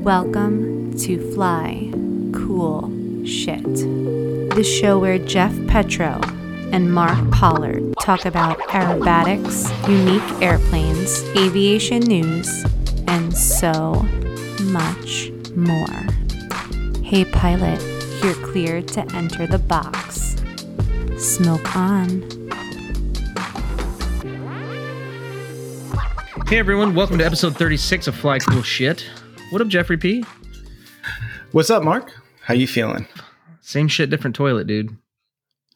[0.00, 1.90] Welcome to Fly
[2.32, 2.90] Cool
[3.26, 6.18] Shit, the show where Jeff Petro
[6.72, 12.64] and Mark Pollard talk about aerobatics, unique airplanes, aviation news,
[13.08, 13.92] and so
[14.62, 17.04] much more.
[17.04, 17.82] Hey, pilot,
[18.24, 20.36] you're cleared to enter the box.
[21.18, 22.22] Smoke on.
[26.46, 29.04] Hey everyone, welcome to episode 36 of Fly Cool Shit.
[29.50, 30.24] What up, Jeffrey P?
[31.52, 32.12] What's up, Mark?
[32.42, 33.06] How you feeling?
[33.60, 34.96] Same shit, different toilet, dude.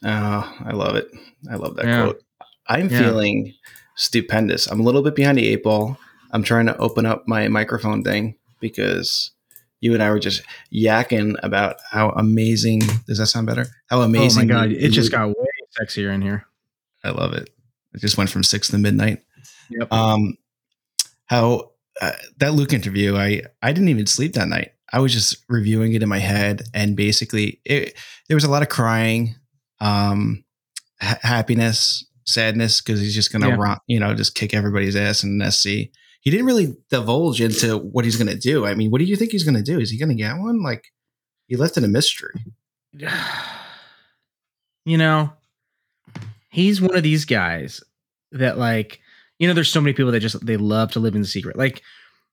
[0.04, 1.08] Oh, I love it.
[1.50, 2.02] I love that Yeah.
[2.04, 2.22] quote.
[2.68, 2.98] I'm Yeah.
[3.00, 3.54] feeling
[3.96, 4.66] stupendous.
[4.66, 5.98] I'm a little bit behind the eight ball.
[6.30, 9.32] I'm trying to open up my microphone thing because
[9.80, 12.80] you and I were just yakking about how amazing.
[13.06, 13.66] Does that sound better?
[13.88, 14.50] How amazing!
[14.50, 15.46] oh my god, it just got way
[15.80, 16.46] sexier in here.
[17.02, 17.50] I love it.
[17.92, 19.22] It just went from six to midnight.
[19.70, 19.92] Yep.
[19.92, 20.36] Um,
[21.26, 24.72] how uh, that Luke interview, I I didn't even sleep that night.
[24.92, 27.94] I was just reviewing it in my head, and basically, it,
[28.28, 29.34] there was a lot of crying,
[29.80, 30.44] um,
[31.00, 33.76] ha- happiness, sadness, because he's just gonna, Yeah.
[33.88, 35.90] you know, just kick everybody's ass in an SC.
[36.20, 38.64] He didn't really divulge into what he's gonna do.
[38.66, 39.80] I mean, what do you think he's gonna do?
[39.80, 40.62] Is he gonna get one?
[40.62, 40.84] Like,
[41.48, 42.44] he left it a mystery.
[44.84, 45.32] you know,
[46.50, 47.82] he's one of these guys
[48.32, 49.00] that like,
[49.44, 51.54] you know, there's so many people that just they love to live in the secret.
[51.54, 51.82] Like,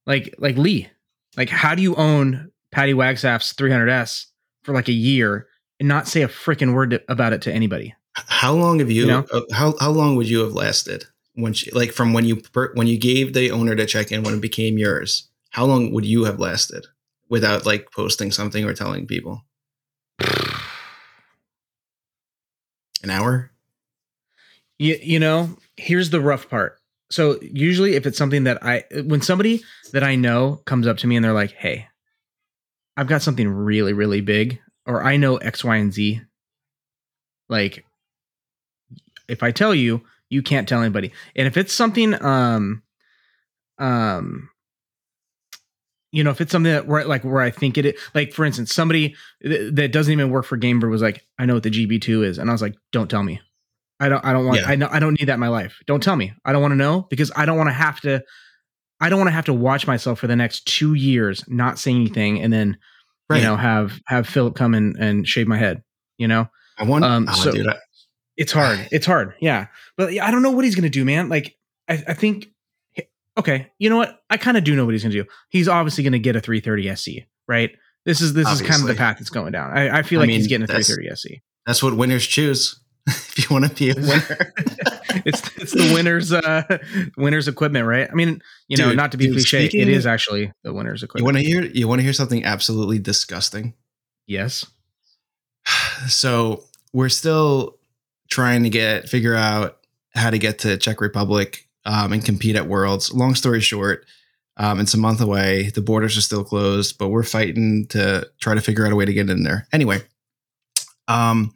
[0.06, 0.90] like, like Lee.
[1.36, 4.28] Like, how do you own Patty Wagstaff's 300S
[4.64, 5.45] for like a year
[5.78, 7.94] and not say a freaking word to- about it to anybody?
[8.14, 9.02] How long have you?
[9.02, 9.26] You know?
[9.34, 12.72] uh, how how long would you have lasted when she, like from when you per,
[12.76, 15.28] when you gave the owner the check in when it became yours?
[15.50, 16.88] How long would you have lasted
[17.28, 19.44] without like posting something or telling people?
[23.04, 23.52] An hour?
[24.80, 26.80] You, you know, here's the rough part.
[27.12, 31.08] So usually if it's something that I when somebody that I know comes up to
[31.08, 31.88] me and they're like, "Hey,
[32.95, 36.22] I've got something really really big or I know X, Y, and Z."
[37.50, 37.86] Like
[39.27, 41.11] if I tell you, you can't tell anybody.
[41.36, 42.82] And if it's something um
[43.77, 44.50] um
[46.14, 48.73] you know, if it's something that where like where I think it like for instance,
[48.73, 52.26] somebody th- that doesn't even work for Gamer was like, I know what the GB2
[52.26, 53.39] is, and I was like, don't tell me.
[54.02, 54.26] I don't.
[54.26, 54.60] I don't want.
[54.60, 54.66] Yeah.
[54.67, 54.89] I know.
[54.92, 55.80] I don't need that in my life.
[55.86, 56.34] Don't tell me.
[56.44, 58.22] I don't want to know because I don't want to have to.
[59.00, 61.98] I don't want to have to watch myself for the next two years not saying
[61.98, 62.78] anything, and then
[63.32, 65.84] you know have have Philip come in and shave my head.
[66.17, 67.06] You know, I want.
[67.06, 67.78] Um, oh, so- dude, I,
[68.38, 68.88] it's hard.
[68.92, 69.36] It's hard.
[69.39, 69.67] Yeah,
[69.98, 71.30] but I don't know what he's gonna do, man.
[71.30, 71.56] Like
[71.88, 72.48] I, I think.
[73.38, 74.20] Okay, you know what?
[74.30, 75.23] I kind of do know what he's gonna do.
[75.50, 77.10] He's obviously gonna get a 330 SC,
[77.48, 77.72] right?
[78.04, 79.72] This is this is kind of the path it's going down.
[79.72, 81.42] I, I feel I like mean, he's getting a 330 SC.
[81.66, 82.80] that's what winners choose.
[83.08, 84.54] if you want to be a winner,
[85.26, 86.78] it's it's the winner's uh
[87.17, 88.10] winner's equipment, right?
[88.10, 91.22] I mean, you know, not to be dude, cliche, it is actually the winner's equipment.
[91.22, 91.72] you want to hear?
[91.73, 93.73] You want to hear something absolutely disgusting?
[94.32, 94.66] yes.
[96.08, 96.64] so
[96.94, 97.78] we're still
[98.30, 99.78] trying to get figure out
[100.16, 103.14] how to get to Czech Republic um, and compete at Worlds.
[103.14, 104.06] Long story short,
[104.58, 105.70] um, it's a month away.
[105.70, 109.06] The borders are still closed, but we're fighting to try to figure out a way
[109.06, 109.68] to get in there.
[109.72, 110.02] Anyway,
[111.08, 111.54] um,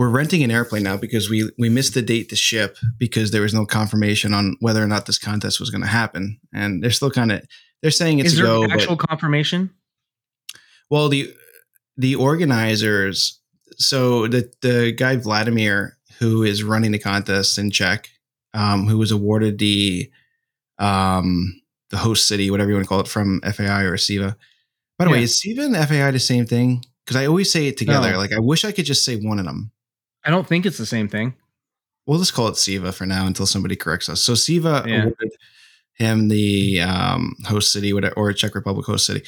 [0.00, 3.42] we're renting an airplane now because we we missed the date to ship because there
[3.42, 6.90] was no confirmation on whether or not this contest was going to happen, and they're
[6.90, 7.42] still kind of
[7.82, 8.62] they're saying it's Is there go.
[8.62, 9.68] but- actual confirmation?
[10.88, 11.30] well, the
[11.98, 13.40] the organizers,
[13.76, 18.08] so the the guy Vladimir, who is running the contest in Czech,
[18.54, 20.10] um, who was awarded the
[20.78, 21.60] um
[21.90, 24.34] the host city, whatever you want to call it, from FAI or CIVA.
[24.98, 26.86] By the way, is CIVA and FAI the same thing?
[27.04, 28.12] Because I always say it together.
[28.12, 28.16] No.
[28.16, 29.70] Like I wish I could just say one of them.
[30.24, 31.34] I don't think it's the same thing.
[32.06, 34.20] We'll just call it CIVA for now until somebody corrects us.
[34.20, 35.02] So CIVA Yeah.
[35.02, 35.32] awarded
[35.94, 39.22] him the um, host city, whatever, or Czech Republic host city.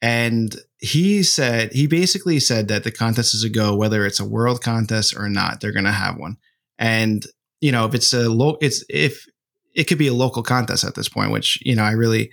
[0.00, 4.24] And he said, he basically said that the contest is a go, whether it's a
[4.24, 6.36] world contest or not, they're going to have one.
[6.78, 7.24] And,
[7.60, 9.26] you know, if it's a low, it's, if
[9.74, 12.32] it could be a local contest at this point, which, you know, I really,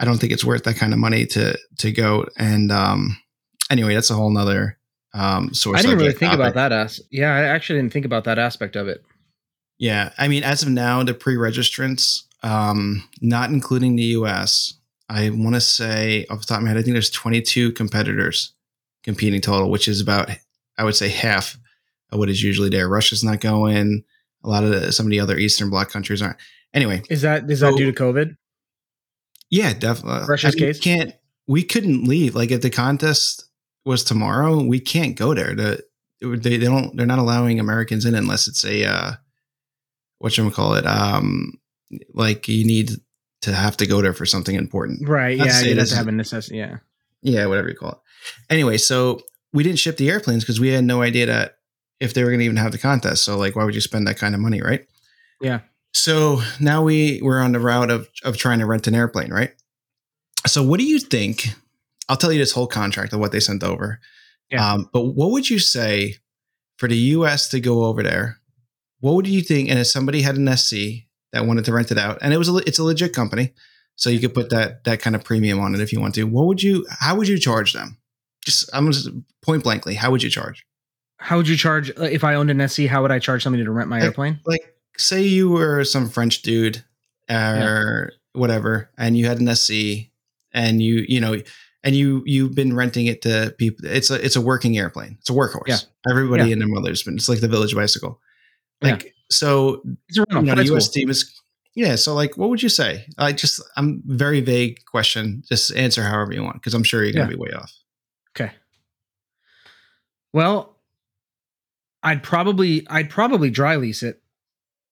[0.00, 2.26] I don't think it's worth that kind of money to, to go.
[2.38, 3.16] And, um,
[3.70, 4.76] anyway, that's a whole nother,
[5.14, 5.78] um, source.
[5.78, 6.40] I didn't really think topic.
[6.40, 9.02] about that as yeah, I actually didn't think about that aspect of it.
[9.78, 14.74] Yeah, I mean, as of now, the pre-registrants, um, not including the U.S.,
[15.08, 18.52] I want to say off the top of my head, I think there's 22 competitors
[19.04, 20.30] competing total, which is about,
[20.78, 21.56] I would say, half
[22.10, 22.88] of what is usually there.
[22.88, 24.02] Russia's not going.
[24.44, 26.38] A lot of the, some of the other Eastern Bloc countries aren't.
[26.74, 28.36] Anyway, Is that is that due to COVID?
[29.50, 30.26] yeah, definitely.
[30.28, 30.80] Russia's I mean, case?
[30.80, 31.12] can't.
[31.46, 32.34] We couldn't leave.
[32.34, 33.44] Like if the contest
[33.86, 35.54] was tomorrow, we can't go there.
[35.54, 35.82] The
[36.20, 36.96] they, they don't.
[36.96, 39.12] They're not allowing Americans in unless it's a uh,
[40.18, 40.86] what you call it.
[40.86, 41.54] Um,
[42.12, 42.90] like you need
[43.42, 45.08] to have to go there for something important.
[45.08, 45.38] Right.
[45.38, 46.58] Not Yeah, you'd have to have a necessity.
[46.58, 46.78] Yeah.
[47.22, 47.98] yeah, whatever you call it.
[48.50, 49.20] Anyway, so
[49.52, 51.58] we didn't ship the airplanes because we had no idea that
[52.00, 53.24] if they were going to even have the contest.
[53.24, 54.86] So like, why would you spend that kind of money, right?
[55.40, 55.60] Yeah.
[55.94, 59.52] So now we we're on the route of of trying to rent an airplane, right?
[60.46, 61.48] So what do you think?
[62.08, 64.00] I'll tell you this whole contract of what they sent over.
[64.50, 64.72] Yeah.
[64.72, 66.16] Um, but what would you say
[66.78, 67.48] for the U.S.
[67.48, 68.38] to go over there?
[69.00, 69.68] What would you think?
[69.68, 72.48] And if somebody had an SC that wanted to rent it out, and it was
[72.48, 73.52] a, it's a legit company,
[73.96, 76.24] so you could put that that kind of premium on it if you want to.
[76.24, 76.86] What would you?
[76.90, 77.98] How would you charge them?
[78.44, 79.10] Just I'm just
[79.42, 79.94] point blankly.
[79.94, 80.64] How would you charge?
[81.18, 82.82] How would you charge uh, if I owned an SC?
[82.82, 84.40] How would I charge somebody to rent my airplane?
[84.44, 86.84] Like, say you were some French dude
[87.28, 90.10] or whatever, and you had an SC,
[90.52, 91.40] and you you know,
[91.86, 93.86] and you you've been renting it to people.
[93.86, 95.16] It's a it's a working airplane.
[95.20, 95.68] It's a workhorse.
[95.68, 95.78] Yeah.
[96.10, 96.52] Everybody Yeah.
[96.52, 97.14] and their mother's been.
[97.14, 98.20] It's like the village bicycle.
[98.82, 98.90] Yeah.
[98.90, 100.90] Like so, It's you know, the U.S.
[100.90, 101.32] team is.
[101.74, 103.04] Yeah, so like, what would you say?
[103.18, 105.42] I just, I'm very vague question.
[105.46, 107.30] Just answer however you want, because I'm sure you're gonna Yeah.
[107.30, 107.70] be way off.
[108.34, 108.50] Okay.
[110.32, 110.76] Well,
[112.02, 114.22] I'd probably I'd probably dry lease it,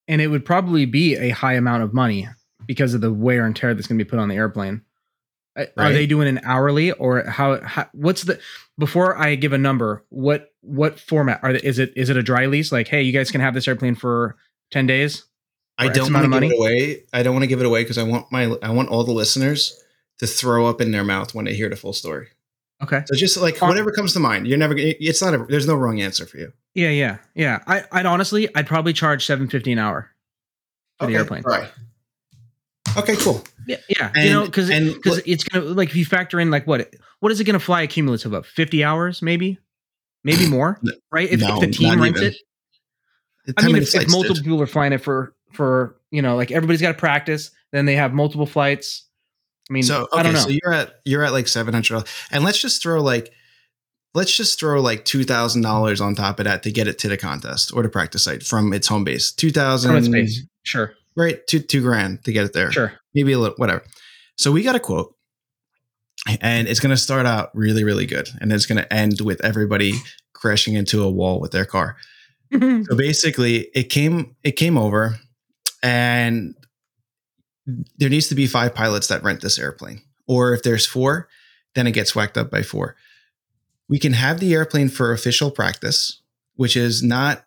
[0.08, 2.28] and it would probably be a high amount of money
[2.66, 4.82] because of the wear and tear that's going to be put on the airplane.
[5.56, 7.88] Uh, Are they doing an hourly or how, how?
[7.92, 8.40] What's the
[8.78, 10.04] before I give a number?
[10.08, 11.92] What what format are they, is it?
[11.94, 12.72] Is it a dry lease?
[12.72, 14.36] Like, hey, you guys can have this airplane for
[14.72, 15.24] ten days.
[15.78, 17.04] I don't want to give it away.
[17.12, 19.12] I don't want to give it away because I want my I want all the
[19.12, 19.80] listeners
[20.18, 22.28] to throw up in their mouth when they hear the full story.
[22.82, 23.02] Okay.
[23.06, 24.46] So just like whatever comes to mind.
[24.48, 24.74] You're never.
[24.74, 25.46] gonna- It's not a.
[25.48, 26.52] There's no wrong answer for you.
[26.74, 27.60] Yeah, yeah, yeah.
[27.68, 30.10] I, I'd honestly, I'd probably charge seven fifty an hour
[30.98, 31.44] for the airplane.
[31.46, 31.70] All right.
[32.96, 33.14] Okay.
[33.16, 33.42] Cool.
[33.66, 34.12] Yeah, yeah.
[34.14, 37.32] And- you know, because because it's gonna like if you factor in like what what
[37.32, 39.58] is it gonna fly a cumulative of fifty hours maybe,
[40.24, 40.80] maybe more,
[41.10, 41.30] right?
[41.30, 42.32] If, no, if the team rents even.
[43.46, 44.44] it, I mean, if, if multiple dude.
[44.44, 47.96] people are flying it for for you know like everybody's got to practice, then they
[47.96, 49.06] have multiple flights.
[49.70, 50.40] I mean, So okay, I don't know.
[50.40, 53.32] so you're at you're at like seven hundred, and let's just throw like,
[54.14, 57.08] let's just throw like two thousand dollars on top of that to get it to
[57.08, 59.32] the contest or the practice site from its home base.
[59.32, 60.42] Two thousand, From its base.
[60.64, 61.46] Sure, right?
[61.46, 62.72] Two two grand to get it there.
[62.72, 62.92] sure.
[63.14, 63.84] maybe a little whatever.
[64.36, 65.14] So we got a quote,
[66.40, 69.44] and it's going to start out really really good, and it's going to end with
[69.44, 69.94] everybody
[70.32, 71.96] crashing into a wall with their car.
[72.52, 75.18] So basically, it came it came over,
[75.82, 76.54] and
[77.96, 81.28] there needs to be five pilots that rent this airplane, or if there's four,
[81.74, 82.94] then it gets whacked up by four.
[83.88, 86.20] We can have the airplane for official practice,
[86.54, 87.44] which is not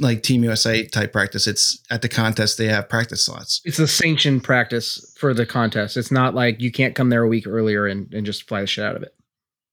[0.00, 1.46] like Team USA type practice.
[1.46, 3.60] It's at the contest they have practice slots.
[3.64, 5.96] it's a sanctioned practice for the contest.
[5.96, 8.66] It's not like you can't come there a week earlier and, and just fly the
[8.66, 9.14] shit out of it.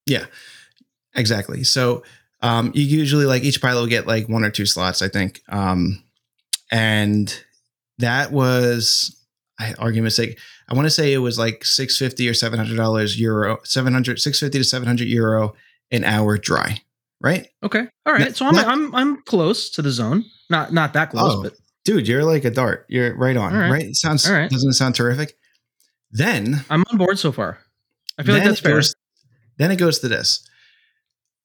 [0.06, 0.26] Yeah,
[1.14, 1.64] exactly.
[1.64, 2.04] So
[2.42, 5.40] um, you usually like each pilot will get like one or two slots, I think.
[5.48, 6.04] Um,
[6.70, 7.42] and
[7.98, 9.16] that was,
[9.58, 10.38] I argument's sake,
[10.68, 15.08] I want to say it was like 650 or $700 euro, 700, 650 to 700
[15.08, 15.54] euro
[15.90, 16.82] an hour dry,
[17.20, 17.46] right?
[17.62, 18.20] Okay, all right.
[18.26, 20.24] Not- so I'm not- I'm I'm close to the zone.
[20.50, 21.54] Not not that close, Oh, but
[21.84, 22.84] Dude, you're like a dart.
[22.90, 23.70] You're right on, All right.
[23.70, 23.94] right?
[23.96, 24.50] Sounds, All right.
[24.50, 25.34] doesn't it sound terrific?
[26.10, 27.58] Then I'm on board so far.
[28.18, 28.74] I feel like that's fair.
[28.74, 28.94] goes-
[29.56, 30.46] then it goes to this.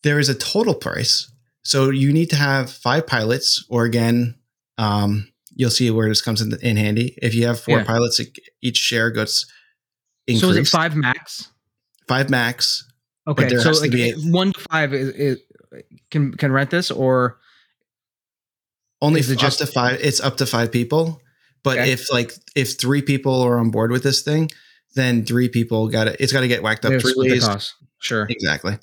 [0.03, 1.31] There is a total price.
[1.63, 4.35] So you need to have five pilots, or again,
[4.77, 7.17] um, you'll see where this comes in, in handy.
[7.21, 7.85] If you have four Yeah.
[7.85, 8.19] pilots,
[8.61, 9.45] each share goes.
[10.27, 10.41] increased.
[10.41, 11.49] So is it five max?
[12.07, 12.85] Five max.
[13.27, 13.91] Okay, so like
[14.25, 15.39] one to five is, is
[16.11, 17.39] can can rent this or
[19.01, 19.99] Only Is it just- to five.
[20.01, 21.21] It's up to five people.
[21.63, 21.91] But Okay.
[21.91, 24.49] if like if three people are on board with this thing,
[24.95, 26.23] then three people got to.
[26.23, 27.73] It's got to get whacked up three ways.
[27.99, 28.25] Sure.
[28.29, 28.77] Exactly.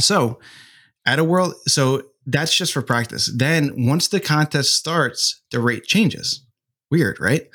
[0.00, 0.40] So
[1.06, 3.30] at a world, so that's just for practice.
[3.34, 6.44] Then once the contest starts, the rate changes.
[6.90, 7.48] Weird, right?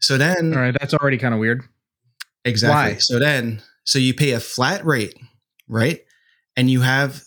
[0.00, 1.62] So then All right, that's already kind of weird.
[2.44, 2.94] exactly.
[2.94, 2.98] Why?
[2.98, 5.16] So then so you pay a flat rate,
[5.68, 6.00] right?
[6.56, 7.24] And you have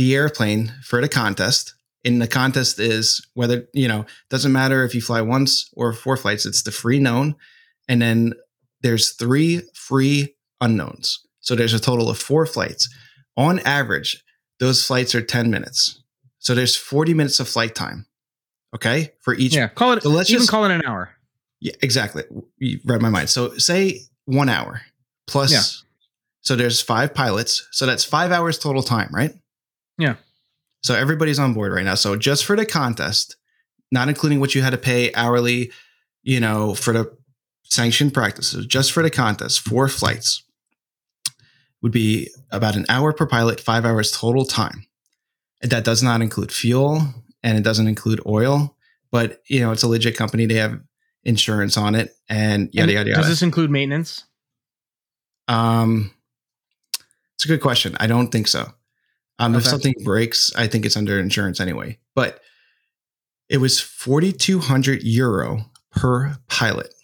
[0.00, 1.74] the airplane for the contest.
[2.06, 6.16] And the contest is whether, you know, doesn't matter if you fly once or four
[6.16, 7.36] flights, it's the free known.
[7.86, 8.32] And then
[8.80, 11.20] there's three free unknowns.
[11.40, 12.88] So there's a total of four flights.
[13.36, 14.24] On average,
[14.58, 16.02] those flights are 10 minutes.
[16.38, 18.06] So there's 40 minutes of flight time.
[18.74, 19.12] Okay.
[19.20, 20.02] For each Yeah, call it.
[20.02, 21.10] So let's even just- call it an hour.
[21.60, 22.22] yeah, exactly.
[22.56, 23.28] You read my mind.
[23.28, 24.80] So say one hour
[25.26, 25.52] plus.
[25.52, 25.62] Yeah.
[26.40, 27.68] So there's five pilots.
[27.70, 29.34] So that's five hours total time, right?
[30.00, 30.16] Yeah.
[30.82, 31.94] So everybody's on board right now.
[31.94, 33.36] So just for the contest,
[33.92, 35.70] not including what you had to pay hourly,
[36.22, 37.16] you know, for the
[37.64, 40.42] sanctioned practices, just for the contest, four flights
[41.82, 44.86] would be about an hour per pilot, five hours total time.
[45.62, 47.02] And that does not include fuel
[47.42, 48.76] and it doesn't include oil,
[49.10, 50.46] but you know, it's a legit company.
[50.46, 50.80] They have
[51.24, 54.24] insurance on it and yada And yada Does this include maintenance?
[55.48, 56.12] um
[57.34, 57.96] It's a good question.
[58.00, 58.72] I don't think so.
[59.40, 61.98] Um, If something breaks, I think it's under insurance anyway.
[62.14, 62.40] But
[63.48, 66.94] it was 4,200 euro per pilot.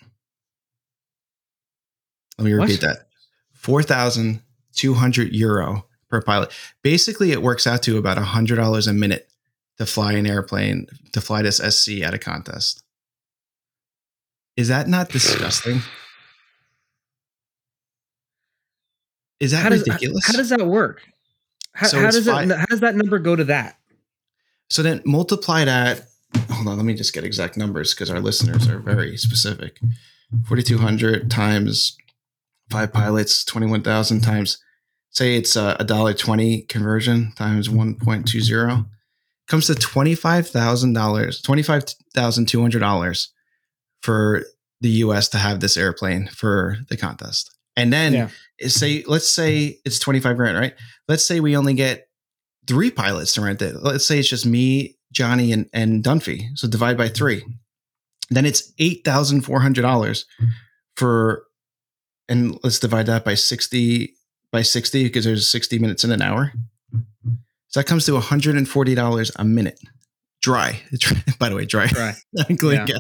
[2.39, 3.09] Let me repeat that
[3.55, 6.53] 4,200 euro per pilot.
[6.83, 9.29] Basically, it works out to about $100 a minute
[9.79, 12.83] to fly an airplane, to fly this SC at a contest.
[14.59, 15.81] Is that not disgusting?
[19.41, 20.27] Is that how does ridiculous?
[20.27, 21.03] how does that work?
[21.77, 22.51] How, So how does fi- it?
[22.51, 23.79] How does that number go to that?
[24.71, 26.03] So then multiply that.
[26.51, 29.79] Hold on, let me just get exact numbers because our listeners are very specific.
[30.49, 31.97] 4,200 times
[32.71, 34.59] five pilots, 21,000 times,
[35.11, 38.87] say it's a dollar 20 conversion times 1.20
[39.47, 43.29] comes to $25,000, $25,200
[44.03, 44.45] for
[44.81, 47.56] the US to have this airplane for the contest.
[47.77, 48.29] And then Yeah.
[48.69, 50.75] say, let's say it's 25 grand, right?
[51.09, 52.09] Let's say we only get
[52.67, 53.83] three pilots to rent it.
[53.83, 56.49] Let's say it's just me, Johnny, and, and Dunphy.
[56.57, 57.45] So divide by three.
[58.31, 60.25] Then it's eight thousand four hundred dollars
[60.97, 61.45] for,
[62.29, 64.15] and let's divide that by sixty
[64.51, 66.53] by sixty because there's sixty minutes in an hour.
[67.69, 69.79] So that comes to one hundred and forty dollars a minute,
[70.43, 70.81] dry.
[71.39, 71.89] By the way, dry.
[71.97, 72.17] Right.
[72.49, 72.99] Including gas.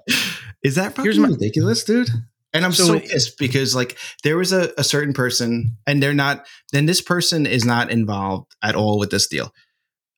[0.62, 2.09] Is that fucking Here's my- ridiculous, dude?
[2.56, 6.14] And I'm So so, pissed because like there was a, a certain person and they're
[6.14, 9.52] not then this person is not involved at all with this deal.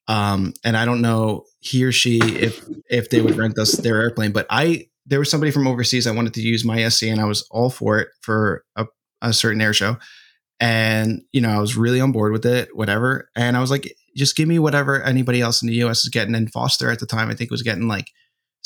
[0.06, 4.00] Um, and I don't know he or she if if they would rent us their
[4.00, 7.20] airplane, but I there was somebody from overseas I wanted to use my SC and
[7.20, 8.86] I was all for it for a,
[9.22, 9.96] a certain air show.
[10.60, 13.30] And you know, I was really on board with it, whatever.
[13.34, 16.34] And I was like, just give me whatever anybody else in the US is getting.
[16.34, 18.10] And Foster at the time, I think was getting like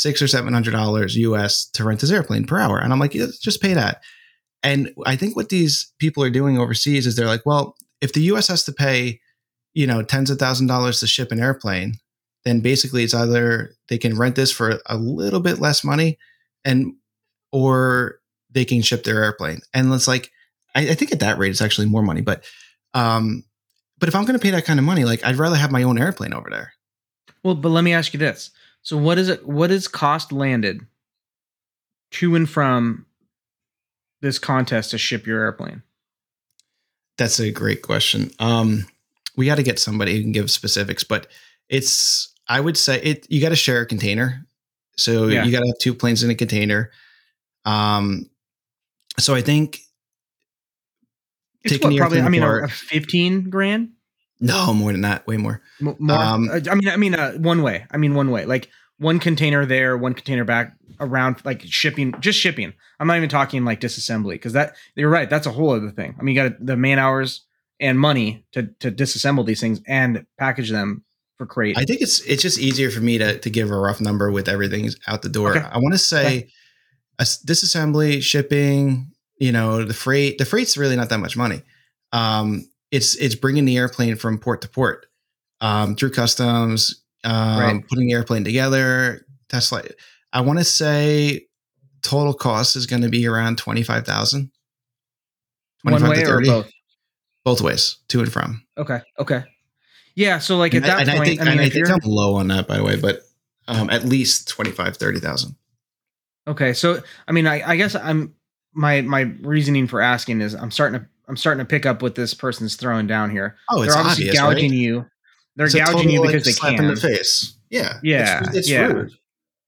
[0.02, 2.78] six or seven hundred dollars US to rent this airplane per hour.
[2.78, 4.02] And I'm like, yeah, just pay that.
[4.62, 8.22] And I think what these people are doing overseas is they're like, well, if the
[8.32, 9.20] US has to pay,
[9.74, 11.94] you know, tens of thousand dollars to ship an airplane,
[12.44, 16.18] then basically it's either they can rent this for a little bit less money
[16.64, 16.94] and
[17.52, 18.18] or
[18.50, 19.60] they can ship their airplane.
[19.72, 20.32] And it's like,
[20.74, 22.22] I, I think at that rate it's actually more money.
[22.22, 22.44] But
[22.94, 23.44] um,
[23.98, 25.96] but if I'm gonna pay that kind of money, like I'd rather have my own
[25.96, 26.72] airplane over there.
[27.44, 28.50] Well, but let me ask you this:
[28.82, 29.46] so what is it?
[29.46, 30.86] What is cost landed
[32.12, 33.06] to and from
[34.20, 35.82] this contest to ship your airplane?
[37.18, 38.30] That's a great question.
[38.38, 38.86] Um,
[39.36, 41.26] we got to get somebody who can give specifics, but
[41.68, 43.26] it's I would say it.
[43.30, 44.44] You got to share a container,
[44.96, 45.44] so Yeah.
[45.44, 46.90] you got to have two planes in a container.
[47.64, 48.28] Um,
[49.18, 49.78] so I think
[51.62, 52.20] It's Taking what, probably.
[52.20, 53.90] I mean, a, a fifteen grand.
[54.42, 55.62] No more than that, way more.
[55.80, 56.16] M- More.
[56.18, 57.86] Um, Uh, I mean, I mean, uh, one way.
[57.90, 58.44] I mean, one way.
[58.44, 58.68] Like
[58.98, 62.72] one container there, one container back around, like shipping, just shipping.
[63.00, 65.30] I'm not even talking like disassembly because that you're right.
[65.30, 66.14] That's a whole other thing.
[66.18, 67.44] I mean, you got the man hours
[67.80, 71.04] and money to to disassemble these things and package them
[71.38, 71.76] for crate.
[71.78, 74.48] I think it's it's just easier for me to to give a rough number with
[74.48, 75.56] everything out the door.
[75.56, 75.66] Okay.
[75.66, 76.48] I want to say
[77.18, 80.38] a s- disassembly, shipping, you know, the freight.
[80.38, 81.62] The freight's really not that much money.
[82.12, 85.06] Um, it's it's bringing the airplane from port to port
[85.60, 87.88] um, through customs, um, Right.
[87.88, 89.26] putting the airplane together.
[89.50, 89.98] That's like
[90.32, 91.46] I want to say
[92.02, 94.50] total cost is going to be around twenty five thousand.
[95.82, 96.70] one way or both.
[97.44, 98.62] Both ways, to and from.
[98.78, 99.00] Okay.
[99.18, 99.42] Okay.
[100.14, 100.38] Yeah.
[100.38, 102.36] So like And at I, that point, I think, I mean, I think I'm low
[102.36, 103.22] on that, by the way, but
[103.66, 105.56] um, at least 25, 30,000.
[106.46, 108.34] okay, so I mean, I, I guess I'm
[108.74, 112.14] my my reasoning for asking is I'm starting to I'm starting to pick up what
[112.14, 113.56] this person's throwing down here.
[113.70, 114.78] Oh, it's They're obviously obvious, gouging right?
[114.78, 115.06] you.
[115.56, 116.84] They're It's gouging total, you like, because they slap can.
[116.84, 117.56] in the face.
[117.70, 118.86] Yeah, Yeah, it's, it's yeah.
[118.86, 119.12] rude.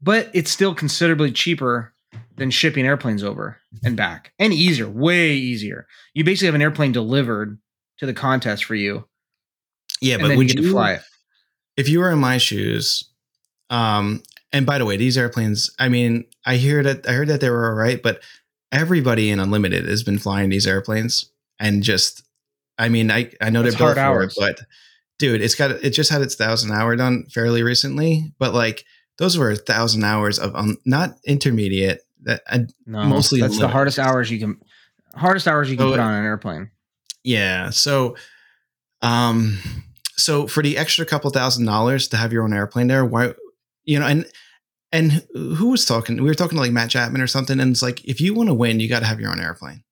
[0.02, 1.92] but it's still considerably cheaper
[2.37, 6.92] than shipping airplanes over and back and easier way easier you basically have an airplane
[6.92, 7.58] delivered
[7.99, 9.04] to the contest for you
[10.00, 11.02] Yeah, but then you get you, to fly it
[11.76, 13.08] if you were in my shoes,
[13.70, 17.40] um, and by the way, these airplanes, I mean, I hear that I heard that
[17.40, 18.23] they were all right, but
[18.70, 22.23] everybody in Unlimited has been flying these airplanes and just,
[22.78, 24.61] I mean, I I know they're built for it, but
[25.18, 28.84] dude, it's got it just had its thousand hour done fairly recently, but like
[29.18, 33.68] those were a thousand hours of um, not intermediate that uh, no Mostly that's the
[33.68, 34.58] hardest hours you can
[35.14, 36.70] hardest hours you can So- put on an airplane
[37.23, 37.70] Yeah.
[37.70, 38.16] So,
[39.02, 39.58] um,
[40.16, 43.34] so for the extra couple thousand dollars to have your own airplane there, why,
[43.84, 44.26] you know, and
[44.92, 46.16] and who was talking?
[46.16, 48.49] We were talking to like Matt Chapman or something, and it's like if you want
[48.49, 49.82] to win, you got to have your own airplane.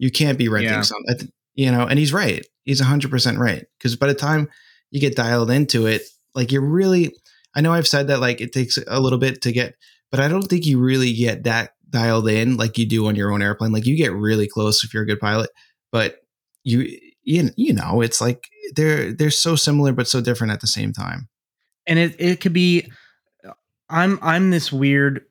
[0.00, 0.82] You can't be renting Yeah.
[0.82, 1.86] some, I th- you know.
[1.86, 2.44] And he's right.
[2.64, 4.48] He's hundred percent right because by the time
[4.90, 6.02] you get dialed into it,
[6.34, 7.14] like you're really.
[7.54, 9.74] I know I've said that like it takes a little bit to get,
[10.10, 13.32] but I don't think you really get that dialed in like you do on your
[13.32, 13.72] own airplane.
[13.72, 15.50] Like you get really close if you're a good pilot,
[15.92, 16.16] but
[16.64, 16.86] you
[17.22, 20.92] you, you know, it's like they're they're so similar but so different at the same
[20.92, 21.28] time.
[21.86, 22.88] and it it could be
[23.88, 25.22] i'm i'm this weird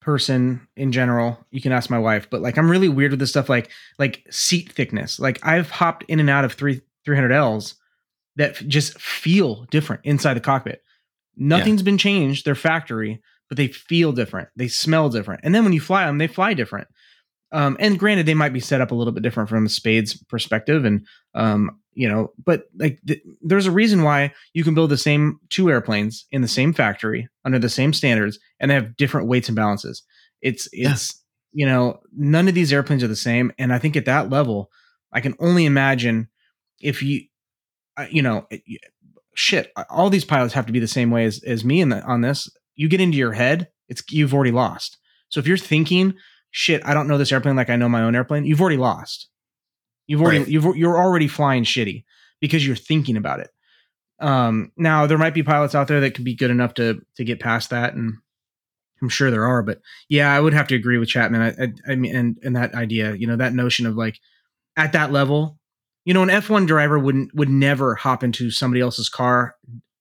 [0.00, 3.30] person in general you can ask my wife but like i'm really weird with this
[3.30, 5.18] stuff like like seat thickness.
[5.18, 7.74] Like i've hopped in and out of 3 300ls
[8.36, 10.82] that just feel different inside the cockpit.
[11.36, 12.44] Nothing's been changed.
[12.44, 14.50] They're factory but they feel different.
[14.56, 15.40] They smell different.
[15.42, 16.88] And then when you fly them they fly different.
[17.50, 20.22] Um, and granted they might be set up a little bit different from a spades
[20.24, 24.88] perspective and um, you know but like th- there's a reason why you can build
[24.90, 28.96] the same two airplanes in the same factory under the same standards and they have
[28.96, 30.04] different weights and balances.
[30.40, 31.20] It's it's
[31.52, 34.70] you know none of these airplanes are the same and i think at that level
[35.12, 36.28] i can only imagine
[36.80, 37.22] if you
[37.96, 38.46] I- you know
[39.34, 42.02] shit all these pilots have to be the same way as, as me in the,
[42.02, 42.48] on this.
[42.76, 44.98] You get into your head it's you've already lost.
[45.30, 46.14] So if you're thinking
[46.50, 49.28] shit i don't know this airplane like i know my own airplane you've already lost
[50.08, 50.48] you've already Right.
[50.48, 52.04] you've you're already flying shitty
[52.40, 53.50] because you're thinking about it
[54.20, 57.22] um now there might be pilots out there that could be good enough to to
[57.24, 58.14] get past that and
[59.00, 61.92] i'm sure there are but yeah i would have to agree with chapman i i,
[61.92, 64.18] I mean and and that idea you know that notion of like
[64.76, 65.60] at that level
[66.04, 69.54] you know an f1 driver wouldn't would never hop into somebody else's car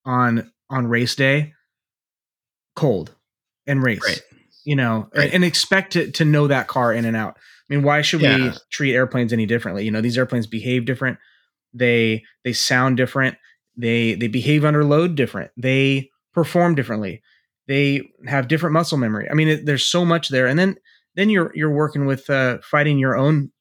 [0.04, 1.54] on on race day
[2.76, 3.14] cold
[3.66, 4.22] and race Right.
[4.66, 5.26] you know Right.
[5.26, 7.38] and, and expect to, to know that car in and out
[7.70, 9.86] i mean why should we treat airplanes any differently?
[9.86, 11.18] You know these airplanes behave different.
[11.74, 13.38] They they sound different.
[13.76, 15.52] They they behave under load different.
[15.58, 17.22] They perform differently.
[17.68, 19.28] They have different muscle memory.
[19.30, 20.48] I mean it, there's so much there.
[20.48, 20.78] And then
[21.16, 23.52] then you're you're working with uh fighting your own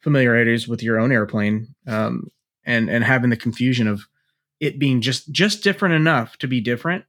[0.00, 2.30] familiarities with your own airplane um
[2.64, 4.06] and and having the confusion of
[4.60, 7.04] it being just just different enough to be different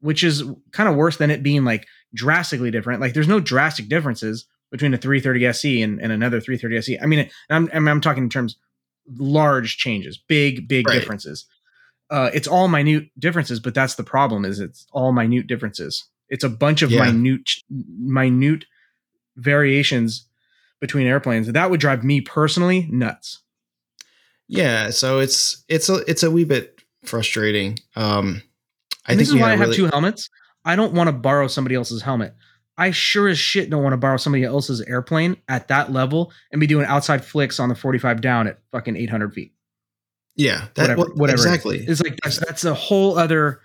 [0.00, 3.00] which is kind of worse than it being like drastically different.
[3.00, 7.02] Like there's no drastic differences between a 330 SC and, and another 330 SC.
[7.02, 8.56] I mean, I'm, I'm I'm talking in terms
[9.16, 10.98] large changes, big big Right.
[11.00, 11.46] differences.
[12.10, 14.44] Uh, it's all minute differences, but that's the problem.
[14.44, 16.04] Is it's all minute differences.
[16.28, 17.10] It's a bunch of Yeah.
[17.10, 18.64] minute minute
[19.36, 20.26] variations
[20.80, 21.50] between airplanes.
[21.50, 23.40] That would drive me personally nuts.
[24.46, 27.78] Yeah, so it's it's a it's a wee bit frustrating.
[27.96, 28.42] Um,
[29.06, 30.28] I And this is why I have really- two helmets.
[30.64, 32.34] I don't want to borrow somebody else's helmet.
[32.78, 36.60] I sure as shit don't want to borrow somebody else's airplane at that level and
[36.60, 39.52] be doing outside flicks on the 45 down at fucking 800 feet.
[40.36, 41.36] Yeah, that, whatever, whatever.
[41.36, 41.84] exactly.
[41.84, 43.60] It's like that's that's a whole other.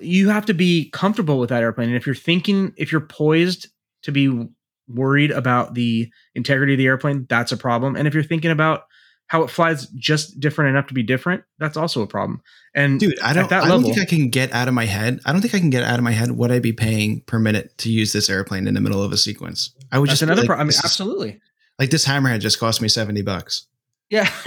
[0.00, 3.68] You have to be comfortable with that airplane, and if you're thinking, if you're poised
[4.02, 4.48] to be
[4.88, 7.96] worried about the integrity of the airplane, that's a problem.
[7.96, 8.84] And if you're thinking about
[9.28, 12.40] how it flies just different enough to be different, that's also a problem.
[12.74, 13.50] And Dude, I don't.
[13.52, 15.20] I don't level- think I can get out of my head.
[15.24, 17.38] I don't think I can get out of my head what I'd be paying per
[17.38, 19.70] minute to use this airplane in the middle of a sequence.
[19.90, 20.60] I would that's just another like, problem.
[20.60, 21.40] I mean, is- absolutely.
[21.78, 23.66] like this hammerhead just cost me seventy bucks.
[24.10, 24.30] Yeah.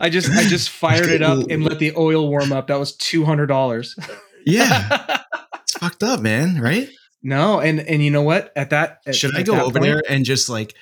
[0.00, 2.66] I just I just fired it up and let the oil warm up.
[2.68, 3.96] That was two hundred dollars.
[4.48, 5.18] Yeah,
[5.60, 6.60] it's fucked up, man.
[6.60, 6.88] Right?
[7.20, 8.52] no, and and you know what?
[8.54, 10.74] At that, at- Should I go over point- there and just like,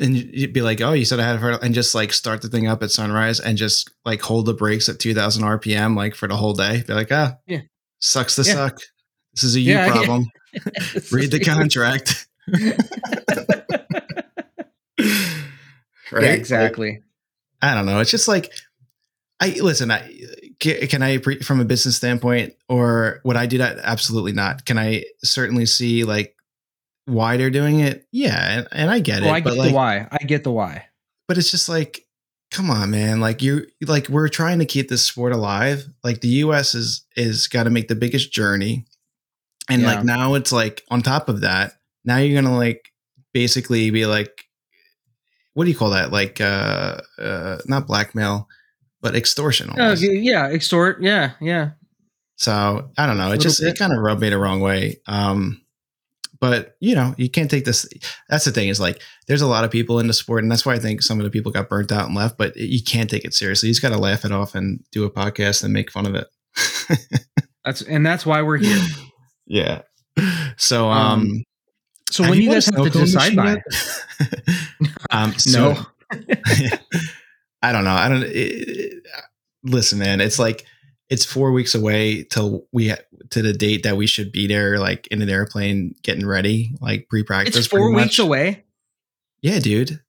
[0.00, 2.42] and you'd be like, oh, you said I had it for, and just like start
[2.42, 5.96] the thing up at sunrise and just like hold the brakes at two thousand RPM
[5.96, 6.82] like for the whole day?
[6.86, 7.60] Be like, ah, Yeah.
[8.00, 8.54] sucks to Yeah.
[8.54, 8.78] suck.
[9.34, 9.92] This is a you Yeah, yeah.
[9.92, 10.26] problem.
[10.94, 12.26] It's Read the contract.
[12.50, 12.74] right?
[16.12, 17.02] Yeah, exactly.
[17.62, 18.00] I don't know.
[18.00, 18.52] It's just like
[19.40, 19.90] I listen.
[19.90, 20.10] I
[20.58, 23.78] can I from a business standpoint, or would I do that?
[23.82, 24.64] Absolutely not.
[24.64, 26.34] Can I certainly see like
[27.06, 28.06] why they're doing it?
[28.12, 29.36] Yeah, and, and I get well, it.
[29.36, 30.08] I but get like, the why.
[30.10, 30.86] I get the why.
[31.28, 32.06] but it's just like,
[32.50, 33.20] come on, man.
[33.20, 35.86] Like you, like we're trying to keep this sport alive.
[36.04, 36.74] Like the U.S.
[36.74, 38.86] is is got to make the biggest journey,
[39.68, 39.94] and Yeah.
[39.94, 42.92] like now it's like on top of that, now you're gonna like
[43.32, 44.44] basically be like,
[45.54, 46.12] what do you call that?
[46.12, 48.48] Like, uh, uh not blackmail,
[49.00, 49.70] but extortion.
[49.78, 51.02] Oh, yeah, extort.
[51.02, 51.70] Yeah, yeah.
[52.36, 53.32] So I don't know.
[53.32, 53.70] It just bit.
[53.74, 55.00] it kind of rubbed me the wrong way.
[55.06, 55.60] Um,
[56.40, 57.86] but you know, you can't take this.
[58.28, 60.64] That's the thing is like, there's a lot of people in the sport, and that's
[60.64, 62.38] why I think some of the people got burnt out and left.
[62.38, 63.68] But you can't take it seriously.
[63.68, 66.14] You just got to laugh it off and do a podcast and make fun of
[66.14, 66.26] it.
[67.64, 68.78] That's and that's why we're here.
[69.46, 69.82] yeah.
[70.56, 71.44] So, um, Um,
[72.10, 73.58] So when you a guys have to decide by,
[75.10, 75.84] um, so- no,
[77.62, 77.90] I don't know.
[77.92, 78.22] I don't.
[78.24, 79.02] It, it-
[79.62, 80.20] listen, man.
[80.20, 80.64] It's like
[81.10, 82.96] it's four weeks away till we ha-
[83.30, 87.08] to the date that we should be there, like in an airplane, getting ready, like
[87.10, 87.56] pre-practice.
[87.56, 88.18] it's four weeks much.
[88.20, 88.64] away.
[89.42, 90.00] Yeah, dude.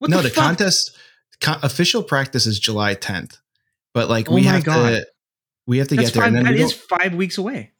[0.00, 0.96] What no, the, the, contest
[1.40, 3.38] co- official practice is July 10th,
[3.94, 4.90] but like Oh we have God.
[4.90, 5.06] to,
[5.66, 6.22] we have to That's get there.
[6.24, 7.72] five, and then that is five weeks away.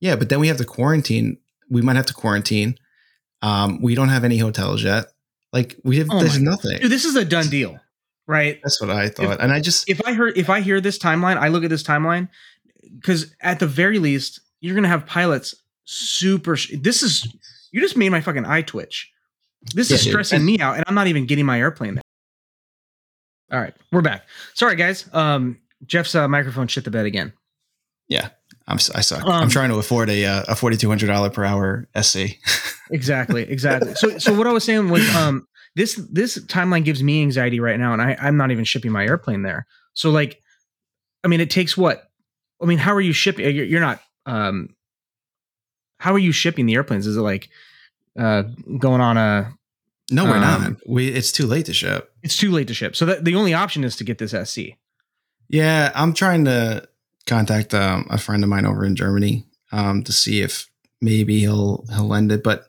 [0.00, 1.38] yeah, but then we have to quarantine.
[1.70, 2.76] We might have to quarantine.
[3.42, 5.06] Um, we don't have any hotels yet.
[5.52, 6.78] Like we have, Oh there's nothing.
[6.78, 7.78] Dude, this is a done deal.
[8.26, 8.60] Right?
[8.62, 9.40] That's what I thought.
[9.40, 11.82] and I just If I heard if I hear this timeline, I look at this
[11.82, 12.28] timeline
[12.96, 15.54] because at the very least, you're gonna have pilots
[15.84, 16.56] super.
[16.56, 17.26] sh- This is
[17.72, 19.10] you just made my fucking eye twitch.
[19.74, 20.12] This is Yeah, dude.
[20.12, 22.02] stressing And- me out, and I'm not even getting my airplane there.
[23.52, 24.26] All right, we're back.
[24.54, 25.08] Sorry, guys.
[25.12, 27.32] Um, Jeff's uh, microphone shit the bed again.
[28.08, 28.28] Yeah,
[28.66, 29.24] I'm I suck.
[29.24, 32.38] Um, I'm trying to afford a uh, a forty two hundred dollar per hour SC.
[32.90, 33.94] Exactly, exactly.
[33.94, 37.78] so, so what I was saying was, um, this this timeline gives me anxiety right
[37.78, 39.66] now, and I I'm not even shipping my airplane there.
[39.94, 40.40] So, like,
[41.24, 42.08] I mean, it takes what?
[42.62, 43.44] I mean, how are you shipping?
[43.54, 44.00] You're, you're not.
[44.26, 44.74] Um,
[45.98, 47.06] how are you shipping the airplanes?
[47.06, 47.48] Is it like
[48.18, 48.42] uh
[48.78, 49.52] going on a?
[50.10, 50.72] No, we're Um, not.
[50.86, 52.12] We it's too late to ship.
[52.22, 52.94] It's too late to ship.
[52.96, 54.76] So that the only option is to get this SC.
[55.48, 56.88] Yeah, I'm trying to
[57.26, 60.68] contact um, a friend of mine over in Germany um, to see if
[61.00, 62.42] maybe he'll he'll lend it.
[62.42, 62.66] But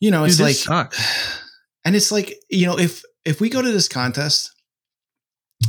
[0.00, 1.41] you know, it's Dude, like, sucks.
[1.84, 4.50] And it's like you know, if if we go to this contest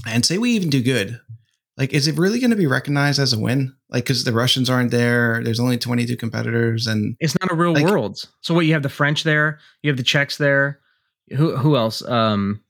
[0.07, 1.19] and say we even do good,
[1.77, 3.75] like, is it really going to be recognized as a win?
[3.89, 7.73] Like, because the Russians aren't there, there's only 22 competitors, and It's not a real
[7.73, 8.17] like- world.
[8.41, 8.65] So what?
[8.65, 9.59] You have the French there.
[9.81, 10.79] You have the Czechs there.
[11.35, 12.01] Who who else?
[12.07, 12.61] Um,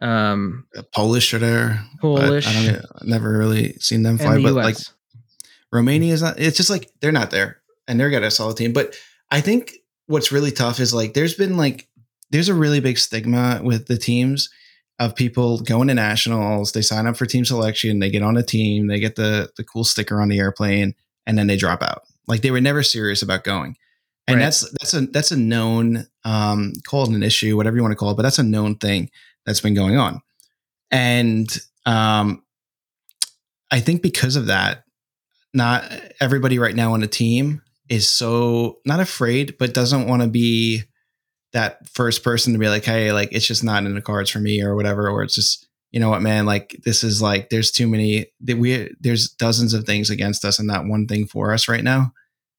[0.00, 1.82] um, Polish are there.
[2.00, 2.86] Polish I don't.
[3.00, 4.64] I've never really seen them fly, the but US.
[4.64, 4.76] like
[5.72, 6.38] Romania is not.
[6.38, 8.72] It's just like they're not there, and they're got a solid team.
[8.72, 8.94] But
[9.30, 9.72] I think
[10.06, 11.88] what's really tough is like there's been like
[12.32, 14.50] there's a really big stigma with the teams
[14.98, 16.72] of people going to nationals.
[16.72, 19.64] They sign up for team selection, they get on a team, they get the the
[19.64, 20.94] cool sticker on the airplane,
[21.26, 22.02] and then they drop out.
[22.26, 23.76] Like they were never serious about going.
[24.26, 24.44] And Right.
[24.44, 27.96] that's that's a that's a known um call it an issue, whatever you want to
[27.96, 29.10] call it, but that's a known thing
[29.44, 30.20] that's been going on.
[30.90, 31.48] And
[31.86, 32.42] um
[33.70, 34.84] I think because of that,
[35.54, 35.84] not
[36.20, 40.82] everybody right now on the team is so not afraid, but doesn't want to be
[41.52, 44.38] that first person to be like, hey, like it's just not in the cards for
[44.38, 47.70] me or whatever, or it's just, you know what, man, like this is like there's
[47.70, 51.52] too many that we there's dozens of things against us and not one thing for
[51.52, 52.12] us right now.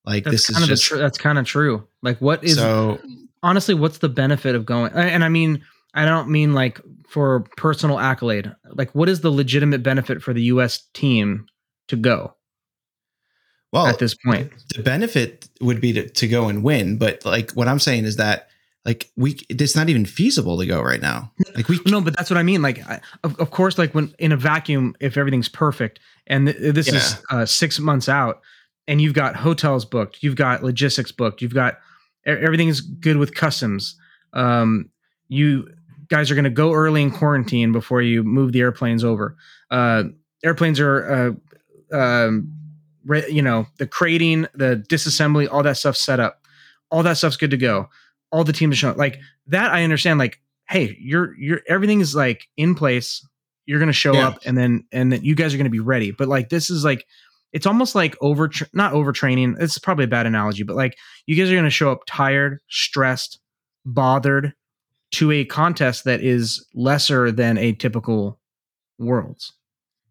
[0.05, 1.87] Like That's this is of just tr- that's kind of true.
[2.01, 2.99] Like, what is so
[3.41, 3.73] honestly?
[3.73, 4.91] What's the benefit of going?
[4.93, 8.53] And I mean, I don't mean like for personal accolade.
[8.71, 10.83] Like, what is the legitimate benefit for the U.S.
[10.93, 11.47] team
[11.87, 12.35] to go
[13.71, 14.51] well at this point?
[14.75, 18.15] the benefit would be to, to go and win but like what i'm saying is
[18.15, 18.47] that
[18.85, 22.29] like we it's not even feasible to go right now like we No, but that's
[22.29, 22.61] what I mean.
[22.61, 26.73] Like, I, of, of course, like when in a vacuum, if everything's perfect, and th-
[26.73, 28.41] this is uh, six months out,
[28.87, 31.75] and you've got hotels booked, you've got logistics booked, you've got
[32.27, 33.95] e- everything is good with customs.
[34.33, 34.89] Um,
[35.27, 35.69] you
[36.07, 39.35] guys are going to go early in quarantine before you move the airplanes over.
[39.71, 40.03] Uh,
[40.43, 41.37] airplanes are,
[41.91, 42.51] uh, um,
[43.05, 46.39] re- you know, the crating, the disassembly, all that stuff set up.
[46.91, 47.89] All that stuff's good to go.
[48.33, 49.71] All the teams are showing like that.
[49.71, 50.19] I understand.
[50.19, 53.25] Like, hey, you're you're everything is like in place.
[53.65, 54.27] You're gonna show Yeah.
[54.27, 56.11] up, and then and then you guys are gonna be ready.
[56.11, 57.05] But like this is like
[57.53, 59.55] it's almost like over not overtraining.
[59.61, 63.39] It's probably a bad analogy, but like you guys are gonna show up tired, stressed,
[63.85, 64.53] bothered
[65.11, 68.39] to a contest that is lesser than a typical
[68.99, 69.53] worlds.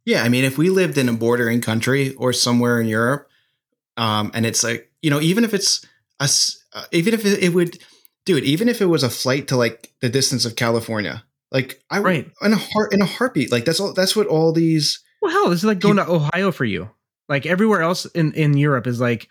[0.04, 3.28] yeah i mean if we lived in a bordering country or somewhere in europe
[3.96, 5.84] um and it's like you know even if it's
[6.20, 7.78] us uh, even if it, it would
[8.24, 11.98] dude even if it was a flight to like the distance of california like i
[11.98, 12.30] Right.
[12.42, 15.50] in a heart in a heartbeat like that's all that's what all these Well, hell,
[15.50, 16.90] this is like going to Ohio for you.
[17.28, 19.28] Like everywhere else in in Europe is like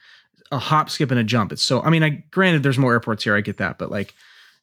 [0.51, 1.51] a hop, skip, and a jump.
[1.51, 1.81] It's so.
[1.81, 3.35] I mean, I granted there's more airports here.
[3.35, 4.13] I get that, but like,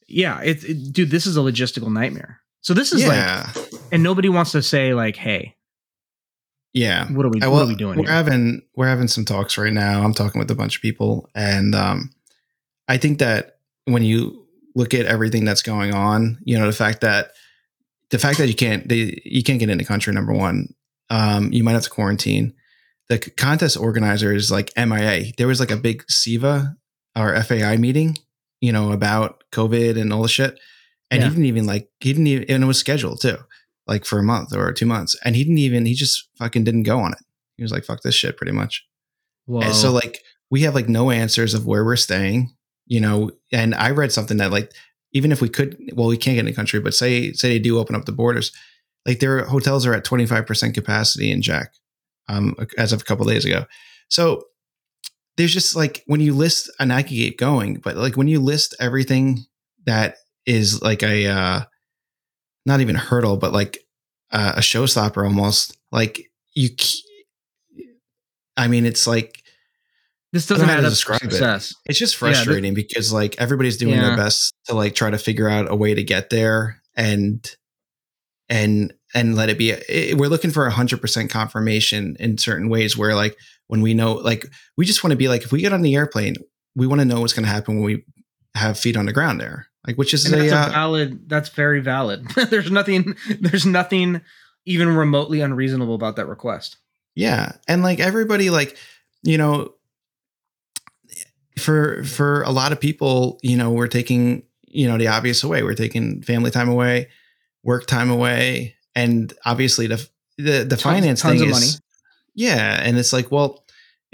[0.09, 1.11] yeah, it's it, dude.
[1.11, 2.41] This is a logistical nightmare.
[2.63, 3.53] So this is like, yeah
[3.93, 5.55] and nobody wants to say like, hey,
[6.73, 7.41] yeah what are we?
[7.41, 7.99] Uh, what are we doing?
[7.99, 8.13] We're Here?
[8.15, 10.03] having we're having some talks right now.
[10.03, 12.11] I'm talking with a bunch of people, and um,
[12.89, 13.58] I think that
[13.93, 17.31] when you look at everything that's going on, you know, the fact that
[18.11, 20.13] the fact that you can't they, you can't get into the country.
[20.13, 20.69] Number one,
[21.11, 22.55] um, you might have to quarantine.
[23.09, 25.33] The contest organizer is like MIA.
[25.37, 26.77] There was like a big CIVA
[27.17, 28.19] or FAI meeting,
[28.61, 30.59] you know, about COVID and all the shit,
[31.11, 31.29] and Yeah.
[31.29, 33.39] he didn't even like he didn't even and it was scheduled too
[33.89, 35.17] like for a month or two months.
[35.25, 37.19] And he didn't even, he just fucking didn't go on it.
[37.57, 38.87] He was like, fuck this shit pretty much.
[39.47, 39.63] Whoa.
[39.63, 40.21] And so like
[40.51, 42.55] we have like no answers of where we're staying,
[42.89, 44.73] you know, and I read something that like,
[45.13, 47.59] even if we could, well, we can't get in the country, but say, say they
[47.59, 48.53] do open up the borders,
[49.07, 51.73] like their hotels are at 25% capacity in Czech,
[52.29, 53.65] um, as of a couple days ago.
[54.09, 54.45] So
[55.37, 58.41] there's just like, when you list, and I could get going, but like when you
[58.41, 59.47] list everything
[59.87, 61.61] that is like a, uh,
[62.67, 63.79] not even a hurdle, but like
[64.31, 65.77] uh, a showstopper almost.
[65.91, 66.71] Like you,
[68.57, 69.38] I mean, it's like
[70.33, 71.33] this doesn't add to up describe it.
[71.33, 74.09] it's just Yeah, the- frustrating because like everybody's doing Yeah.
[74.09, 77.49] their best to like try to figure out a way to get there, and
[78.49, 79.71] and and let it be.
[79.71, 83.37] It, we're looking for a hundred percent confirmation in certain ways where like
[83.69, 85.95] when we know like we just want to be like if we get on the
[85.95, 86.35] airplane,
[86.75, 88.05] we want to know what's going to happen when we
[88.55, 89.67] have feet on the ground there.
[89.87, 91.29] Like which is a, that's a uh, valid.
[91.29, 92.29] That's very valid.
[92.51, 93.15] there's nothing.
[93.41, 94.21] There's nothing
[94.67, 96.77] even remotely unreasonable about that request.
[97.15, 97.53] Yeah.
[97.67, 98.77] And like everybody like,
[99.23, 99.73] you know,
[101.59, 105.63] for for a lot of people, you know, we're taking, you know, the obvious away.
[105.63, 107.09] We're taking family time away,
[107.63, 111.81] work time away, and obviously the the the Tons- finance tons thing of is
[112.35, 113.65] Yeah, and it's like, well,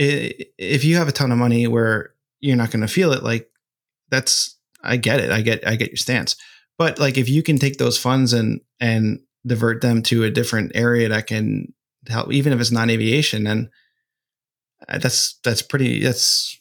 [0.01, 3.23] i if you have a ton of money where you're not going to feel it
[3.23, 3.51] like
[4.11, 5.31] that's I get it.
[5.31, 6.37] I get I get your stance.
[6.77, 10.73] But like if you can take those funds and and divert them to a different
[10.75, 11.73] area that can
[12.09, 13.71] help even if it's non aviation then
[14.89, 16.59] uh, that's that's pretty that's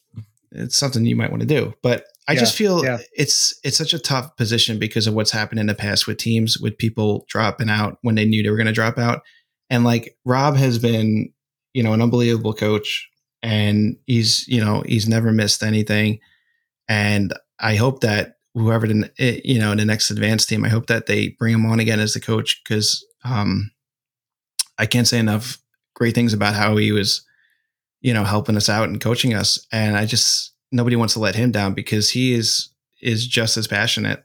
[0.53, 1.73] it's something you might want to do.
[1.81, 2.99] But I just feel yeah.
[3.13, 6.57] it's it's such a tough position because of what's happened in the past with teams
[6.57, 9.23] with people dropping out when they knew they were going to drop out.
[9.69, 11.33] And like Rob has been,
[11.73, 13.09] you know, an unbelievable coach
[13.41, 16.19] and he's, you know, he's never missed anything.
[16.87, 20.87] And I hope that whoever the eh, you know the next advanced team, I hope
[20.87, 23.71] that they bring him on again as the coach because um,
[24.77, 25.57] I can't say enough
[25.95, 27.25] great things about how he was,
[28.03, 29.57] you know, helping us out and coaching us.
[29.71, 32.69] And I just nobody wants to let him down because he is
[33.01, 34.23] is just as passionate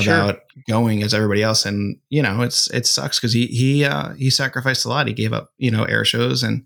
[0.00, 0.12] Sure.
[0.12, 1.64] about going as everybody else.
[1.64, 5.06] And you know, it's it sucks because he he uh, he sacrificed a lot.
[5.06, 6.64] He gave up you know air shows and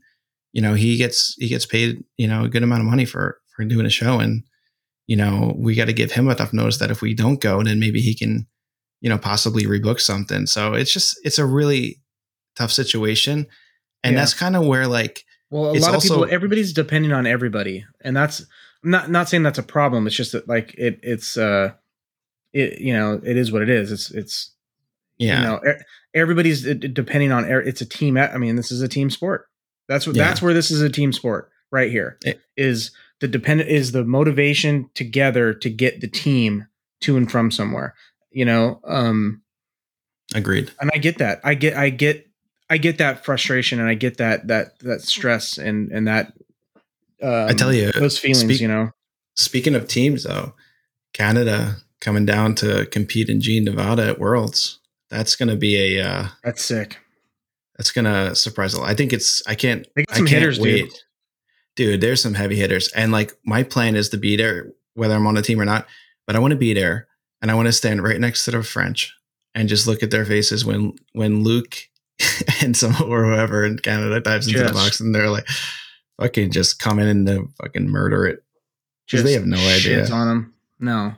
[0.52, 3.38] you know he gets he gets paid you know a good amount of money for
[3.54, 4.44] for doing a show and
[5.06, 7.78] you know we got to give him enough notice that if we don't go then
[7.78, 8.46] maybe he can
[9.02, 12.00] you know possibly rebook something so it's just it's a really
[12.56, 13.46] tough situation
[14.02, 14.20] and Yeah.
[14.20, 17.26] that's kind of where like Well, a It's lot of also- people, everybody's depending on
[17.26, 18.40] everybody, and that's
[18.84, 20.06] I'm not not saying that's a problem.
[20.06, 21.72] It's just that like it it's uh
[22.52, 23.90] it you know it is what it is.
[23.92, 24.52] It's it's
[25.18, 25.74] yeah you know
[26.14, 28.16] everybody's depending on it's a team.
[28.16, 29.46] I mean, this is a team sport.
[29.88, 30.24] That's what Yeah.
[30.28, 32.18] that's where this is a team sport right here.
[32.24, 36.66] It- Is the dependent is the motivation together to get the team
[37.00, 37.94] to and from somewhere.
[38.30, 39.42] You know, um,
[40.34, 41.40] agreed and I get that.
[41.42, 42.27] I get I get
[42.70, 46.32] I get that frustration and I get that that that stress and and that
[47.22, 48.40] um, I tell you, those feelings.
[48.40, 48.90] speak- you know,
[49.34, 50.54] speaking of teams though
[51.14, 54.78] canada coming down to compete in Jean Nevada at Worlds.
[55.10, 56.98] That's going to be a uh, that's sick.
[57.76, 58.90] that's going to surprise a lot.
[58.90, 60.84] I think it's I can't They got I can't hitters, wait.
[60.84, 60.92] dude.
[61.76, 62.88] Dude, there's some heavy hitters.
[62.92, 65.86] And like my plan is to be there whether I'm on the team or not,
[66.26, 67.06] but I want to be there
[67.40, 69.14] and I want to stand right next to the French
[69.54, 71.76] and just look at their faces when when Luke
[72.62, 75.46] and some or whoever in Canada dives into the box and they're like
[76.20, 78.42] fucking just come in and fucking murder it.
[79.06, 80.06] Because they have no idea.
[80.10, 80.54] on them.
[80.80, 81.14] No,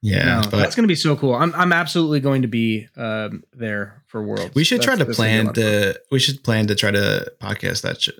[0.00, 1.34] Yeah, no, but that's going to be so cool.
[1.34, 4.54] I'm I'm absolutely going to be um, there for Worlds.
[4.54, 5.92] we should try to That's- that's gonna plan lot of fun.
[5.94, 8.18] to we should plan to try to podcast that shit.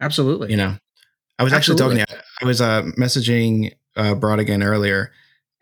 [0.00, 0.50] absolutely.
[0.52, 0.76] You know,
[1.38, 2.06] I was actually talking to
[2.40, 5.10] I was uh, messaging uh, Broad again earlier,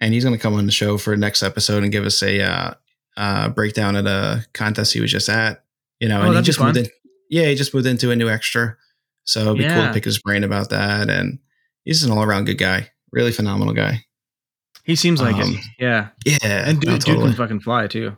[0.01, 2.43] and he's going to come on the show for next episode and give us a
[2.43, 2.75] uh,
[3.17, 5.65] uh, breakdown of a contest he was just at.
[6.01, 6.87] You know, Oh, and he just moved in.
[7.31, 8.77] Yeah, he just moved into a new extra,
[9.25, 11.09] so it'd be cool to pick his brain about that.
[11.09, 11.39] And
[11.85, 14.05] he's an all around good guy, really phenomenal guy.
[14.85, 15.61] he seems like Um, it.
[15.79, 18.17] Yeah, Yeah, and dude, no, dude can fucking fly too.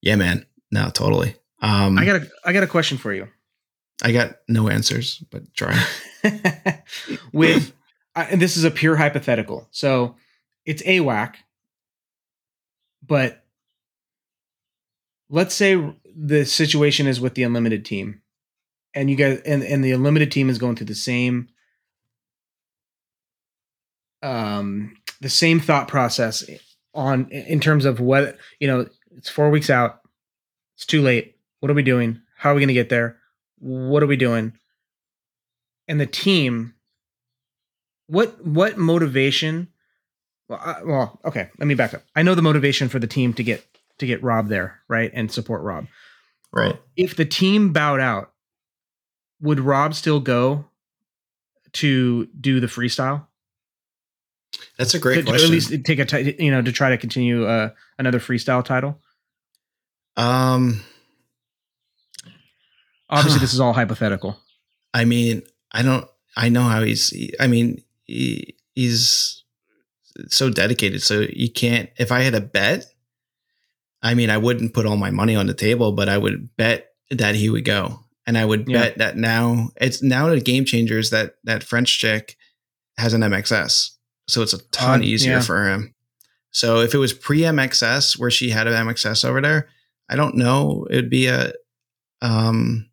[0.00, 0.46] yeah, man.
[0.70, 1.34] No, totally.
[1.60, 3.28] Um, I got a I got a question for you.
[4.02, 5.80] I got no answers, but try.
[7.32, 7.72] with
[8.16, 10.14] I- and this is a pure hypothetical so
[10.64, 11.34] it's awac
[13.06, 13.43] but
[15.30, 18.20] let's say the situation is with the unlimited team
[18.94, 21.48] and you guys and, and the unlimited team is going through the same
[24.22, 26.44] um the same thought process
[26.94, 30.00] on in terms of what you know it's four weeks out
[30.76, 33.18] it's too late what are we doing how are we going to get there
[33.64, 34.52] what are we doing?
[35.88, 36.74] And the team
[38.06, 39.68] what what motivation
[40.48, 42.02] well, I, well okay let me back up.
[42.14, 43.64] I know the motivation for the team to get
[43.98, 45.86] to get rob there right and support rob
[46.52, 46.78] Right.
[46.96, 48.32] if the team bowed out
[49.40, 50.66] would rob still go
[51.72, 53.26] to do the freestyle
[54.78, 55.46] That's a great To- question.
[55.46, 59.00] at least take a you know to try to continue uh, another freestyle title
[60.16, 60.80] um,
[63.10, 63.44] obviously Huh.
[63.44, 64.38] this is all hypothetical
[64.96, 66.06] I mean, I don't.
[66.36, 67.12] I know how he's.
[67.40, 69.42] I mean, he, he's
[70.28, 71.02] so dedicated.
[71.02, 71.90] So you can't.
[71.98, 72.86] If I had a bet,
[74.04, 76.90] I mean, I wouldn't put all my money on the table, but I would bet
[77.10, 78.78] that he would go, and I would Yeah.
[78.82, 82.36] bet that now it's now the game changers that that French chick
[82.98, 83.90] has an MXS,
[84.28, 85.40] so it's a ton Uh, easier yeah.
[85.40, 85.94] for him.
[86.52, 89.68] So if it was pre MXS where she had an MXS over there,
[90.08, 90.86] I don't know.
[90.90, 91.52] It'd be a
[92.22, 92.88] um,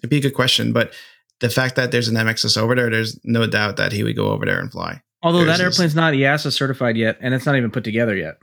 [0.00, 0.92] it'd be a good question, but
[1.40, 4.30] the fact that there's an MXS over there, there's no doubt that he would go
[4.30, 5.02] over there and fly.
[5.22, 8.16] Although There's that this- airplane's not EASA certified yet, and it's not even put together
[8.16, 8.38] yet.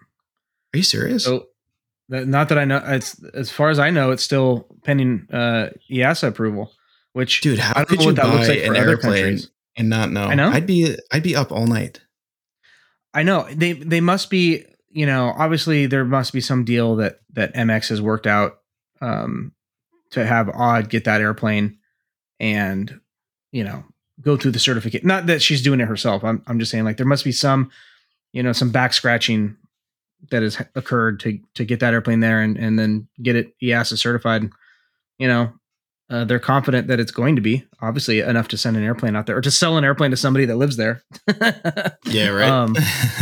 [0.73, 1.23] Are you serious?
[1.25, 1.47] So,
[2.09, 2.81] not that I know.
[2.85, 6.71] It's as far as I know, it's still pending uh, EASA approval.
[7.13, 9.39] Which, Dude, how could know you what that buy looks like an airplane
[9.75, 10.25] and not know?
[10.25, 10.49] I know.
[10.49, 12.01] I'd be I'd be up all night.
[13.13, 14.65] I know they they must be.
[14.91, 18.59] You know, obviously there must be some deal that that MX has worked out
[19.01, 19.53] um,
[20.11, 21.77] to have Odd get that airplane
[22.39, 22.99] and
[23.51, 23.83] you know
[24.21, 25.05] go through the certificate.
[25.05, 26.23] Not that she's doing it herself.
[26.23, 27.69] I'm I'm just saying like there must be some
[28.31, 29.57] you know some back scratching
[30.31, 33.97] that has occurred to to get that airplane there and and then get it EASA
[33.97, 34.49] certified.
[35.17, 35.53] You know,
[36.09, 39.25] uh, they're confident that it's going to be obviously enough to send an airplane out
[39.25, 41.01] there or to sell an airplane to somebody that lives there.
[42.05, 42.49] Yeah, right.
[42.49, 42.75] Um,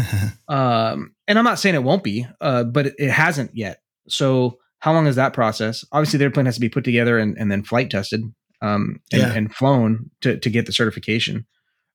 [0.48, 3.82] um, and I'm not saying it won't be, uh, but it, it hasn't yet.
[4.08, 5.84] So how long is that process?
[5.92, 8.22] Obviously, the airplane has to be put together and, and then flight tested
[8.62, 9.34] um, and, Yeah.
[9.34, 11.46] and flown to, to get the certification.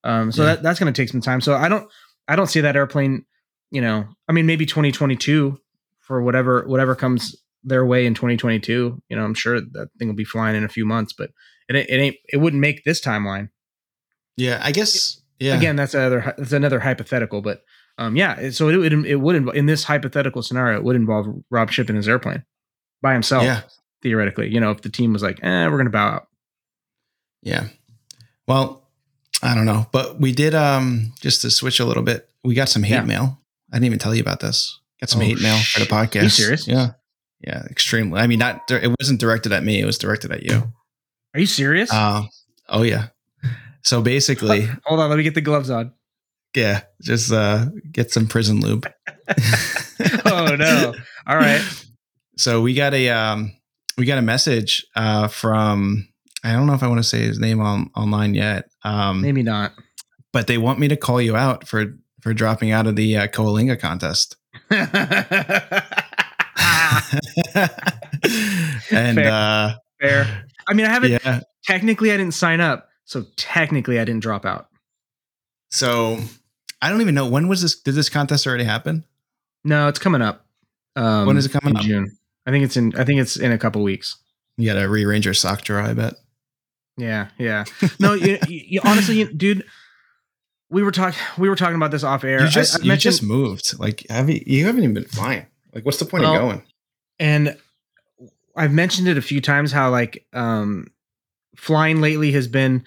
[0.05, 0.55] Um, so Yeah.
[0.57, 1.41] that, that's going to take some time.
[1.41, 1.89] So I don't
[2.29, 3.25] I don't see that airplane.
[3.73, 5.59] You know, I mean, maybe 2022
[6.01, 9.03] for whatever whatever comes their way in 2022.
[9.09, 11.31] You know, I'm sure that thing will be flying in a few months, but
[11.69, 13.49] it it ain't it wouldn't make this timeline
[14.37, 15.21] yeah, I guess.
[15.39, 15.57] Yeah.
[15.57, 17.63] again that's another that's another hypothetical but
[17.99, 21.27] um yeah so it would it would inv- in this hypothetical scenario it would involve
[21.51, 22.45] rob shipping his airplane
[23.03, 23.63] by himself Yeah.
[24.03, 26.29] theoretically you know if the team was like eh we're gonna bow out
[27.43, 27.69] Yeah.
[28.47, 28.89] Well,
[29.43, 32.29] I don't know, but we did um just to switch a little bit.
[32.45, 33.03] We got some hate Yeah.
[33.05, 33.39] mail.
[33.73, 34.79] I didn't even tell you about this.
[35.01, 36.21] Got some Oh, hate mail for the podcast.
[36.21, 36.69] Are you serious?
[36.69, 36.91] Yeah.
[37.41, 38.21] Yeah, extremely.
[38.21, 39.81] I mean, not it wasn't directed at me.
[39.81, 40.73] It was directed at you.
[41.35, 42.23] are you serious Uh,
[42.69, 43.09] oh yeah.
[43.83, 45.93] So basically, hold on let me get the gloves on
[46.55, 48.87] yeah, just uh get some prison lube.
[50.27, 50.95] oh no
[51.27, 51.63] all right
[52.37, 53.53] So we got a um
[53.97, 56.09] we got a message uh from
[56.45, 58.69] I don't know if I want to say his name on online yet.
[58.85, 59.73] Um maybe not
[60.33, 63.27] but they want me to call you out for for dropping out of the uh,
[63.27, 64.37] Coalinga contest.
[68.91, 69.33] and Fair.
[69.33, 74.05] uh fair i mean i haven't yeah, technically i didn't sign up so technically i
[74.05, 74.69] didn't drop out
[75.71, 76.19] so
[76.85, 79.05] I don't even know when was this did this contest already happen?
[79.65, 80.47] no it's coming up
[80.97, 81.83] um When is it coming in up?
[81.83, 84.17] june i think it's in i think it's in a couple weeks
[84.57, 86.15] You got to rearrange your sock drawer, I bet.
[86.99, 87.65] Yeah, yeah.
[87.99, 89.65] No, you, you, you- honestly, you- dude,
[90.73, 92.41] we were talking we were talking about this off air.
[92.43, 93.79] You just I, you just moved.
[93.79, 95.47] Like have you, you haven't even been flying.
[95.75, 96.63] Like what's the point Well, of going?
[97.21, 97.57] and
[98.57, 100.89] I've mentioned it a few times how like um
[101.57, 102.85] flying lately has been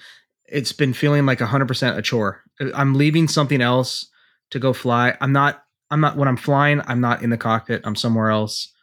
[0.47, 2.41] it's been feeling like 100% a chore.
[2.73, 4.07] I'm leaving something else
[4.51, 5.15] to go fly.
[5.21, 7.81] I'm not I'm not when I'm flying, I'm not in the cockpit.
[7.83, 8.73] I'm somewhere else.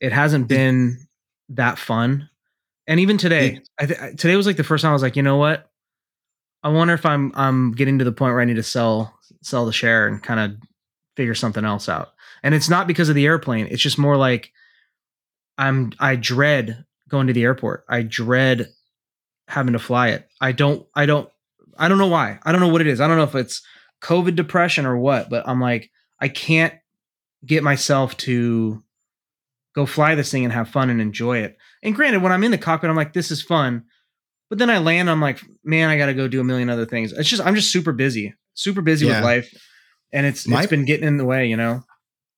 [0.00, 0.98] It hasn't been
[1.48, 2.28] that fun.
[2.86, 5.22] And even today, I th- today was like the first time I was like, you
[5.22, 5.68] know what?
[6.62, 9.66] I wonder if I'm I'm getting to the point where I need to sell sell
[9.66, 10.56] the share and kind of
[11.16, 12.08] figure something else out.
[12.42, 13.68] And it's not because of the airplane.
[13.70, 14.52] It's just more like
[15.58, 17.84] I'm I dread going to the airport.
[17.88, 18.68] I dread
[19.48, 20.28] having to fly it.
[20.40, 21.28] I don't I don't
[21.78, 22.38] I don't know why.
[22.42, 23.00] I don't know what it is.
[23.00, 23.62] I don't know if it's
[24.02, 25.90] COVID depression or what, but I'm like
[26.20, 26.74] I can't
[27.44, 28.82] get myself to
[29.74, 31.56] go fly this thing and have fun and enjoy it.
[31.82, 33.84] And granted, when I'm in the cockpit, I'm like, this is fun.
[34.48, 36.86] But then I land, I'm like, man, I got to go do a million other
[36.86, 37.12] things.
[37.12, 39.16] It's just, I'm just super busy, super busy Yeah.
[39.16, 39.54] with life.
[40.12, 41.82] And it's, My- it's been getting in the way, you know?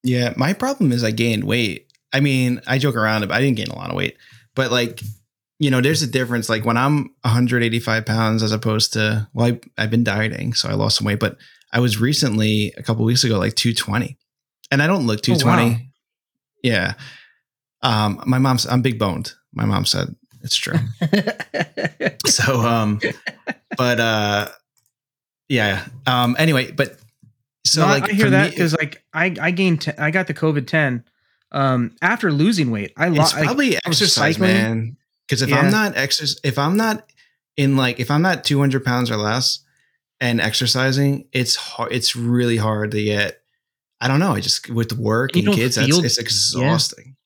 [0.03, 1.87] Yeah, my problem is I gained weight.
[2.13, 4.17] I mean, I joke around, but I didn't gain a lot of weight.
[4.55, 5.03] But like,
[5.59, 6.49] you know, there's a difference.
[6.49, 10.75] Like when I'm 185 pounds as opposed to, well, I, I've been dieting, so I
[10.75, 11.19] lost some weight.
[11.21, 11.37] But
[11.73, 14.17] I was recently a couple weeks ago like 220,
[14.71, 15.71] and I don't look 220.
[15.71, 15.79] wow.
[16.63, 16.95] Yeah.
[17.83, 19.33] Um, my mom's I'm big boned.
[19.53, 20.79] My mom said it's true.
[22.27, 23.01] so um,
[23.77, 24.49] but uh,
[25.49, 25.87] yeah.
[26.07, 26.99] Um, anyway, but
[27.65, 30.35] so No, like I hear that because like I, I gained, 10, I got the
[30.35, 31.05] COVID 10
[31.53, 32.93] um, after losing weight.
[32.97, 34.97] I it's lost, probably was exercise, man.
[35.27, 35.59] Because if Yeah.
[35.61, 37.11] I'm not exercise, if I'm not
[37.57, 39.61] in like, if I'm not 200 pounds or less
[40.21, 41.93] and exercising, it's hard.
[41.93, 43.41] It's really hard to get.
[44.01, 44.33] I don't know.
[44.35, 47.17] I just with work You and kids, that's, feel- it's exhausting.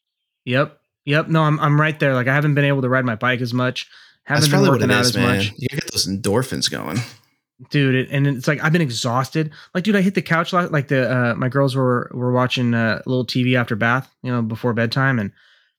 [0.46, 0.78] Yep.
[1.04, 1.28] Yep.
[1.28, 2.14] No, I'm, I'm right there.
[2.14, 3.88] Like I haven't been able to ride my bike as much.
[4.24, 5.36] Haven't That's been probably what working it out is, as man.
[5.38, 5.52] much.
[5.56, 6.98] You gotta get those endorphins going.
[7.70, 10.62] dude it, and it's like i've been exhausted like dude i hit the couch la-
[10.72, 14.32] like the uh my girls were were watching uh, a little tv after bath you
[14.32, 15.30] know before bedtime and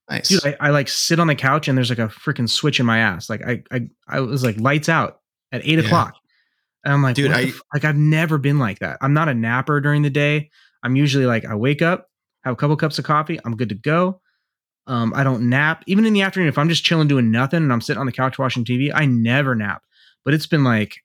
[0.10, 0.30] Nice.
[0.30, 2.86] dude I, I like sit on the couch and there's like a freaking switch in
[2.86, 5.20] my ass like i i, I was like lights out
[5.52, 5.84] at eight Yeah.
[5.86, 6.16] o'clock
[6.86, 9.34] and i'm like Dude, I- f- like i've never been like that i'm not a
[9.34, 10.52] napper during the day
[10.84, 12.08] i'm usually like i wake up
[12.46, 14.22] have a couple cups of coffee i'm good to go
[14.86, 15.84] Um, I don't nap.
[15.88, 18.12] Even in the afternoon, if I'm just chilling doing nothing and I'm sitting on the
[18.12, 19.84] couch watching TV, I never nap.
[20.26, 20.98] But it's been like,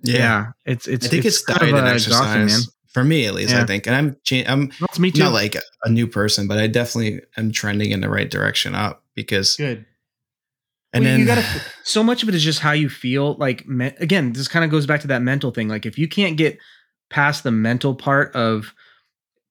[0.00, 1.06] yeah, it's it's.
[1.06, 3.54] I think it's, kind diet and exercise for me at least.
[3.54, 5.22] I think, and I'm cha- I'm it's me too.
[5.22, 9.02] not like a new person, but I definitely am trending in the right direction up
[9.14, 9.56] because.
[9.56, 9.84] Good.
[10.94, 11.44] And Well, then you gotta.
[11.84, 13.34] So much of it is just how you feel.
[13.34, 15.68] Like me, again, this kind of goes back to that mental thing.
[15.68, 16.58] Like if you can't get
[17.10, 18.72] past the mental part of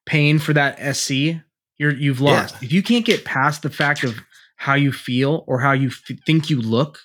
[0.06, 1.42] paying for that SC,
[1.78, 2.32] you're you've Yeah.
[2.42, 2.56] lost.
[2.64, 4.16] If you can't get past the fact of
[4.56, 7.00] how you feel or how you f- think you look,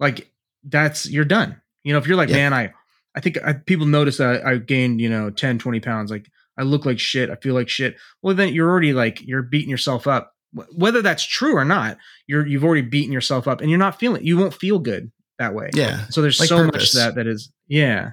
[0.00, 0.30] like
[0.64, 1.60] that's you're done.
[1.82, 2.36] You know, if you're like, Yeah.
[2.36, 2.72] man, I
[3.16, 6.10] I think I, people notice that I gained, you know, 10, 20 pounds.
[6.10, 6.26] Like
[6.58, 7.30] I look like shit.
[7.30, 7.96] I feel like shit.
[8.22, 10.32] Well, then you're already like you're beating yourself up.
[10.72, 11.96] Whether that's true or not,
[12.26, 14.24] you're you've already beaten yourself up, and you're not feeling.
[14.24, 15.70] You won't feel good that way.
[15.74, 16.94] yeah, So there's Like so purpose.
[16.94, 17.50] much that that is.
[17.66, 18.12] Yeah.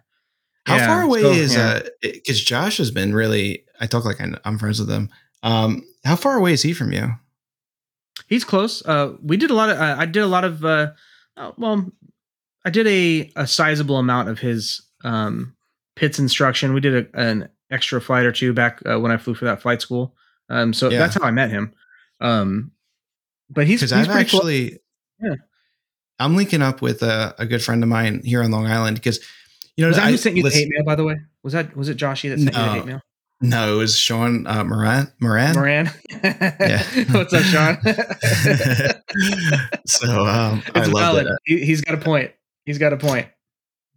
[0.66, 1.68] How Yeah, far away so, is yeah.
[1.68, 1.82] uh?
[2.02, 3.66] Because Josh has been really.
[3.80, 5.10] I talk like I'm friends with him.
[5.44, 7.16] Um, how far away is he from you?
[8.28, 8.86] He's close.
[8.86, 9.78] Uh, we did a lot of.
[9.78, 10.64] Uh, I did a lot of.
[10.64, 10.92] Uh,
[11.38, 11.92] uh, well,
[12.66, 15.56] I did a a sizable amount of his um,
[15.96, 16.74] Pitts instruction.
[16.74, 19.62] We did a, an extra flight or two back uh, when I flew for that
[19.62, 20.16] flight school.
[20.50, 21.00] Um, so Yeah.
[21.00, 21.74] that's how I met him.
[22.20, 22.72] Um,
[23.50, 24.80] but he's Because he's I've actually,
[25.22, 25.36] Yeah.
[26.20, 29.20] I'm linking up with a, a good friend of mine here on Long Island because
[29.76, 30.84] you know Was that I, who sent you listen- the hate mail?
[30.86, 32.74] By the way, was that was it Joshy that sent you the No.
[32.74, 33.02] hate mail?
[33.42, 35.12] No, it was Sean uh, Moran.
[35.20, 35.56] Moran.
[35.56, 35.90] Moran.
[36.24, 36.84] Yeah.
[37.12, 37.78] What's up, Sean?
[39.88, 41.40] so um, I love that.
[41.46, 42.32] He, he's got a point.
[42.66, 43.28] He's got a point.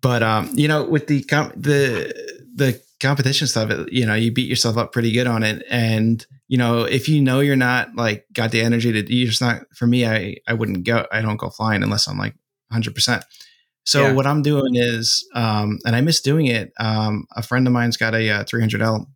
[0.00, 2.12] But um, you know, with the com- the
[2.54, 6.56] the competition stuff, you know, you beat yourself up pretty good on it, and you
[6.58, 9.62] know, if you know you're not like got the energy to, you're just not.
[9.74, 11.06] For me, I I wouldn't go.
[11.12, 12.34] I don't go flying unless I'm like
[12.68, 12.94] 100.
[12.94, 13.24] percent
[13.84, 14.12] So Yeah.
[14.12, 16.72] what I'm doing is, um, and I miss doing it.
[16.78, 19.06] Um, a friend of mine's got a uh, 300L,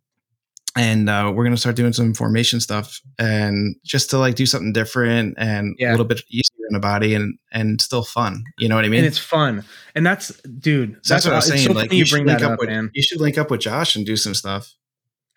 [0.75, 4.71] and uh, we're gonna start doing some formation stuff, and just to like do something
[4.73, 5.89] different and Yeah.
[5.89, 8.43] a little bit easier in the body, and and still fun.
[8.57, 8.99] You know what I mean?
[8.99, 9.63] and it's fun.
[9.95, 10.97] And that's, dude.
[11.03, 11.67] So that's what I was saying.
[11.67, 12.91] so like you you should link up, up, with man.
[12.93, 14.73] you should link up with Josh and do some stuff.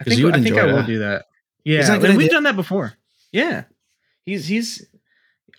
[0.01, 1.26] I think, you would I, think I will do that.
[1.64, 2.95] Yeah, and we've done that before.
[3.30, 3.64] Yeah,
[4.24, 4.87] he's he's.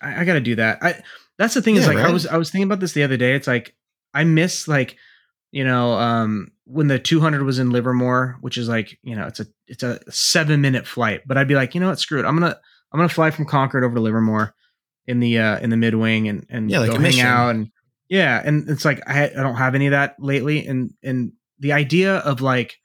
[0.02, 0.82] I, I got to do that.
[0.82, 1.02] I
[1.38, 3.16] that's the thing is Yeah, like I was I was thinking about this the other
[3.16, 3.34] day.
[3.34, 3.74] It's like
[4.12, 4.96] I miss like
[5.50, 9.40] you know um when the 200 was in Livermore, which is like you know it's
[9.40, 12.24] a it's a seven minute flight, but I'd be like you know what screw it
[12.24, 12.56] I'm gonna
[12.92, 14.54] I'm gonna fly from Concord over to Livermore
[15.06, 17.26] in the uh in the mid wing and and Yeah, like go hang mission.
[17.26, 17.70] out and
[18.08, 21.72] yeah and it's like I I don't have any of that lately and and the
[21.72, 22.76] idea of like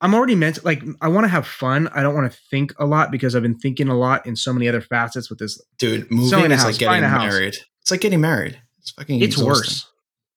[0.00, 1.88] I'm already meant like I want to have fun.
[1.94, 4.52] I don't want to think a lot because I've been thinking a lot in so
[4.52, 5.58] many other facets with this.
[5.78, 7.56] Dude, moving is house, like getting married.
[7.80, 8.60] It's like getting married.
[8.80, 9.46] It's fucking It's exhausting.
[9.48, 9.86] worse.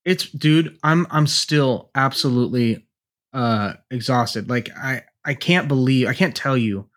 [0.08, 2.86] It's dude, I'm I'm still absolutely
[3.34, 4.48] uh exhausted.
[4.48, 6.88] Like I I can't believe I can't tell you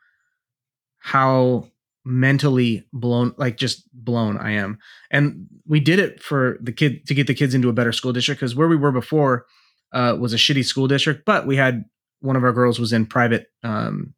[1.00, 1.68] how
[2.06, 4.80] mentally blown like just blown I am.
[5.12, 8.14] And we did it for the kid to get the kids into a better school
[8.14, 9.46] district because where we were before
[9.92, 11.84] uh was a shitty school district, but we had
[12.22, 14.14] one of our girls was in private um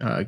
[0.00, 0.24] uh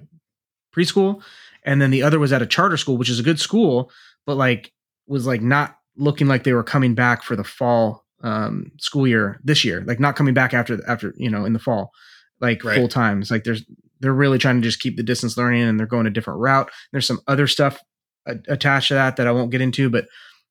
[0.76, 1.22] preschool
[1.62, 3.90] and then the other was at a charter school which is a good school
[4.26, 4.74] but like
[5.06, 9.38] was like not looking like they were coming back for the fall um school year
[9.44, 11.90] this year like not coming back after after you know in the fall
[12.40, 12.76] like Right.
[12.76, 13.20] full time.
[13.20, 13.64] It's like there's
[14.00, 16.70] they're really trying to just keep the distance learning and they're going a different route.
[16.92, 17.80] There's some other stuff
[18.26, 20.06] a- attached to that that i won't get into but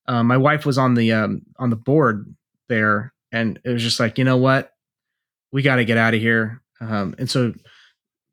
[0.08, 2.34] um, my wife was on the um on the board
[2.70, 4.72] there and it was just like you know what?
[5.52, 6.62] We got to get out of here.
[6.80, 7.54] Um and so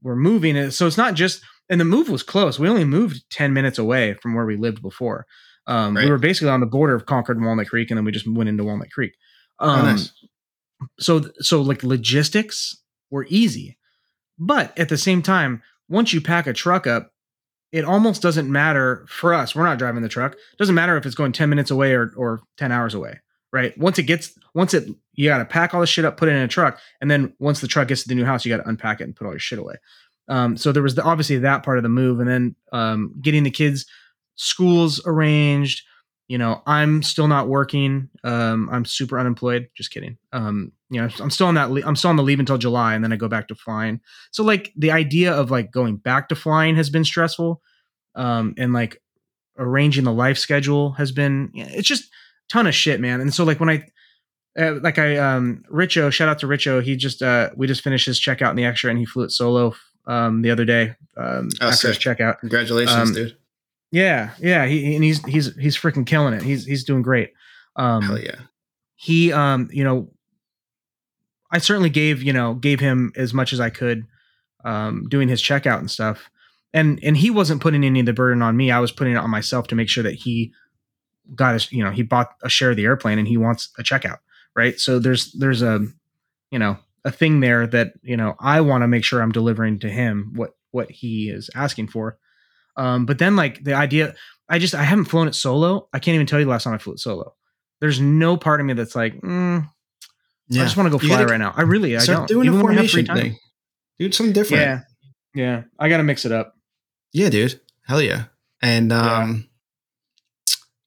[0.02, 2.58] we're moving and so it's not just and the move was close.
[2.58, 5.26] We only moved 10 minutes away from where we lived before
[5.70, 6.04] um Right.
[6.04, 8.26] we were basically on the border of concord and walnut creek and then we just
[8.30, 9.12] went into walnut creek.
[9.58, 10.12] Oh, um nice.
[10.98, 12.76] so so like logistics
[13.10, 13.78] were easy
[14.38, 17.12] but at the same time once you pack a truck up
[17.72, 19.54] it almost doesn't matter for us.
[19.54, 20.32] We're not driving the truck.
[20.32, 23.20] It doesn't matter if it's going 10 minutes away or, or 10 hours away
[23.52, 23.76] right?
[23.78, 26.32] Once it gets once it you got to pack all the shit up put it
[26.32, 28.62] in a truck and then once the truck gets to the new house you got
[28.62, 29.74] to unpack it and put all your shit away.
[30.28, 33.42] Um, so there was the, obviously that part of the move and then um, getting
[33.42, 33.86] the kids
[34.40, 35.82] schools arranged.
[36.28, 38.08] You know i'm still not working.
[38.22, 39.68] Um, i'm super unemployed.
[39.76, 40.16] Just kidding.
[40.32, 42.94] Um, you know i'm still on that le- i'm still on the leave until july
[42.94, 44.00] and then i go back to flying.
[44.30, 47.60] So like the idea of like going back to flying has been stressful.
[48.14, 49.02] Um, and like
[49.58, 52.04] arranging the life schedule has been it's just
[52.48, 53.20] ton of shit man.
[53.20, 53.84] And so like when i
[54.58, 56.80] uh, like i um richo shout out to richo.
[56.82, 59.30] He just uh we just finished his checkout in the extra and he flew it
[59.32, 59.74] solo
[60.06, 62.18] um the other day um Oh, after his sick.
[62.18, 62.38] checkout.
[62.38, 63.36] Congratulations, um, dude.
[63.90, 67.32] Yeah yeah he and he's he's he's freaking killing it he's he's doing great
[67.76, 68.40] um Hell yeah.
[68.96, 70.10] he um you know
[71.50, 74.06] i certainly gave you know gave him as much as i could
[74.64, 76.30] um doing his checkout and stuff
[76.72, 78.70] and and he wasn't putting any of the burden on me.
[78.70, 80.52] I was putting it on myself to make sure that he
[81.34, 83.82] got his, you know, he bought a share of the airplane and he wants a
[83.82, 84.18] checkout,
[84.54, 84.78] right?
[84.78, 85.86] So there's there's a,
[86.50, 89.80] you know, a thing there that you know I want to make sure I'm delivering
[89.80, 92.18] to him what what he is asking for.
[92.80, 94.14] Um, but then like the idea,
[94.48, 95.88] I just I haven't flown it solo.
[95.92, 97.34] I can't even tell you the last time I flew it solo.
[97.80, 101.38] There's no part of me that's like, mm, I just want to go fly right
[101.38, 101.52] now.
[101.56, 102.26] I really, I don't.
[102.28, 103.32] doing Even a when I have free formation time.
[103.32, 103.38] thing.
[103.98, 104.62] Dude, something different.
[104.62, 104.80] Yeah,
[105.34, 105.62] yeah.
[105.78, 106.54] I got to mix it up.
[107.12, 107.60] Yeah, dude.
[107.86, 108.24] Hell yeah.
[108.62, 109.46] And um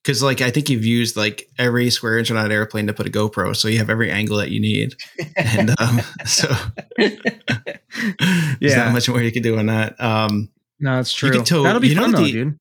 [0.04, 3.08] because like I think you've used like every square inch on that airplane to put
[3.08, 4.96] a GoPro, so you have every angle that you need.
[5.36, 6.48] And um so
[6.98, 7.18] there's
[8.60, 8.86] Yeah.
[8.86, 10.00] not much more you can do on that.
[10.02, 10.50] Um
[10.84, 11.38] no, it's You true.
[11.38, 12.58] can tow- That'll be you know fun what though, the- dude.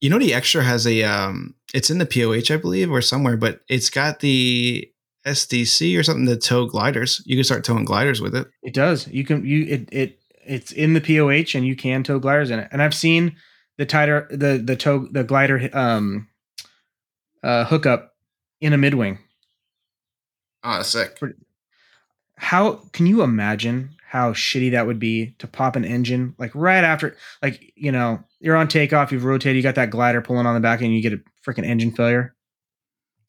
[0.00, 3.36] you know the extra has a um it's in the POH, I believe, or somewhere,
[3.36, 4.90] but it's got the
[5.26, 7.20] SDC or something to tow gliders.
[7.26, 8.46] You can start towing gliders with it.
[8.62, 9.06] It does.
[9.08, 12.58] You can you it it it's in the POH and you can tow gliders in
[12.60, 12.68] it.
[12.72, 13.36] And I've seen
[13.78, 16.28] the tighter the the tow the glider um
[17.42, 18.12] uh hookup
[18.60, 19.18] in a midwing.
[20.64, 21.18] Oh, sick.
[22.38, 26.84] How can you imagine how shitty that would be to pop an engine like right
[26.84, 30.54] after like you know you're on takeoff you've rotated you got that glider pulling on
[30.54, 32.34] the back and you get a freaking engine failure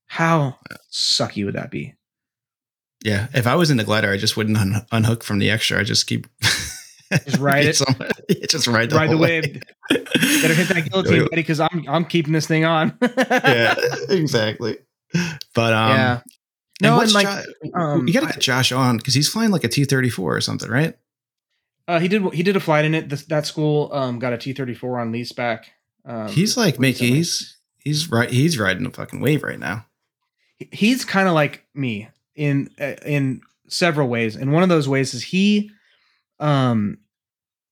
[0.05, 0.57] how
[0.91, 1.93] sucky would that be
[3.03, 3.27] Yeah.
[3.33, 5.79] If I was in the glider, I just wouldn't un- unhook from the extra.
[5.79, 6.27] I just keep
[7.25, 7.75] Just ride it.
[7.75, 7.95] Some-
[8.49, 9.43] just ride the, Ride the wave.
[9.43, 9.61] way.
[10.41, 13.75] better hit that guillotine buddy because i'm i'm keeping this thing on yeah,
[14.09, 14.77] exactly.
[15.53, 16.19] But um, yeah
[16.82, 19.51] no what's and like Jo- um, you got to get Josh on because he's flying
[19.51, 20.97] like a T thirty four or something, right?
[21.88, 24.38] uh, he did he did a flight in it this, that school um got a
[24.38, 25.71] t34 on lease back
[26.05, 27.11] um, he's like Mickey.
[27.15, 28.30] He's he's right.
[28.30, 29.86] He's riding a fucking wave right now.
[30.57, 35.13] he's kind of like me in uh, in several ways and one of those ways
[35.13, 35.69] is he
[36.39, 36.97] um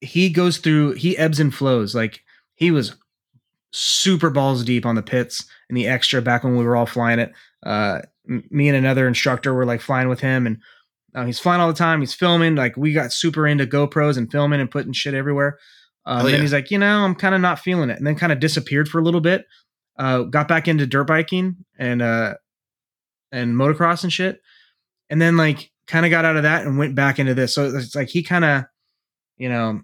[0.01, 2.23] he goes through he ebbs and flows like
[2.55, 2.95] he was
[3.71, 7.19] super balls deep on the Pitts and the extra back when we were all flying
[7.19, 7.31] it
[7.65, 10.57] uh m- me and another instructor were like flying with him and
[11.13, 14.31] uh, he's flying all the time he's filming like we got super into gopros and
[14.31, 15.57] filming and putting shit everywhere.
[16.07, 16.41] Um, then yeah.
[16.41, 18.87] he's like you know i'm kind of not feeling it and then kind of disappeared
[18.87, 19.43] for a little bit
[19.97, 22.35] uh got back into dirt biking and uh
[23.31, 24.39] and motocross and shit
[25.09, 27.53] and then like kind of got out of that and went back into this.
[27.53, 28.65] So it's like he kind of
[29.37, 29.81] you know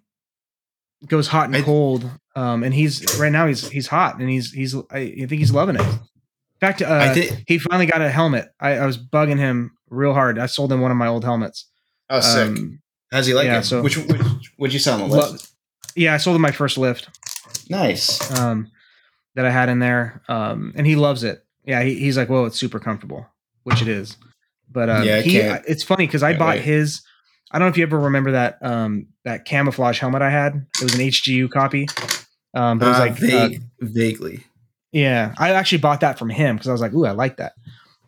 [1.07, 4.51] goes hot and I- cold um and he's right now he's he's hot and he's
[4.51, 5.99] he's i, I think he's loving it
[6.61, 7.13] fact uh
[7.47, 10.79] he finally got a helmet I, I was bugging him real hard i sold him
[10.79, 11.67] one of my old helmets
[12.09, 12.79] Oh, Um,
[13.11, 13.63] How's he like yeah, it?
[13.63, 14.21] so- which, which
[14.57, 15.09] would you sell him?
[15.09, 15.35] lo-
[15.95, 17.09] yeah i sold him my first lift
[17.69, 18.29] Nice.
[18.39, 18.69] um,
[19.35, 21.41] that I had in there, um, and he loves it.
[21.63, 23.25] Yeah, he, he's like, "Whoa, it's super comfortable,"
[23.63, 24.17] which it is.
[24.69, 26.63] But um, Yeah, he, it's funny because I bought wait.
[26.63, 27.01] his.
[27.49, 30.65] I don't know if you ever remember that um, that camouflage helmet I had.
[30.81, 31.87] It was an HGU copy,
[32.53, 33.49] um, but it was Uh, like, uh,
[33.79, 34.43] vaguely.
[34.91, 37.53] Yeah, I actually bought that from him because I was like, "Ooh, I like that,"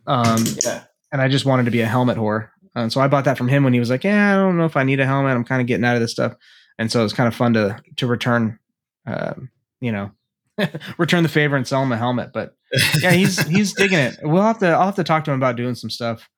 [0.08, 0.84] um, Yeah.
[1.12, 2.50] and I just wanted to be a helmet whore.
[2.76, 4.66] And so I bought that from him when he was like, "Yeah, I don't know
[4.66, 5.36] if I need a helmet.
[5.36, 6.36] I'm kind of getting out of this stuff."
[6.80, 8.58] And so it was kind of fun to to return,
[9.06, 10.12] um, you know,
[10.98, 12.32] return the favor and sell him a helmet.
[12.34, 12.56] But
[13.02, 14.18] yeah, he's he's digging it.
[14.24, 16.30] We'll have to I'll have to talk to him about doing some stuff.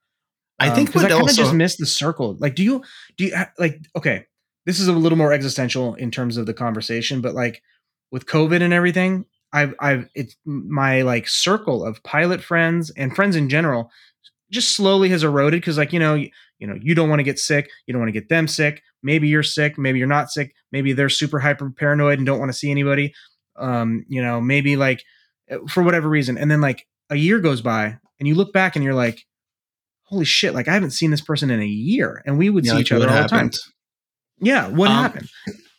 [0.60, 2.38] I think because I kind of just missed the circle.
[2.40, 2.84] Like, do you
[3.18, 3.80] do you like?
[3.96, 4.26] Okay,
[4.66, 7.62] this is a little more existential in terms of the conversation, but like
[8.12, 9.26] with COVID and everything,
[9.56, 13.90] I've I've it's my like circle of pilot friends and friends in general
[14.52, 16.30] just slowly has eroded because like you know you,
[16.60, 18.82] you know you don't want to get sick you don't want to get them sick
[19.02, 22.52] maybe you're sick maybe you're not sick maybe they're super hyper paranoid and don't want
[22.52, 23.14] to see anybody
[23.58, 25.04] um you know maybe like
[25.52, 28.76] uh, for whatever reason and then like a year goes by and you look back
[28.76, 29.26] and you're like
[30.04, 32.72] holy shit like i haven't seen this person in a year and we would Yeah,
[32.72, 33.50] see like each other all the time.
[34.40, 35.30] yeah what Um, happened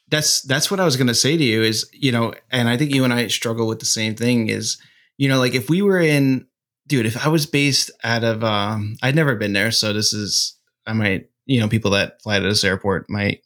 [0.09, 2.94] that's that's what I was gonna say to you is you know, and I think
[2.94, 4.78] you and I struggle with the same thing is
[5.18, 6.46] you know, like if we were in,
[6.86, 10.59] dude, if I was based out of, um, I'd never been there, so this is
[10.86, 13.40] I might you know people that fly to this airport might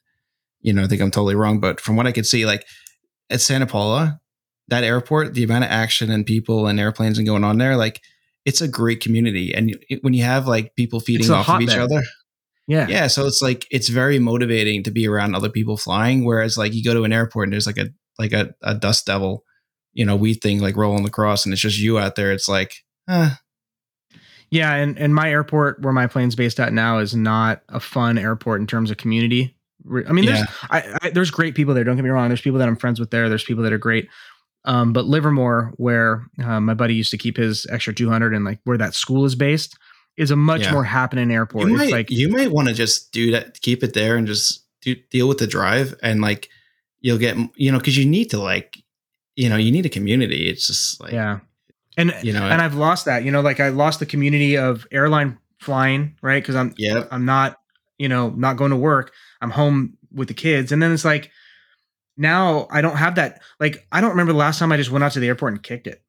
[0.61, 2.67] you know think I'm totally wrong, but from what I could see, like
[3.31, 4.21] at Santa Paula,
[4.69, 8.01] that airport, the amount of action and people and airplanes and going on there, like
[8.45, 11.93] it's a great community, and when you have like people feeding off of each hotbed.
[11.93, 12.03] other,
[12.71, 16.57] yeah yeah so it's like it's very motivating to be around other people flying whereas
[16.57, 19.45] like you go to an airport and there's like a like a, a dust devil
[19.93, 22.77] you know weed thing like rolling across and it's just you out there it's like
[23.09, 23.31] uh,
[24.51, 28.19] Yeah, and and my airport where my plane's based at now is not a fun
[28.19, 29.57] airport in terms of community.
[30.07, 30.47] I mean, there's Yeah.
[30.71, 31.85] I, I, there's great people there.
[31.85, 32.29] Don't get me wrong.
[32.29, 33.29] There's people that I'm friends with there.
[33.29, 34.09] There's people that are great.
[34.67, 38.61] Um, but Livermore, where uh, my buddy used to keep his extra 200, and like
[38.65, 39.79] where that school is based,
[40.21, 40.73] is a much Yeah.
[40.73, 41.67] more happening airport.
[41.69, 44.27] you it's might like you might want to just do that keep it there and
[44.27, 46.49] just do, deal with the drive and like
[47.01, 48.77] you'll get you know because you need to like
[49.37, 50.49] you know you need a community.
[50.51, 51.41] It's just like yeah,
[51.97, 53.25] and you know and I've lost that.
[53.25, 56.43] You know, like I lost the community of airline flying, right?
[56.43, 57.59] Because I'm yeah I'm not
[57.99, 59.13] you know not going to work.
[59.41, 61.31] I'm home with the kids, and then it's like
[62.17, 63.41] now I don't have that.
[63.59, 65.63] Like I don't remember the last time I just went out to the airport and
[65.63, 66.03] kicked it.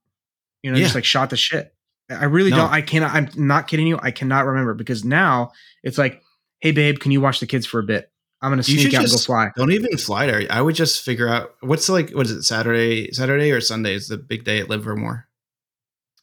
[0.64, 0.84] You know, Yeah.
[0.84, 1.74] just like shot the shit.
[2.12, 2.58] I really No.
[2.58, 2.72] don't.
[2.72, 3.12] I cannot.
[3.14, 4.00] I'm not kidding you.
[4.02, 5.52] I cannot remember because now
[5.84, 6.22] it's like,
[6.60, 8.12] hey babe, can you watch the kids for a bit?
[8.42, 9.50] I'm gonna sneak out and go fly.
[9.56, 10.44] Don't even fly there.
[10.50, 14.08] I would just figure out what's like what is it Saturday Saturday or Sunday is
[14.08, 15.28] the big day at Livermore.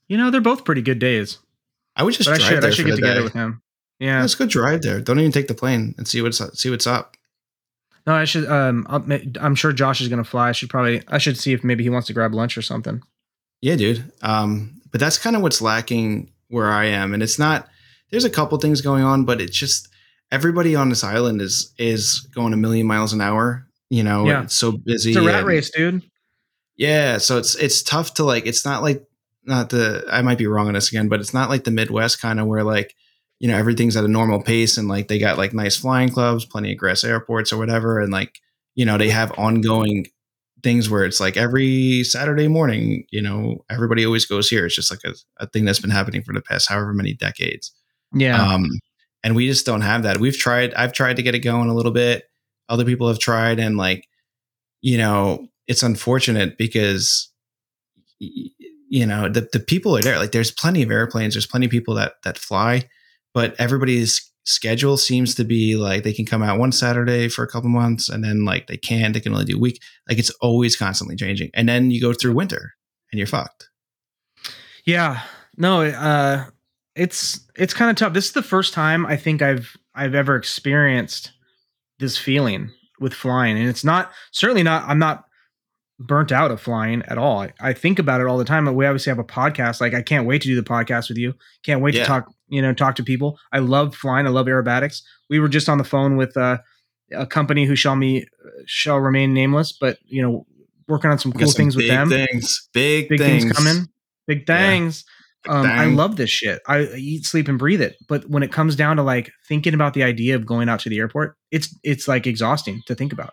[0.08, 1.38] You know, they're both pretty good days.
[1.94, 2.62] I would just But I drive should.
[2.62, 3.24] there I should for get the together day.
[3.24, 3.62] with him.
[4.00, 4.20] Yeah.
[4.20, 5.00] Let's go drive there.
[5.00, 7.16] Don't even take the plane and see what's see what's up.
[8.06, 8.48] No, I should.
[8.48, 8.86] Um,
[9.40, 10.48] I'm sure Josh is gonna fly.
[10.48, 11.02] I should probably.
[11.08, 13.02] I should see if maybe he wants to grab lunch or something.
[13.60, 14.10] Yeah, dude.
[14.22, 17.68] Um, but that's kind of what's lacking where I am, and it's not.
[18.10, 19.88] There's a couple things going on, but it's just
[20.32, 23.66] everybody on this island is is going a million miles an hour.
[23.90, 24.42] You know, Yeah.
[24.42, 25.10] it's so busy.
[25.10, 26.02] It's a rat and- race, dude.
[26.76, 28.46] Yeah, so it's it's tough to like.
[28.46, 29.04] It's not like
[29.44, 30.04] not the.
[30.10, 32.46] I might be wrong on this again, but it's not like the Midwest kind of
[32.46, 32.94] where like
[33.40, 36.44] you know everything's at a normal pace and like they got like nice flying clubs,
[36.44, 38.40] plenty of grass airports or whatever, and like
[38.74, 40.06] you know they have ongoing
[40.62, 44.66] things where it's like every Saturday morning, you know, everybody always goes here.
[44.66, 47.72] It's just like a, a thing that's been happening for the past however many decades.
[48.12, 48.42] Yeah.
[48.42, 48.66] Um,
[49.22, 50.18] and we just don't have that.
[50.18, 52.24] We've tried, I've tried to get it going a little bit.
[52.68, 54.06] Other people have tried, and like,
[54.82, 57.32] you know, it's unfortunate because,
[58.18, 60.18] you know, the, the people are there.
[60.18, 62.88] Like, there's plenty of airplanes, there's plenty of people that that fly,
[63.32, 67.48] but everybody's schedule seems to be like they can come out one Saturday for a
[67.48, 69.12] couple months, and then like they can't.
[69.14, 69.80] They can only do a week.
[70.08, 72.72] Like, it's always constantly changing, and then you go through winter,
[73.12, 73.68] and you're fucked.
[74.84, 75.20] Yeah.
[75.56, 76.44] No, uh
[76.94, 78.12] it's it's kind of tough.
[78.12, 81.32] This is the first time I think I've I've ever experienced
[81.98, 82.70] this feeling
[83.00, 83.58] with flying.
[83.58, 85.24] And it's not certainly not I'm not
[86.00, 87.40] burnt out of flying at all.
[87.42, 88.64] I, I think about it all the time.
[88.64, 89.80] But we obviously have a podcast.
[89.80, 91.34] Like I can't wait to do the podcast with you.
[91.64, 92.02] Can't wait Yeah.
[92.02, 93.38] to talk, you know, talk to people.
[93.52, 94.26] I love flying.
[94.26, 95.02] I love aerobatics.
[95.30, 96.58] We were just on the phone with uh,
[97.12, 98.26] a company who shall me
[98.66, 100.46] shall remain nameless, but you know,
[100.88, 102.08] working on some cool some things with them.
[102.08, 103.88] big Things, big, big things, coming
[104.26, 104.56] big Yeah.
[104.70, 105.04] things
[105.48, 108.76] um, i love this shit i eat sleep and breathe it but when it comes
[108.76, 112.08] down to like thinking about the idea of going out to the airport it's it's
[112.08, 113.32] like exhausting to think about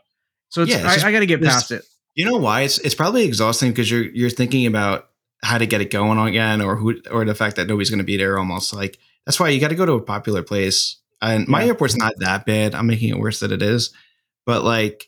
[0.49, 1.83] so it's, Yeah, it's I, I gotta get past it
[2.15, 2.61] You know why?
[2.61, 5.09] It's it's probably exhausting because you're you're thinking about
[5.45, 8.05] how to get it going again, or who, or the fact that nobody's going to
[8.05, 8.37] be there.
[8.39, 10.97] Almost like that's why you got to go to a popular place.
[11.21, 11.67] And my Yeah.
[11.69, 12.75] airport's not that bad.
[12.75, 13.91] I'm making it worse than it is,
[14.45, 15.07] but like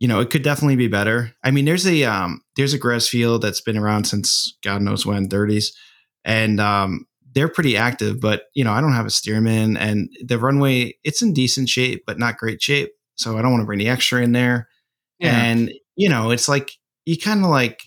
[0.00, 1.32] you know, it could definitely be better.
[1.42, 5.04] I mean, there's a um there's a grass field that's been around since God knows
[5.06, 5.74] when, 30s,
[6.24, 8.20] and um they're pretty active.
[8.20, 12.04] But you know, I don't have a Stearman, and the runway it's in decent shape,
[12.06, 12.90] but not great shape.
[13.16, 14.68] So I don't want to bring the extra in there.
[15.32, 16.70] And you know, it's like
[17.06, 17.82] you kind of like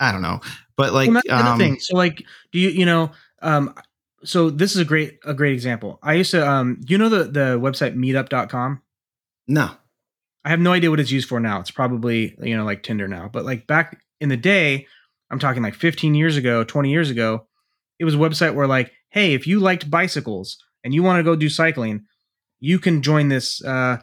[0.00, 0.40] I don't know,
[0.76, 2.22] but like well, that's the other um, thing so like
[2.52, 3.10] do you you know
[3.42, 3.74] um
[4.24, 7.24] so this is a great a great example i used to um you know the
[7.24, 8.82] the website meetup.com
[9.48, 9.70] no,
[10.44, 11.60] I have no idea what it's used for now.
[11.60, 13.30] It's probably, you know, like Tinder now.
[13.32, 14.86] But like back in the day,
[15.30, 17.46] I'm talking like 15 years ago, 20 years ago,
[17.98, 21.24] it was a website where like, hey, if you liked bicycles and you want to
[21.24, 22.04] go do cycling,
[22.58, 23.98] you can join this uh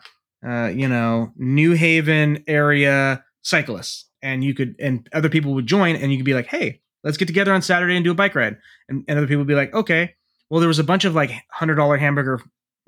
[0.46, 4.10] uh, you know, New Haven area cyclists.
[4.24, 7.18] And you could and other people would join and you could be like, hey, let's
[7.18, 8.58] get together on Saturday and do a bike ride.
[8.90, 10.16] And, and other people would be like, okay.
[10.50, 12.40] Well, there was a bunch of like hundred dollar hamburger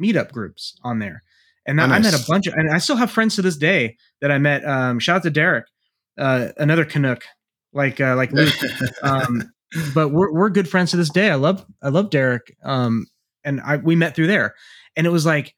[0.02, 1.24] meetup groups on there.
[1.66, 3.98] And Oh, I met a bunch of, and I still have friends to this day
[4.22, 4.64] that I met.
[4.66, 5.66] Um, shout out to Derek,
[6.18, 7.24] uh, another Canuck,
[7.74, 8.54] like uh, like Luke.
[9.04, 9.52] um,
[9.94, 11.30] but we're we're good friends to this day.
[11.32, 12.56] I love I love Derek.
[12.64, 13.08] Um,
[13.44, 14.54] and I we met through there,
[14.96, 15.56] and it was like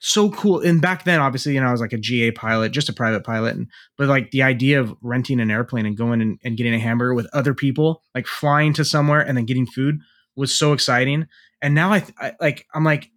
[0.00, 0.60] so cool.
[0.60, 3.22] And back then, obviously, you know, I was like a GA pilot, just a private
[3.22, 6.74] pilot, and but like the idea of renting an airplane and going and, and getting
[6.74, 10.00] a hamburger with other people, like flying to somewhere and then getting food,
[10.36, 11.28] was so exciting.
[11.62, 13.10] And now I, I like I'm like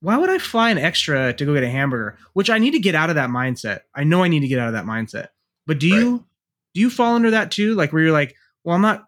[0.00, 2.18] why would I fly an extra to go get a hamburger?
[2.32, 3.80] Which I need to get out of that mindset.
[3.94, 5.28] I know I need to get out of that mindset.
[5.66, 6.24] But do you
[6.74, 7.74] do you fall under that too?
[7.74, 9.06] Like where you're like, well, I'm not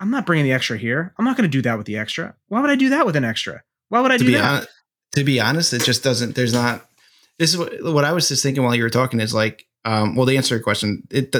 [0.00, 1.14] I'm not bringing the extra here.
[1.18, 2.34] I'm not going to do that with the extra.
[2.48, 3.62] Why would I do that with an extra?
[3.90, 4.66] Why would I to do that?
[5.12, 6.34] To be honest, it just doesn't.
[6.34, 6.86] There's not.
[7.38, 9.20] This is what, what I was just thinking while you were talking.
[9.20, 11.34] Is like, um, well, to answer your question, it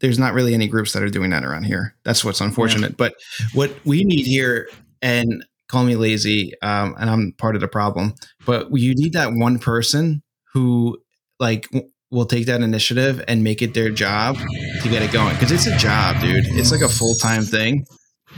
[0.00, 1.94] there's not really any groups that are doing that around here.
[2.04, 2.96] That's what's unfortunate.
[2.96, 3.14] But
[3.52, 4.68] what we need here,
[5.02, 8.14] and call me lazy, um, and I'm part of the problem.
[8.46, 10.98] But you need that one person who
[11.38, 11.68] like
[12.10, 14.36] will take that initiative and make it their job
[14.82, 16.46] to get it going because it's a job, dude.
[16.46, 17.86] It's like a full time thing,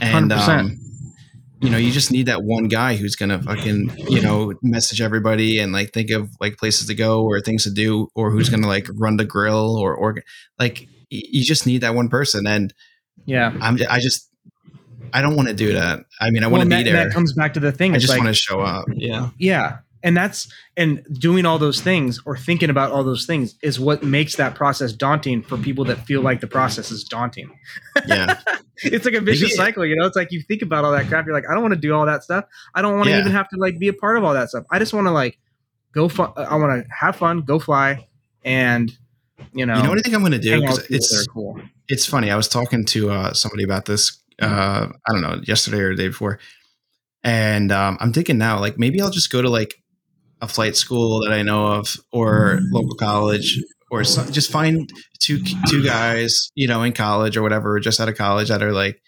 [0.01, 0.47] and 100%.
[0.47, 0.77] um,
[1.59, 5.59] you know, you just need that one guy who's gonna fucking, you know, message everybody
[5.59, 8.67] and like think of like places to go or things to do, or who's gonna
[8.67, 10.15] like run the grill or or
[10.59, 12.45] like you just need that one person.
[12.45, 12.73] And
[13.25, 14.29] yeah, I'm I just
[15.13, 16.01] I don't want to do that.
[16.19, 17.05] I mean, I want to well, be that, there.
[17.05, 17.95] That comes back to the thing.
[17.95, 18.85] I just like, want to show up.
[18.93, 19.29] Yeah.
[19.37, 23.79] yeah, and that's and doing all those things or thinking about all those things is
[23.79, 27.49] what makes that process daunting for people that feel like the process is daunting.
[28.07, 28.39] Yeah.
[28.83, 30.05] it's like a vicious cycle, you know.
[30.05, 31.25] It's like you think about all that crap.
[31.25, 32.45] You're like, I don't want to do all that stuff.
[32.75, 33.19] I don't want to Yeah.
[33.21, 34.65] even have to like be a part of all that stuff.
[34.71, 35.39] I just want to like
[35.93, 36.07] go.
[36.09, 38.07] Fu- I want to have fun, go fly,
[38.45, 38.91] and
[39.53, 40.51] you know, You know what I think I'm going to do?
[40.51, 41.61] hang out 'Cause with people that it's cool.
[41.87, 42.29] it's funny.
[42.31, 44.19] I was talking to uh, somebody about this.
[44.39, 46.37] Uh, I don't know, yesterday or the day before,
[47.23, 49.81] and um, I'm thinking now, like maybe I'll just go to like
[50.41, 53.61] a flight school that I know of, or local college,
[53.91, 58.09] or some, just find two two guys, you know, in college or whatever, just out
[58.09, 59.01] of college that are like,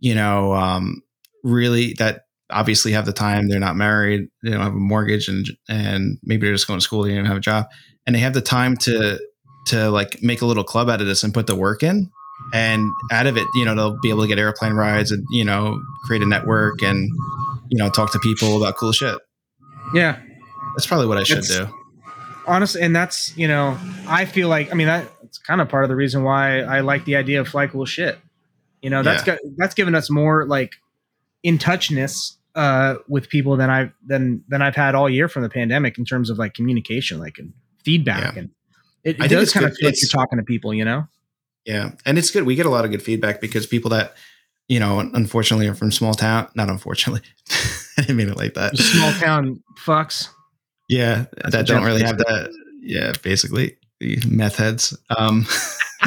[0.00, 1.02] you know, um,
[1.44, 3.48] really that obviously have the time.
[3.48, 4.28] They're not married.
[4.42, 7.04] They don't have a mortgage, and and maybe they're just going to school.
[7.04, 7.66] They don't have a job,
[8.06, 9.18] and they have the time to
[9.66, 12.10] to like make a little club out of this and put the work in
[12.52, 15.44] and out of it you know they'll be able to get airplane rides and you
[15.44, 17.08] know create a network and
[17.68, 19.16] you know talk to people about cool shit
[19.94, 20.18] Yeah,
[20.74, 21.68] that's probably what i should It's- do
[22.46, 25.88] honestly, and that's you know, I feel like I mean that's kind of part of
[25.88, 28.18] the reason why I like the idea of fly cool shit.
[28.80, 30.72] You know, that's got that's given us more like
[31.44, 35.48] in touchness uh with people than I've than than I've had all year from the
[35.48, 37.52] pandemic in terms of like communication, like and
[37.84, 38.40] feedback, Yeah.
[38.40, 38.50] and
[39.04, 39.78] it, it does it's kind of good.
[39.78, 40.74] feel like you're talking to people.
[40.74, 41.06] You know,
[41.64, 44.14] yeah and it's good we get a lot of good feedback because people that
[44.66, 47.22] you know unfortunately are from small town not unfortunately
[47.98, 50.28] i didn't mean it like that small town fucks.
[50.92, 55.46] Yeah That's that don't really have that yeah basically the meth heads um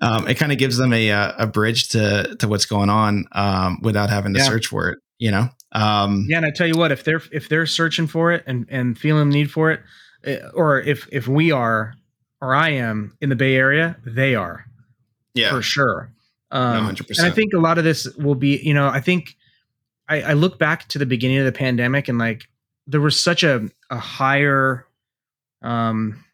[0.00, 3.26] um it kind of gives them a uh, a bridge to to what's going on
[3.32, 4.46] um without having to Yeah.
[4.46, 7.48] search for it you know um Yeah, and I tell you what, if they're if
[7.48, 9.80] they're searching for it and and feeling the need for it,
[10.24, 11.94] eh, or if if we are
[12.40, 14.66] or I am in the Bay Area, they are.
[15.34, 16.10] yeah for sure.
[16.52, 17.18] Um, 100%.
[17.18, 19.34] And I think a lot of this will be, you know, I think
[20.08, 22.46] I, I look back to the beginning of the pandemic and like
[22.86, 24.86] there was such a, a higher
[25.62, 26.24] um,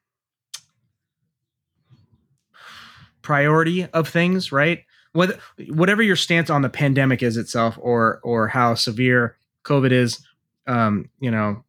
[3.23, 4.85] priority of things, right?
[5.13, 5.39] Whether,
[5.69, 10.25] whatever your stance on the pandemic is itself or or how severe COVID is,
[10.67, 11.65] um, you know,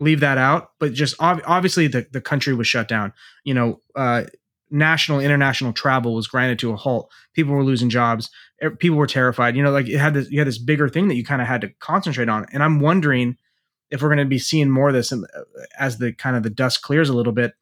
[0.00, 0.72] leave that out.
[0.78, 3.12] But just ob- obviously the, the country was shut down.
[3.44, 4.24] You know, uh,
[4.70, 8.30] national international travel was grinded to a halt people were losing jobs
[8.78, 11.14] people were terrified you know like it had this you had this bigger thing that
[11.14, 13.36] you kind of had to concentrate on and i'm wondering
[13.94, 15.24] if we're going to be seeing more of this in,
[15.78, 17.54] as the kind of the dust clears a little bit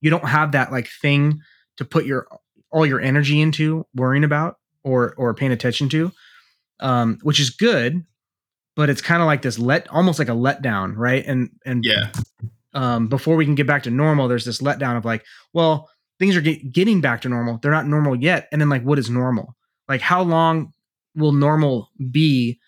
[0.00, 1.40] you don't have that like thing
[1.76, 2.26] to put your
[2.70, 6.12] all your energy into worrying about or or paying attention to
[6.80, 8.04] um which is good
[8.76, 12.10] but it's kind of like this let almost like a letdown right and and yeah
[12.74, 16.36] um, before we can get back to normal, there's this letdown of like, well, things
[16.36, 17.58] are get, getting back to normal.
[17.58, 18.48] They're not normal yet.
[18.52, 19.56] And then like, what is normal?
[19.88, 20.72] Like, how long
[21.14, 22.58] will normal be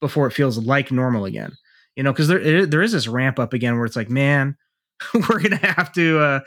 [0.00, 1.52] before it feels like normal again?
[1.96, 4.56] You know, because there it- there is this ramp up again where it's like, man,
[5.14, 6.40] we're gonna have to uh,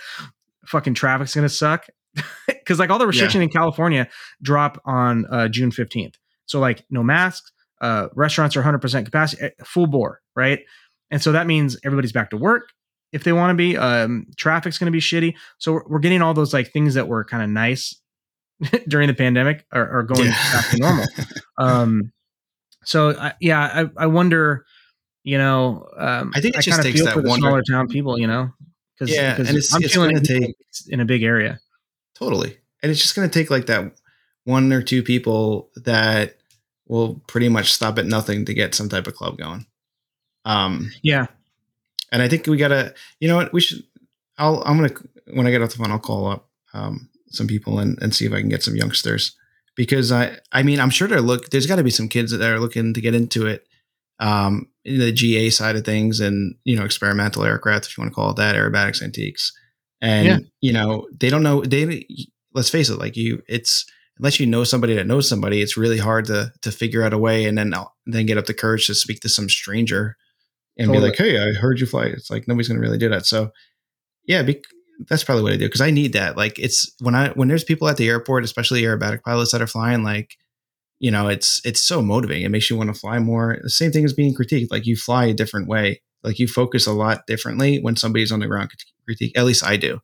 [0.65, 1.87] fucking traffic's gonna suck
[2.47, 4.07] because like all the restriction in California
[4.41, 6.15] drop on uh, June fifteenth.
[6.45, 10.59] So like no masks, uh, restaurants are 100% capacity, eh, full bore, right?
[11.11, 12.69] And so that means everybody's back to work
[13.13, 13.77] if they want to be.
[13.77, 15.35] Um, traffic's going to be shitty.
[15.59, 17.95] So we're, we're getting all those like things that were kind of nice
[18.87, 20.51] during the pandemic are, are going Yeah.
[20.51, 21.05] back to normal.
[21.59, 22.11] um,
[22.83, 23.61] so I, yeah,
[23.97, 24.65] I, I wonder,
[25.23, 27.61] you know, um, I think it just kinda takes feel that for the wonder- smaller
[27.63, 28.53] town people, you know,
[28.95, 30.55] because Yeah, and it's- I'm it's feeling gonna take-
[30.87, 31.59] in a big area.
[32.15, 32.57] Totally.
[32.81, 33.93] And it's just going to take like that
[34.45, 36.37] one or two people that
[36.87, 39.65] will pretty much stop at nothing to get some type of club going.
[40.45, 41.27] Um, Yeah,
[42.11, 43.83] and I think we gotta, you know what, we should,
[44.37, 47.47] I'll, I'm going to, when I get off the phone, I'll call up, um, some
[47.47, 49.35] people and, and see if I can get some youngsters
[49.75, 52.59] because I, I mean, I'm sure they're look, there's gotta be some kids that are
[52.59, 53.67] looking to get into it.
[54.19, 58.11] Um, in the GA side of things and, you know, experimental aircraft, if you want
[58.11, 59.51] to call it that, aerobatics antiques.
[60.01, 60.37] And, Yeah.
[60.61, 62.05] you know, they don't know, they,
[62.53, 63.85] let's face it, like you, it's,
[64.17, 67.17] unless you know somebody that knows somebody, it's really hard to, to figure out a
[67.17, 67.73] way and then,
[68.07, 70.17] then get up the courage to speak to some stranger
[70.77, 71.05] and Totally.
[71.05, 72.05] be like, Hey, I heard you fly.
[72.05, 73.25] It's like, nobody's going to really do that.
[73.25, 73.51] So
[74.25, 74.61] yeah, be,
[75.07, 75.69] that's probably what I do.
[75.69, 76.35] Cause I need that.
[76.35, 79.67] Like it's when I, when there's people at the airport, especially aerobatic pilots that are
[79.67, 80.35] flying, like,
[80.99, 82.43] you know, it's, it's so motivating.
[82.43, 83.57] It makes you want to fly more.
[83.61, 84.71] The same thing as being critiqued.
[84.71, 86.01] Like you fly a different way.
[86.23, 88.71] Like you focus a lot differently when somebody's on the ground
[89.05, 89.37] critique.
[89.37, 89.99] At least I do.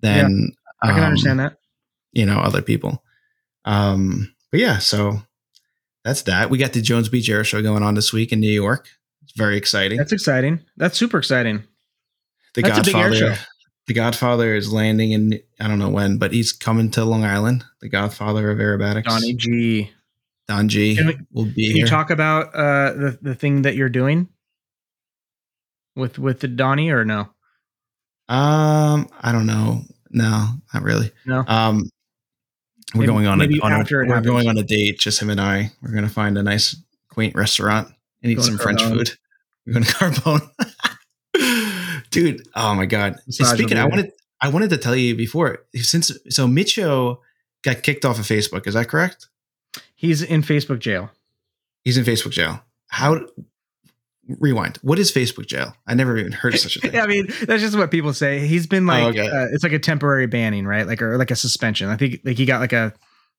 [0.00, 1.56] Than I can um, understand that.
[2.12, 3.02] you know other people
[3.64, 5.22] um but yeah so
[6.06, 6.50] that's that.
[6.50, 8.88] We got the Jones Beach Air Show going on this week in New York.
[9.24, 9.98] It's very exciting.
[9.98, 10.60] That's exciting.
[10.76, 11.64] That's super exciting.
[12.54, 13.38] the that's a big air Godfather.
[13.88, 17.64] The Godfather is landing in I don't know when, but he's coming to Long Island.
[17.80, 19.90] The Godfather of aerobatics, Donnie G.
[20.48, 21.84] Don G, Can we- will be Can here.
[21.84, 24.28] you talk about uh, the the thing that you're doing
[25.96, 27.30] with with the Donnie or no?
[28.28, 29.82] um, I don't know.
[30.10, 31.10] No, not really.
[31.26, 31.44] No.
[31.46, 31.90] Um,
[32.94, 34.26] we're Maybe- going on a, on a we're happens.
[34.26, 34.98] going on a date.
[35.00, 35.72] Just him and I.
[35.82, 36.76] We're gonna find a nice,
[37.10, 37.88] quaint restaurant
[38.22, 39.10] and eat some French food.
[39.66, 40.50] We're going to Carbone,
[42.10, 42.46] dude.
[42.54, 43.16] Oh my god.
[43.28, 47.18] Speaking, I wanted I wanted to tell you before since so Micho
[47.64, 48.66] got kicked off of Facebook.
[48.66, 49.28] Is that correct?
[49.96, 51.10] He's in Facebook jail.
[51.82, 52.62] He's in Facebook jail.
[52.88, 53.18] How?
[54.28, 54.78] Rewind.
[54.82, 55.74] What is Facebook jail?
[55.86, 57.00] I never even heard of such a thing.
[57.00, 58.46] I mean, that's just what people say.
[58.46, 59.26] He's been like, Oh, okay.
[59.28, 60.86] uh, it's like a temporary banning, right?
[60.86, 61.88] Like or like a suspension.
[61.88, 62.92] I think like he got like a,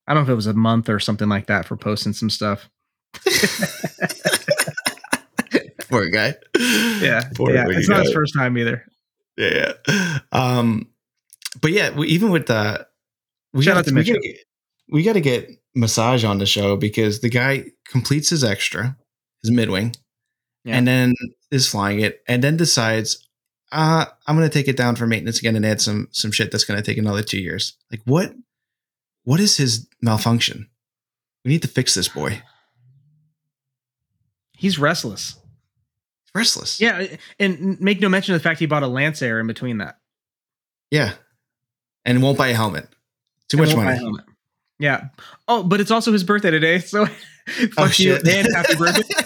[0.07, 2.29] I don't know if it was a month or something like that for posting some
[2.29, 2.69] stuff.
[5.89, 6.35] Poor guy.
[6.57, 7.65] Yeah, Poor yeah.
[7.69, 8.85] It's not his first time either.
[9.37, 10.19] Yeah, yeah.
[10.31, 10.87] Um,
[11.61, 12.85] but yeah, we, even with the,
[13.53, 14.33] we Shout got out to we gotta
[14.89, 18.97] we got to get massage on the show because the guy completes his extra,
[19.43, 19.95] his midwing,
[20.63, 20.75] Yeah.
[20.77, 21.13] and then
[21.51, 23.25] is flying it, and then decides,
[23.71, 26.63] uh, I'm gonna take it down for maintenance again and add some some shit that's
[26.65, 27.77] gonna take another two years.
[27.91, 28.33] Like what?
[29.23, 30.69] What is his malfunction?
[31.45, 32.41] We need to fix this boy.
[34.53, 35.35] He's restless.
[36.25, 36.79] He's restless.
[36.81, 37.05] Yeah,
[37.39, 39.99] and make no mention of the fact he bought a Lancair in between that.
[40.89, 41.13] yeah,
[42.05, 42.87] and won't buy a helmet.
[43.49, 44.23] Too And much won't buy a money.
[44.79, 45.09] Yeah.
[45.47, 47.15] Oh, but it's also his birthday today, so fuck
[47.77, 49.03] Oh, you and happy birthday.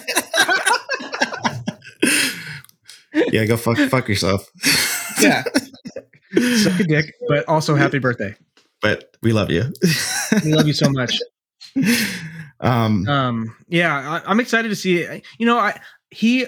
[3.32, 4.50] yeah, go fuck fuck yourself.
[5.20, 5.44] Yeah.
[6.58, 8.36] Suck a dick, but also happy birthday.
[8.82, 9.66] but we love you.
[10.44, 11.18] We love you so much.
[12.60, 15.22] um, Um, yeah, I, I'm excited to see.
[15.38, 15.80] You know, I
[16.10, 16.48] he,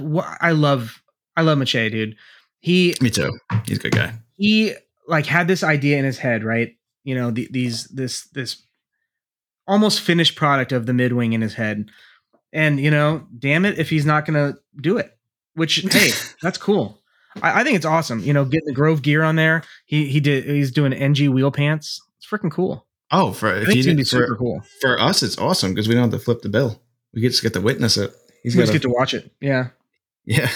[0.00, 1.02] I love,
[1.36, 2.16] I love Mache, dude.
[2.60, 3.30] He me too.
[3.66, 4.14] He's a good guy.
[4.36, 4.74] he
[5.06, 6.75] like had this idea in his head, right?
[7.06, 8.66] You know, the, these this this
[9.68, 11.88] almost finished product of the midwing in his head,
[12.52, 15.16] and you know, damn it, if he's not gonna do it,
[15.54, 16.10] which hey,
[16.42, 17.00] that's cool.
[17.40, 18.18] I, I think it's awesome.
[18.20, 19.62] You know, getting the Grove gear on there.
[19.86, 20.46] He he did.
[20.46, 22.02] He's doing NG wheel pants.
[22.18, 22.88] It's freaking cool.
[23.12, 24.62] Oh, for if you it's gonna be did, super for, cool.
[24.80, 26.82] for us, it's awesome because we don't have to flip the bill.
[27.14, 28.12] We get to get to witness it.
[28.42, 29.32] He's We just get to watch it.
[29.40, 29.68] Yeah.
[30.24, 30.50] yeah.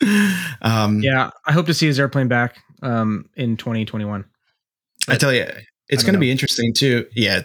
[0.62, 4.24] um, Yeah, I hope to see his airplane back um, in 2021.
[5.08, 5.46] I tell you,
[5.88, 7.06] it's going to be interesting too.
[7.14, 7.42] Yeah,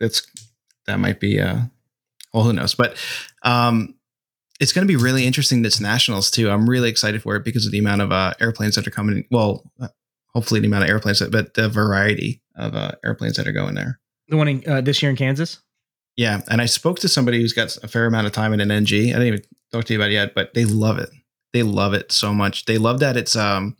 [0.00, 0.26] that's
[0.86, 1.40] that might be.
[1.40, 1.62] uh
[2.32, 2.74] Well, who knows?
[2.74, 2.96] But
[3.42, 3.94] um
[4.60, 6.50] it's going to be really interesting this nationals too.
[6.50, 9.24] I'm really excited for it because of the amount of uh, airplanes that are coming.
[9.30, 9.88] Well, uh,
[10.32, 13.74] hopefully the amount of airplanes, that, but the variety of uh, airplanes that are going
[13.74, 14.00] there.
[14.28, 15.60] The one in, uh, this year in Kansas.
[16.16, 18.70] Yeah, and I spoke to somebody who's got a fair amount of time in an
[18.70, 18.92] NG.
[18.92, 19.42] I didn't even
[19.72, 21.10] talk to you about it yet, but they love it.
[21.52, 22.66] They love it so much.
[22.66, 23.76] They love that it's um,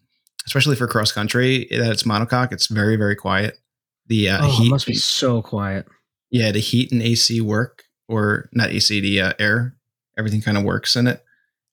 [0.46, 2.52] especially for cross country, that it's monocoque.
[2.52, 3.58] It's very very quiet.
[4.06, 5.86] The uh, oh, heat it must be so quiet.
[6.30, 9.76] yeah, the heat and AC work, or not AC, the uh, air,
[10.18, 11.24] everything kind of works in it.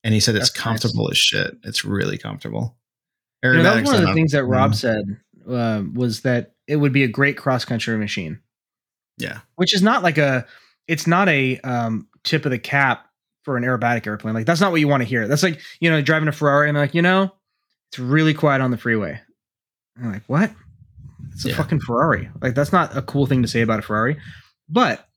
[0.04, 0.64] And he said it's That's nice.
[0.82, 1.58] comfortable as shit.
[1.64, 2.78] It's really comfortable.
[3.44, 4.76] You know, that was one of the things that Rob Mhm.
[4.76, 5.04] said
[5.50, 8.40] uh, was that it would be a great cross country machine,
[9.18, 10.46] Yeah, which is not like a.
[10.88, 13.06] It's not a um, tip of the cap
[13.44, 14.34] for an aerobatic airplane.
[14.36, 15.28] Like that's not what you want to hear.
[15.28, 17.32] That's like you know driving a Ferrari and like you know
[17.92, 19.20] it's really quiet on the freeway.
[19.96, 20.52] And I'm like what?
[21.34, 21.58] It's a Yeah.
[21.58, 22.30] fucking Ferrari.
[22.42, 24.20] Like that's not a cool thing to say about a Ferrari.
[24.70, 25.08] But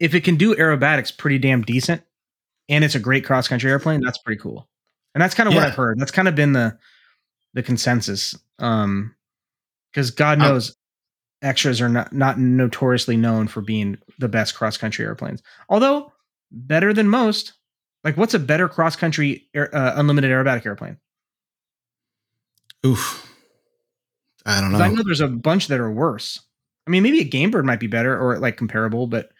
[0.00, 2.02] if it can do aerobatics pretty damn decent,
[2.68, 4.68] and it's a great cross country airplane, that's pretty cool.
[5.14, 5.98] And that's kind of what I've heard.
[5.98, 6.78] That's kind of been the
[7.54, 8.34] the consensus.
[8.58, 9.14] Um,
[9.92, 10.76] because God Um, knows
[11.42, 15.42] extras are not not notoriously known for being the best cross country airplanes.
[15.68, 16.12] Although
[16.50, 17.54] better than most.
[18.04, 20.98] Like, what's a better cross country air, uh, unlimited aerobatic airplane?
[22.84, 23.22] Oof.
[24.44, 24.78] I don't know.
[24.78, 25.02] I know.
[25.04, 26.40] there's a bunch that are worse.
[26.86, 29.30] I mean, maybe a Game Bird might be better or like comparable, but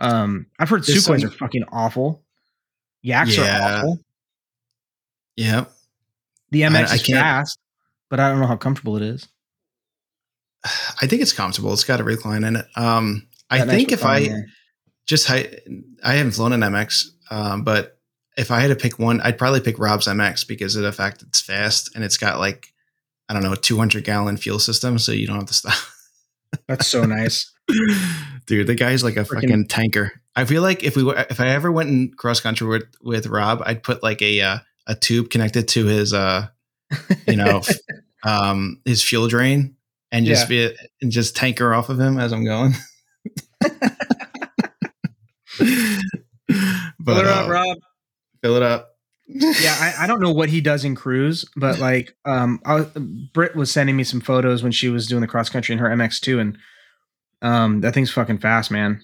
[0.00, 2.24] um, I've heard There's Sukhois some- are fucking awful.
[3.02, 3.58] Yaks Yeah.
[3.60, 3.98] are awful.
[5.36, 5.64] Yeah,
[6.50, 7.58] The MX I is can't- fast,
[8.08, 9.28] but I don't know how comfortable it is.
[11.00, 11.72] I think it's comfortable.
[11.72, 12.66] It's got a recline in it.
[12.76, 14.40] Um, I That think if I yeah.
[15.06, 15.48] just I,
[16.02, 17.98] I haven't flown an MX, um, but
[18.36, 21.22] if I had to pick one, I'd probably pick Rob's MX because of the fact
[21.22, 22.72] it's fast and it's got like
[23.28, 25.74] I don't know a 200 gallon fuel system, so you don't have to stop.
[26.68, 27.52] that's so nice.
[28.46, 30.12] Dude, the guy's like a Freaking- fucking tanker.
[30.34, 33.26] I feel like if we were, if I ever went in cross country with with
[33.26, 36.46] Rob, I'd put like a uh, a tube connected to his uh
[37.26, 37.60] you know
[38.24, 39.76] um his fuel drain
[40.12, 42.72] and just be and just tanker off of him as I'm going.
[43.60, 43.68] but
[47.04, 47.78] Fill it up, uh, Rob.
[48.42, 48.87] fill it up.
[49.28, 52.92] Yeah, I, I don't know what he does in cruise, but like, um, I, was-
[53.34, 55.88] Britt was sending me some photos when she was doing the cross country in her
[55.88, 56.58] MX2, and
[57.42, 59.00] um, that thing's fucking fast, man.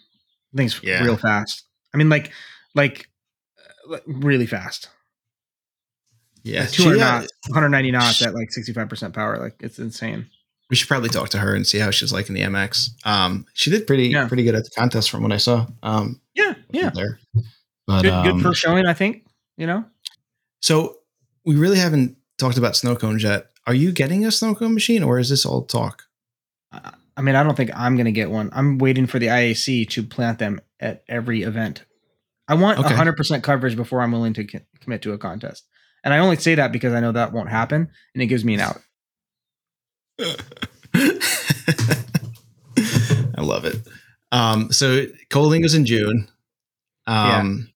[0.53, 1.03] That thing's Yeah.
[1.05, 1.65] real fast.
[1.95, 2.33] I mean, like,
[2.75, 3.09] like,
[3.93, 4.89] uh, really fast.
[6.43, 9.39] yeah, Like 200 she, uh, knots, 190 knots at like 65% power.
[9.39, 10.27] Like, it's insane.
[10.71, 12.91] we should probably talk to her and see how she's like in the MX.
[13.07, 14.27] Um, she did pretty Yeah.
[14.27, 15.67] pretty good at the contest from what I saw.
[15.83, 16.91] Um, Yeah, yeah.
[16.95, 17.21] there.
[17.87, 19.25] But Good, um, good for showing, I think.
[19.57, 19.85] You know,
[20.65, 20.97] so
[21.45, 23.51] we really haven't talked about snow cones yet.
[23.67, 26.05] Are you getting a snow cone machine, or is this all talk?
[26.73, 28.49] I mean, I don't think I'm going to get one.
[28.55, 31.85] I'm waiting for the IAC to plant them at every event.
[32.49, 32.95] I want Okay.
[32.95, 35.65] 100% coverage before I'm willing to co- commit to a contest.
[36.03, 38.55] And I only say that because I know that won't happen and it gives me
[38.55, 38.81] an out.
[43.37, 43.77] I love it.
[44.33, 46.29] Um, so Colingo's in June.
[47.07, 47.74] Um, Yeah,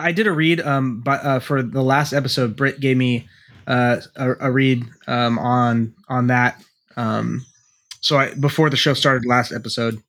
[0.00, 3.28] I did a read um but uh, for the last episode Britt gave me
[3.66, 6.62] uh a, a read um on on that
[6.96, 7.44] um
[8.00, 10.02] so I before the show started last episode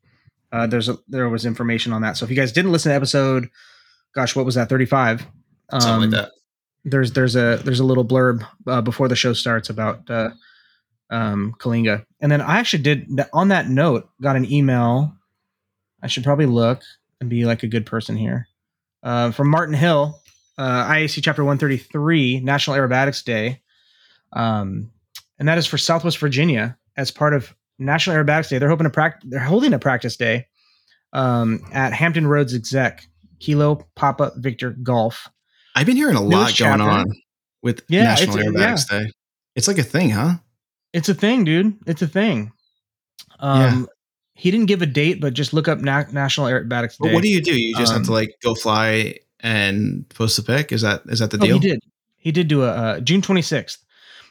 [0.51, 2.17] uh there's a there was information on that.
[2.17, 3.49] So if you guys didn't listen to episode
[4.13, 5.25] gosh, what was that 35?
[5.71, 6.31] Um, something like that.
[6.83, 10.31] there's there's a there's a little blurb uh, before the show starts about uh,
[11.09, 15.13] um, Kalinga, and then I actually did on that note got an email.
[16.03, 16.81] I should probably look
[17.19, 18.47] and be like a good person here
[19.03, 20.19] uh, from Martin Hill,
[20.57, 23.61] uh, IAC Chapter 133, National Aerobatics Day,
[24.33, 24.91] um,
[25.39, 28.57] and that is for Southwest Virginia as part of National Aerobatics Day.
[28.57, 29.29] They're hoping to practice.
[29.29, 30.47] They're holding a practice day
[31.13, 33.07] um, at Hampton Roads Exec
[33.39, 35.29] Kilo Papa Victor Golf.
[35.75, 36.83] I've been hearing a lot going chapter.
[36.83, 37.05] on
[37.63, 39.11] with Yeah, National Aerobatics Day.
[39.55, 40.35] It's like a thing, huh?
[40.93, 41.77] It's a thing, dude.
[41.87, 42.51] It's a thing.
[43.39, 43.87] Um,
[44.33, 46.97] He didn't give a date, but just look up Na- National Aerobatics Day.
[47.01, 47.59] But what do you do?
[47.59, 50.71] You just have to Um, like go fly and post the pic.
[50.71, 51.53] Is that is that the Oh, deal?
[51.55, 51.79] he did.
[52.17, 53.77] He did do a uh, June 26th.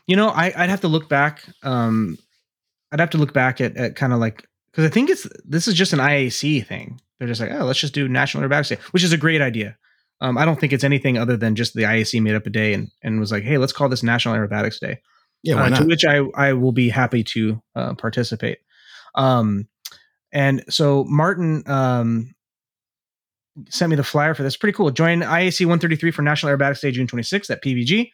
[0.06, 1.44] You know, I, I'd have to look back.
[1.62, 2.16] Um,
[2.92, 5.68] I'd have to look back at, at kind of like because I think it's this
[5.68, 7.00] is just an IAC thing.
[7.18, 9.76] They're just like, oh, let's just do National Aerobatics Day, which is a great idea.
[10.22, 12.72] Um, I don't think it's anything other than just the IAC made up a day
[12.74, 15.00] and, and was like, hey, let's call this National Aerobatics Day.
[15.42, 18.58] Yeah, uh, to which I, I will be happy to uh, participate.
[19.14, 19.66] Um,
[20.32, 22.34] and so Martin um,
[23.68, 24.56] sent me the flyer for this.
[24.56, 24.90] Pretty cool.
[24.90, 28.10] Join IAC 133 for National Aerobatics Day, June 26th at PVG.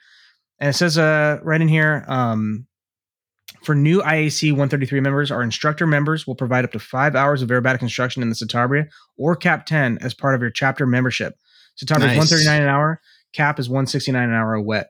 [0.59, 2.67] And it says uh, right in here um,
[3.63, 7.51] for new IAC 133 members, our instructor members will provide up to five hours of
[7.51, 8.87] aerobatic instruction in the Citabria
[9.19, 11.35] or Cap 10 as part of your chapter membership.
[11.79, 12.13] Citabria Nice.
[12.13, 13.01] is 139 an hour.
[13.35, 14.89] Cap is 169 an hour wet.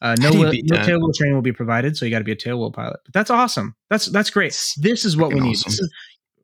[0.00, 2.30] Uh, no wheel- no tail wheel training will be provided, so you got to be
[2.32, 3.00] a tail wheel pilot.
[3.04, 3.74] But that's awesome.
[3.90, 4.56] That's that's great.
[4.76, 5.56] This is what we need.
[5.56, 5.72] awesome.
[5.72, 5.92] Is,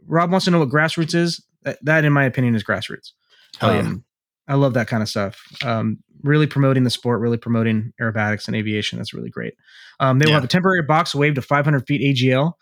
[0.06, 1.44] Rob wants to know what grassroots is.
[1.62, 3.12] That, that, in my opinion, is grassroots.
[3.58, 3.80] Hell yeah.
[3.80, 4.04] Um,
[4.46, 5.40] I love that kind of stuff.
[5.64, 8.98] Um, really promoting the sport, really promoting aerobatics and aviation.
[8.98, 9.54] That's really great.
[10.00, 12.52] Um, they will have a temporary box wave to 500 feet AGL.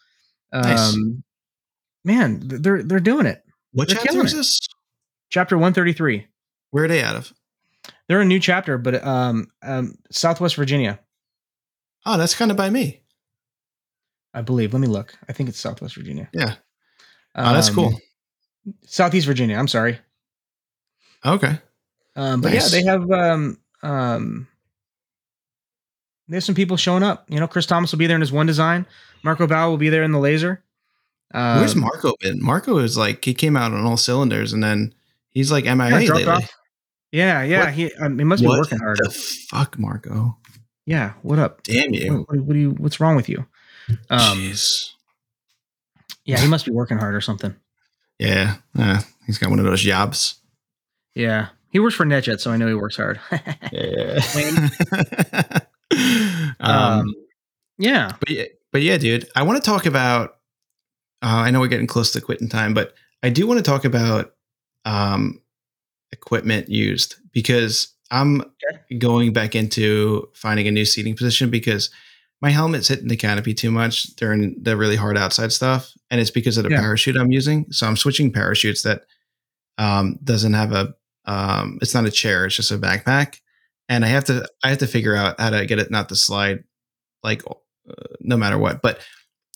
[0.53, 0.97] Um, Nice.
[2.05, 3.43] Man, they're they're doing it.
[3.73, 4.59] what they're chapter is this?
[5.31, 6.27] Chapter 133.
[6.71, 7.33] Where are they out of?
[8.09, 10.99] They're a new chapter, but um, um, Southwest Virginia,
[12.05, 13.03] Oh, that's kind of by me.
[14.35, 14.73] I believe.
[14.73, 15.15] Let me look.
[15.29, 16.29] I think it's Southwest Virginia.
[16.33, 16.55] Yeah.
[17.35, 18.01] Oh, that's Um, cool.
[18.87, 19.57] Southeast Virginia.
[19.57, 19.99] I'm sorry.
[21.25, 21.59] Okay.
[22.17, 22.73] Um, but Nice.
[22.73, 24.49] yeah, they have um, um,
[26.29, 27.25] they have some people showing up.
[27.29, 28.87] You know, Chris Thomas will be there in his one design.
[29.23, 30.63] Marco Bau will be there in the laser.
[31.35, 32.43] Um, Where's Marco been?
[32.43, 34.93] Marco is like he came out on all cylinders, and then
[35.31, 36.25] he's like MIA Yeah, lately.
[36.27, 36.51] off.
[37.11, 37.65] Yeah, yeah.
[37.65, 38.99] What- He, um, he must be What working hard.
[38.99, 39.11] The
[39.51, 40.37] fuck, Marco?
[40.87, 41.13] Yeah.
[41.23, 41.63] What up?
[41.63, 42.13] Damn you!
[42.19, 42.71] What, what, what do you?
[42.73, 43.47] What's wrong with you?
[44.11, 44.91] Um, Jeez.
[46.25, 47.55] Yeah, he must be working hard or something.
[48.19, 50.37] Yeah, uh, he's got one of those jobs.
[51.15, 53.21] Yeah, he works for NetJet, so I know he works hard.
[53.73, 54.21] Yeah.
[56.61, 57.15] um, um,
[57.79, 58.13] yeah.
[58.21, 60.37] but yeah, but yeah, dude, I want to talk about.
[61.23, 63.85] Uh, I know we're getting close to quitting time, but I do want to talk
[63.85, 64.35] about
[64.85, 65.41] um,
[66.11, 68.43] equipment used because I'm
[68.99, 71.91] going back into finding a new seating position because
[72.43, 76.31] my helmet's hitting the canopy too much during the really hard outside stuff, and it's
[76.31, 76.81] because of the Yeah.
[76.81, 77.67] parachute I'm using.
[77.71, 79.05] So I'm switching parachutes that
[79.79, 80.93] um, doesn't have a.
[81.25, 83.37] Um, it's not a chair; it's just a backpack,
[83.89, 84.47] and I have to.
[84.65, 86.65] I have to figure out how to get it not to slide,
[87.23, 87.55] like uh,
[88.21, 88.83] no matter what.
[88.83, 88.99] But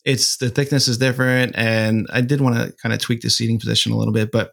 [0.05, 3.59] it's the thickness is different, and I did want to kind of tweak the seating
[3.59, 4.31] position a little bit.
[4.31, 4.53] But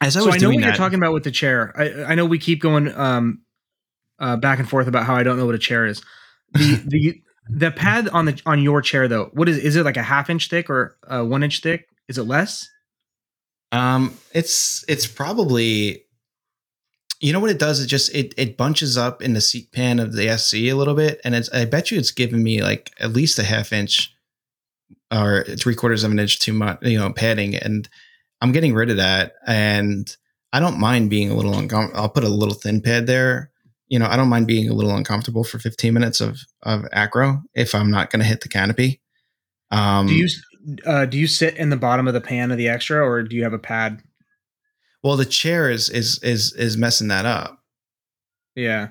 [0.00, 1.74] as I so was I know what that, you're talking about with the chair.
[1.78, 3.42] I, I know we keep going um,
[4.18, 6.02] uh, back and forth about how I don't know what a chair is.
[6.54, 9.96] The the the pad on the on your chair though, what is is it like
[9.96, 11.88] a half inch thick or uh, one inch thick?
[12.08, 12.68] Is it less?
[13.72, 16.04] Um, it's it's probably
[17.20, 17.80] you know what it does?
[17.80, 20.94] It just it it bunches up in the seat pan of the SC a little
[20.94, 24.12] bit, and it's I bet you it's giving me like at least a half inch
[25.12, 27.88] or three quarters of an inch too much, you know, padding, and
[28.40, 29.34] I'm getting rid of that.
[29.46, 30.14] And
[30.52, 32.00] I don't mind being a little uncomfortable.
[32.00, 33.51] I'll put a little thin pad there.
[33.92, 37.42] You know, I don't mind being a little uncomfortable for 15 minutes of of acro
[37.54, 39.00] if I'm not going to hit the canopy.
[39.70, 40.28] Um, do you
[40.86, 43.36] uh, do you sit in the bottom of the pan of the extra, or do
[43.36, 44.02] you have a pad
[45.02, 47.58] well, the chair is is is is messing that up.
[48.54, 48.88] Yeah.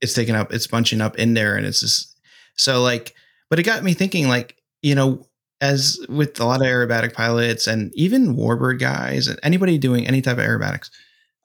[0.00, 2.18] It's taking up, it's bunching up in there, and it's just
[2.56, 3.14] so like.
[3.50, 5.26] But it got me thinking, like you know,
[5.60, 10.20] as with a lot of aerobatic pilots and even warbird guys and anybody doing any
[10.20, 10.90] type of aerobatics,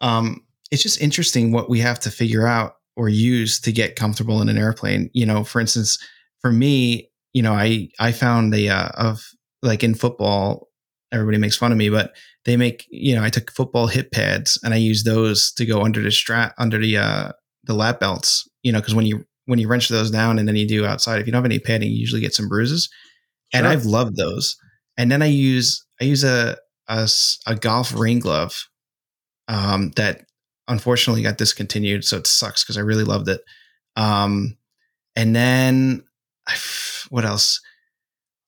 [0.01, 4.41] um, it's just interesting what we have to figure out or use to get comfortable
[4.41, 5.09] in an airplane.
[5.13, 5.97] You know, for instance,
[6.41, 9.21] for me, you know, I I found the uh, of
[9.61, 10.67] like in football,
[11.11, 12.13] everybody makes fun of me, but
[12.45, 15.83] they make you know I took football hip pads and I use those to go
[15.83, 17.31] under the strap under the uh
[17.65, 18.47] the lap belts.
[18.63, 21.19] You know, because when you when you wrench those down and then you do outside,
[21.19, 22.89] if you don't have any padding, you usually get some bruises.
[23.53, 23.59] Sure.
[23.59, 24.55] And I've loved those.
[24.97, 27.07] And then I use I use a a,
[27.47, 28.65] a golf rain glove
[29.47, 30.25] um, that
[30.69, 33.41] unfortunately got discontinued, so it sucks because I really loved it.
[33.97, 34.57] Um,
[35.15, 36.03] and then
[37.09, 37.61] what else?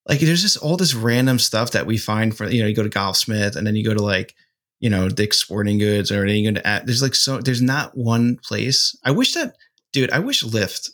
[0.07, 2.83] like there's just all this random stuff that we find for you know you go
[2.83, 4.35] to golfsmith and then you go to like
[4.79, 6.53] you know dick's sporting goods or anything.
[6.85, 9.55] there's like so there's not one place i wish that
[9.91, 10.91] dude i wish lift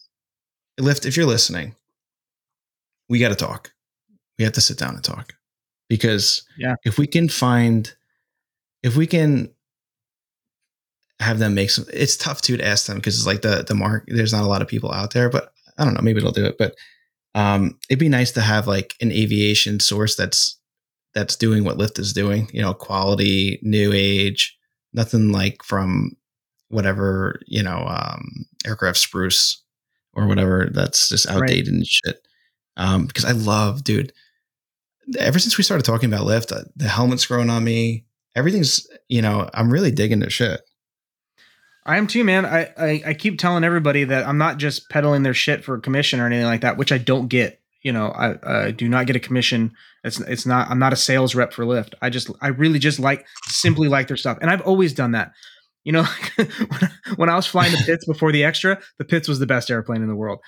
[0.80, 1.75] lift if you're listening
[3.09, 3.71] we got to talk
[4.38, 5.34] we have to sit down and talk
[5.89, 7.95] because yeah if we can find
[8.84, 9.49] if we can
[11.20, 13.74] have them make some it's tough too to ask them because it's like the the
[13.74, 16.32] mark there's not a lot of people out there but i don't know maybe they'll
[16.32, 16.76] do it but
[17.38, 20.59] um, it'd be nice to have like an aviation source that's
[21.13, 22.49] that's doing what Lift is doing.
[22.51, 24.57] You know, quality, new age,
[24.93, 26.13] nothing like from
[26.70, 29.63] whatever you know um, aircraft spruce
[30.13, 31.76] or whatever that's just outdated right.
[31.76, 32.28] and shit.
[32.76, 34.13] Um, because I love, dude.
[35.20, 38.05] Ever since we started talking about Lift, uh, the helmet's growing on me.
[38.36, 40.61] Everything's, you know, I'm really digging the shit.
[41.88, 42.45] I am too, man.
[42.45, 45.81] I, I, I keep telling everybody that I'm not just peddling their shit for a
[45.81, 47.61] commission or anything like that, which I don't get.
[47.81, 49.71] You know, I uh, do not get a commission.
[50.03, 50.69] It's it's not.
[50.69, 51.95] I'm not a sales rep for Lift.
[52.01, 55.31] I just I really just like simply like their stuff, and I've always done that.
[55.85, 56.05] You know,
[57.15, 60.01] when I was flying the Pitts before the extra, the Pitts was the best airplane
[60.01, 60.39] in the world.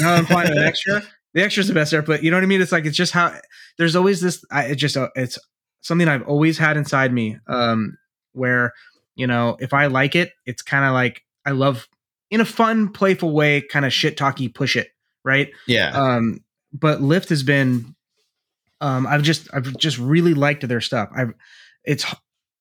[0.00, 1.02] Now I'm flying an extra.
[1.34, 2.24] The extra is the best airplane.
[2.24, 2.60] You know what I mean?
[2.60, 3.32] It's like it's just how
[3.78, 4.44] there's always this.
[4.50, 5.38] I, it just it's
[5.82, 7.36] something I've always had inside me.
[7.46, 7.96] Um,
[8.32, 8.72] where
[9.20, 11.86] you know, if I like it, it's kind of like I love
[12.30, 14.88] in a fun, playful way, kind of shit talky push it,
[15.24, 15.50] right?
[15.66, 15.90] Yeah.
[15.90, 16.42] Um,
[16.72, 17.94] but Lift has been
[18.80, 21.10] um I've just I've just really liked their stuff.
[21.14, 21.34] I've
[21.84, 22.06] it's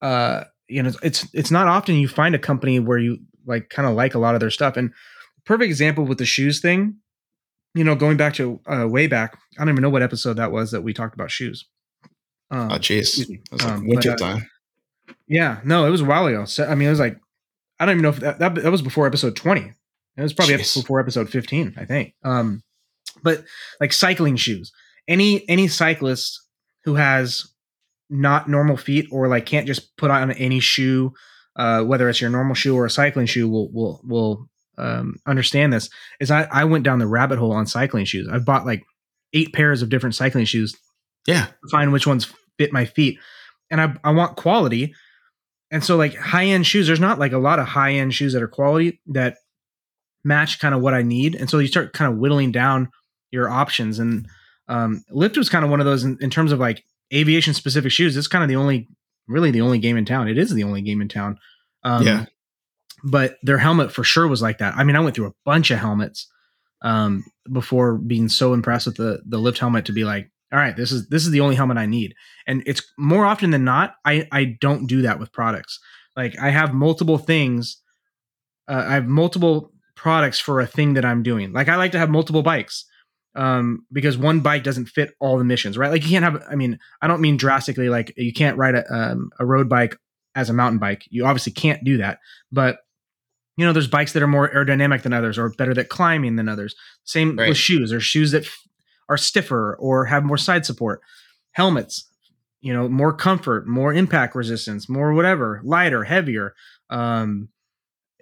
[0.01, 3.88] uh you know it's it's not often you find a company where you like kind
[3.88, 4.76] of like a lot of their stuff.
[4.76, 4.91] And
[5.45, 6.97] perfect example with the shoes thing,
[7.74, 10.51] you know, going back to uh, way back, I don't even know what episode that
[10.51, 11.66] was that we talked about shoes.
[12.51, 13.30] Um, oh, jeez.
[13.64, 14.49] Um, winter but, uh, time.
[15.28, 16.45] Yeah, no, it was a while ago.
[16.45, 17.18] So, I mean, it was like
[17.80, 19.62] I don't even know if that, that, that was before episode 20.
[20.18, 22.14] It was probably before episode 15, I think.
[22.24, 22.62] Um,
[23.24, 23.43] but
[23.80, 24.72] like cycling shoes,
[25.07, 26.41] any any cyclist
[26.84, 27.49] who has
[28.10, 31.14] not normal feet or like can't just put on any shoe,
[31.56, 35.72] uh, whether it's your normal shoe or a cycling shoe, will will will um, understand
[35.72, 35.90] this.
[36.19, 38.27] Is I I went down the rabbit hole on cycling shoes.
[38.30, 38.84] I've bought like
[39.34, 40.76] eight pairs of different cycling shoes.
[41.27, 43.19] Yeah, find which ones fit my feet,
[43.71, 44.93] and I I want quality
[45.71, 48.33] and so like high end shoes, there's not like a lot of high end shoes
[48.33, 49.37] that are quality that
[50.23, 51.35] match kind of what I need.
[51.35, 52.89] And so you start kind of whittling down
[53.31, 53.99] your options.
[53.99, 54.27] And
[54.67, 56.83] um, Lift was kind of one of those in, in terms of like
[57.13, 58.17] aviation specific shoes.
[58.17, 58.87] It's kind of the only,
[59.27, 60.27] really the only game in town.
[60.27, 61.37] It is the only game in town.
[61.83, 62.25] Um, yeah.
[63.03, 64.75] But their helmet for sure was like that.
[64.75, 66.27] I mean, I went through a bunch of helmets
[66.81, 70.76] um, before being so impressed with the the Lift helmet to be like, all right,
[70.76, 72.15] this is this is the only helmet I need.
[72.47, 75.80] And it's more often than not, I I don't do that with products.
[76.15, 77.81] Like I have multiple things.
[78.67, 81.53] Uh, I have multiple products for a thing that I'm doing.
[81.53, 82.85] Like I like to have multiple bikes
[83.35, 85.91] um, because one bike doesn't fit all the missions, right?
[85.91, 86.43] Like you can't have.
[86.49, 87.89] I mean, I don't mean drastically.
[87.89, 89.97] Like you can't ride a um, a road bike
[90.35, 91.05] as a mountain bike.
[91.09, 92.19] You obviously can't do that,
[92.51, 92.80] but
[93.59, 96.47] you know, there's bikes that are more aerodynamic than others or better at climbing than
[96.47, 96.76] others.
[97.03, 97.49] Same right.
[97.49, 97.89] with shoes.
[97.89, 98.47] There's shoes that
[99.10, 101.02] are stiffer or have more side support.
[101.52, 102.10] Helmets,
[102.61, 106.53] you know, more comfort, more impact resistance, more whatever, lighter, heavier,
[106.90, 107.49] um,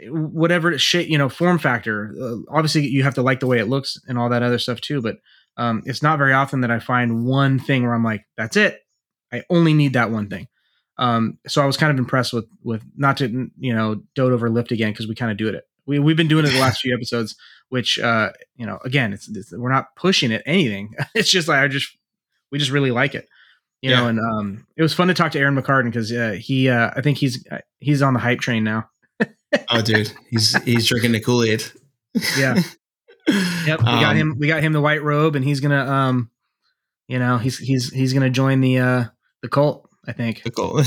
[0.09, 2.13] whatever shit, you know, form factor.
[2.19, 4.79] Uh, obviously, you have to like the way it looks and all that other stuff
[4.81, 5.01] too.
[5.01, 5.17] But
[5.57, 8.79] um, it's not very often that I find one thing where I'm like, that's it.
[9.33, 10.47] I only need that one thing.
[10.99, 14.49] Um, so I was kind of impressed with with not to you know dote over
[14.49, 15.63] lift again because we kind of do it.
[15.85, 17.35] We we've been doing it the last few episodes,
[17.69, 20.93] which uh, you know again it's, it's we're not pushing it anything.
[21.15, 21.95] it's just like I just
[22.51, 23.27] we just really like it.
[23.81, 23.97] You Yeah.
[24.01, 26.89] know, and um, it was fun to talk to Aaron McCartan because uh, he, uh,
[26.95, 28.89] I think he's uh, he's on the hype train now.
[29.69, 31.63] Oh, dude, he's he's drinking the Kool Aid.
[32.37, 32.55] Yeah,
[33.65, 34.35] Yep, we got Um, him.
[34.39, 36.29] We got him the white robe, and he's gonna, um,
[37.07, 39.05] you know, he's he's he's gonna join the uh
[39.41, 39.89] the cult.
[40.05, 40.43] I think.
[40.43, 40.81] The Kool.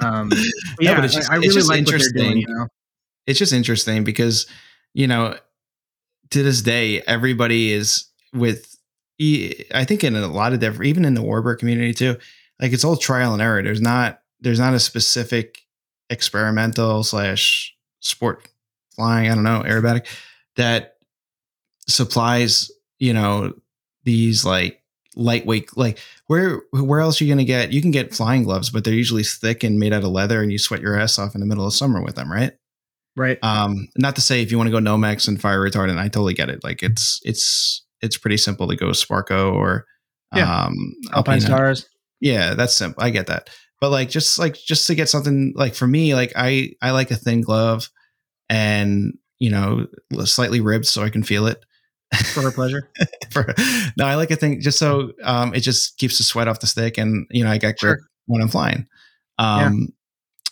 [0.00, 0.36] Um, No,
[0.80, 2.38] yeah, but it's just- I, I it's really like what they're doing.
[2.38, 2.38] interesting.
[2.38, 2.66] You know,
[3.26, 4.46] it's just interesting because
[4.94, 5.36] you know
[6.30, 8.76] to this day everybody is with
[9.20, 12.16] I think in a lot of different even in the warbird community too
[12.60, 13.62] like it's all trial and error.
[13.62, 15.62] There's not there's not a specific
[16.10, 18.48] experimental slash sport
[18.90, 20.06] flying i don't know aerobatic
[20.56, 20.96] that
[21.86, 23.52] supplies you know
[24.04, 24.82] these like
[25.14, 28.70] lightweight like where where else are you going to get you can get flying gloves
[28.70, 31.34] but they're usually thick and made out of leather and you sweat your ass off
[31.34, 32.52] in the middle of summer with them right
[33.20, 33.38] right?
[33.42, 36.34] um not to say if you want to go nomex and fire retardant i totally
[36.34, 39.86] get it like it's it's it's pretty simple to go Sparco or
[40.34, 40.64] Yeah.
[40.64, 40.74] um
[41.12, 41.40] Alpine Alpina.
[41.40, 41.86] Stars.
[42.20, 45.74] yeah that's simple i get that but like just like just to get something like
[45.74, 47.88] for me like i i like a thin glove
[48.48, 49.86] and you know
[50.24, 51.64] slightly ribbed so i can feel it
[52.34, 52.90] for her pleasure.
[53.30, 53.54] for,
[53.96, 56.66] no i like a thing just so um it just keeps the sweat off the
[56.66, 58.06] stick and you know i get grip Sure.
[58.26, 58.86] when i'm flying
[59.38, 59.88] um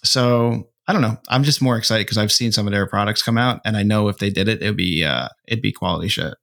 [0.05, 3.23] so i don't know i'm just more excited because i've seen some of their products
[3.23, 6.09] come out and i know if they did it it'd be uh it'd be quality
[6.09, 6.35] shit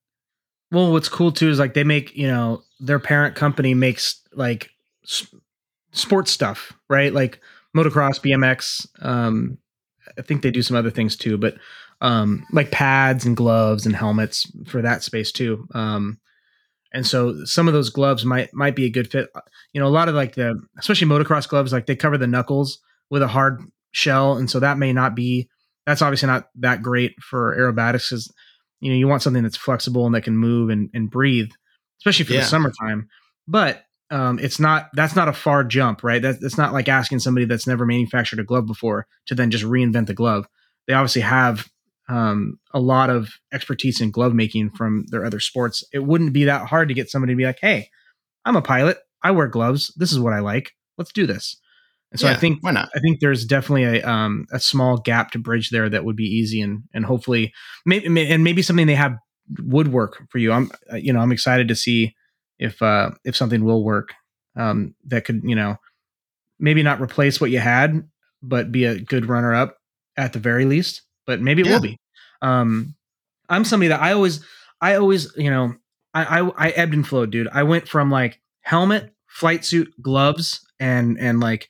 [0.71, 4.69] Well, what's cool too is like they make you know their parent company makes like
[5.91, 7.13] sports stuff, right?
[7.13, 7.39] Like
[7.75, 8.87] motocross, BMX.
[9.03, 9.57] Um,
[10.17, 11.55] I think they do some other things too, but
[12.01, 15.67] um, like pads and gloves and helmets for that space too.
[15.73, 16.19] Um,
[16.93, 19.29] and so some of those gloves might might be a good fit.
[19.73, 22.79] You know, a lot of like the especially motocross gloves, like they cover the knuckles
[23.09, 23.61] with a hard
[23.95, 25.49] shell, and so that may not be.
[25.85, 28.33] That's obviously not that great for aerobatics because
[28.81, 31.49] you know you want something that's flexible and that can move and, and breathe
[32.01, 32.41] especially for Yeah.
[32.41, 33.07] the summertime.
[33.47, 36.21] But um, it's not that's not a far jump right?
[36.21, 39.63] That, that's not like asking somebody that's never manufactured a glove before to then just
[39.63, 40.45] reinvent the glove.
[40.87, 41.67] They obviously have
[42.07, 45.83] um, a lot of expertise in glove making from their other sports.
[45.91, 47.89] It wouldn't be that hard to get somebody to be like hey
[48.43, 48.97] i'm a pilot.
[49.23, 49.91] I wear gloves.
[49.95, 50.71] This is what i like.
[50.97, 51.59] Let's do this
[52.11, 55.31] and so i think why not I think there's definitely a um a small gap
[55.31, 57.53] to bridge there that would be easy and and hopefully
[57.85, 59.17] maybe and maybe something they have
[59.59, 60.51] would work for you.
[60.51, 62.15] I'm uh, you know I'm excited to see
[62.57, 64.13] if uh if something will work
[64.55, 65.77] um that could you know
[66.59, 68.07] maybe not replace what you had
[68.41, 69.77] but be a good runner up
[70.17, 71.01] at the very least.
[71.25, 71.73] But maybe it Yeah.
[71.73, 71.99] will be.
[72.41, 72.95] Um,
[73.49, 74.43] I'm somebody that I always
[74.81, 75.75] I always you know
[76.13, 77.47] I I, I ebbed and flowed, dude.
[77.51, 81.67] I went from like helmet, flight suit, gloves, and and like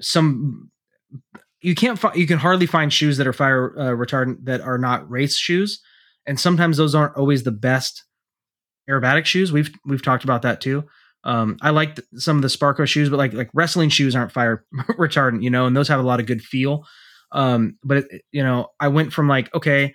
[0.00, 0.70] some
[1.60, 4.78] you can't find you can hardly find shoes that are fire uh, retardant that are
[4.78, 5.80] not race shoes.
[6.26, 8.04] And sometimes those aren't always the best
[8.88, 9.52] aerobatic shoes.
[9.52, 10.84] We've we've talked about that too.
[11.24, 14.64] Um, i like some of the Sparco shoes but like like wrestling shoes aren't fire
[14.90, 16.84] retardant you know and those have a lot of good feel.
[17.32, 19.92] Um, but it, you know i went from like okay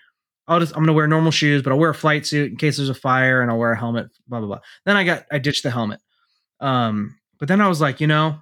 [0.49, 2.75] i'll just i'm gonna wear normal shoes but i'll wear a flight suit in case
[2.75, 4.59] there's a fire and i'll wear a helmet blah blah blah.
[4.85, 6.01] Then i got i ditched the helmet.
[6.59, 8.39] Um, but then i was like you know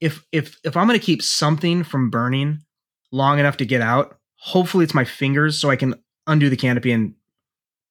[0.00, 2.60] if if if I'm going to keep something from burning
[3.12, 5.94] long enough to get out, hopefully it's my fingers so I can
[6.26, 7.14] undo the canopy and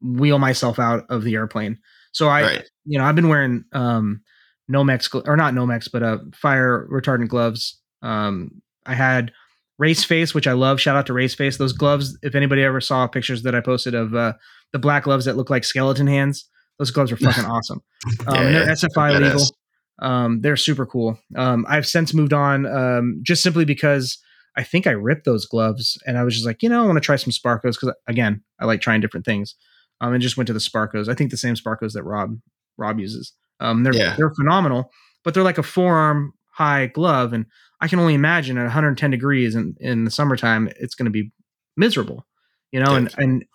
[0.01, 1.77] wheel myself out of the airplane.
[2.11, 4.21] So I right you know, I've been wearing um
[4.71, 7.79] Nomex or not Nomex but uh fire retardant gloves.
[8.01, 9.31] Um I had
[9.77, 10.81] Race Face, which I love.
[10.81, 11.57] Shout out to Race Face.
[11.57, 14.33] Those gloves, if anybody ever saw pictures that I posted of uh
[14.73, 16.49] the black gloves that look like skeleton hands,
[16.79, 17.81] those gloves are fucking awesome.
[18.25, 19.45] Um, and they're SFI legal.
[20.01, 21.19] Um, they're super cool.
[21.35, 24.17] Um, I've since moved on um, just simply because
[24.55, 26.97] I think I ripped those gloves and I was just like, you know, I want
[26.97, 29.55] to try some Sparcos because again, I like trying different things.
[30.01, 31.09] Um, and just went to the Sparcos.
[31.09, 32.37] I think the same Sparcos that Rob
[32.77, 33.33] Rob uses.
[33.59, 34.15] Um, they're Yeah.
[34.17, 34.91] they're phenomenal,
[35.25, 37.45] but they're like a forearm high glove, and
[37.81, 41.31] I can only imagine at 110 degrees in in the summertime, it's going to be
[41.75, 42.25] miserable,
[42.71, 42.95] you know.
[42.95, 43.19] And Dude.
[43.19, 43.45] and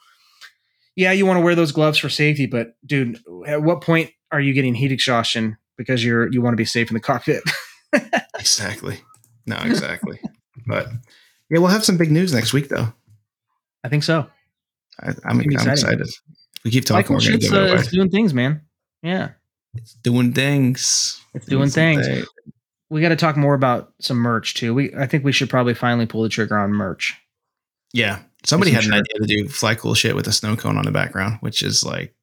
[0.97, 4.41] yeah, you want to wear those gloves for safety, but dude, at what point are
[4.41, 7.43] you getting heat exhaustion because you're you want to be safe in the cockpit?
[8.39, 9.01] exactly
[9.47, 10.19] no exactly
[10.67, 10.89] but
[11.49, 12.93] yeah we'll have some big news next week though
[13.85, 14.27] I think so.
[14.99, 16.09] I, I'm, It's gonna be I'm excited
[16.65, 18.63] we keep talking Michael it uh, doing things, man.
[19.03, 19.33] Yeah,
[19.75, 22.27] It's doing things it's doing some things.
[22.89, 24.73] We got to talk more about some merch too.
[24.73, 27.15] We I think we should probably finally pull the trigger on merch.
[27.93, 28.21] Yeah.
[28.45, 30.91] Somebody had an idea to do fly cool shit with a snow cone on the
[30.91, 32.15] background, which is like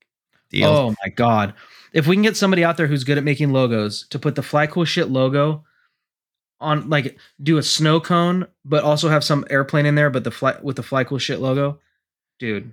[0.63, 1.53] Oh my god,
[1.93, 4.43] if we can get somebody out there who's good at making logos to put the
[4.43, 5.63] fly cool shit logo
[6.59, 10.31] on like do a snow cone but also have some airplane in there but the
[10.31, 11.79] fly with the fly cool shit logo
[12.39, 12.71] dude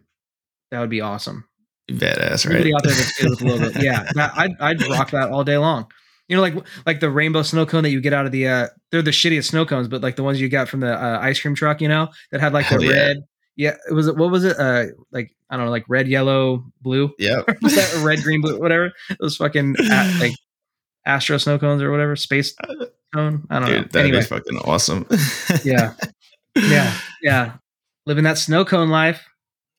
[0.70, 1.44] that would be awesome
[1.90, 2.56] Badass, right?
[2.56, 5.56] Anybody out there that's good with logo yeah that, I'd, I'd rock that all day
[5.56, 5.90] long
[6.28, 6.54] you know like
[6.86, 9.48] like the rainbow snow cone that you get out of the uh they're the shittiest
[9.48, 11.88] snow cones but like the ones you got from the uh, ice cream truck you
[11.88, 12.90] know that had like the yeah.
[12.90, 13.16] red
[13.56, 17.12] yeah it was what was it uh like i don't know like red yellow blue
[17.18, 17.42] Yeah.
[17.62, 18.92] was that red, green, blue, whatever?
[19.20, 19.76] Those fucking
[20.20, 20.32] like
[21.06, 22.54] Astro snow cones or whatever, space
[23.14, 23.46] cone.
[23.50, 23.88] I don't Dude, know.
[23.92, 25.06] that'd Anyway, be fucking awesome.
[25.64, 25.94] yeah,
[26.54, 26.92] yeah,
[27.22, 27.52] yeah.
[28.04, 29.24] Living that snow cone life.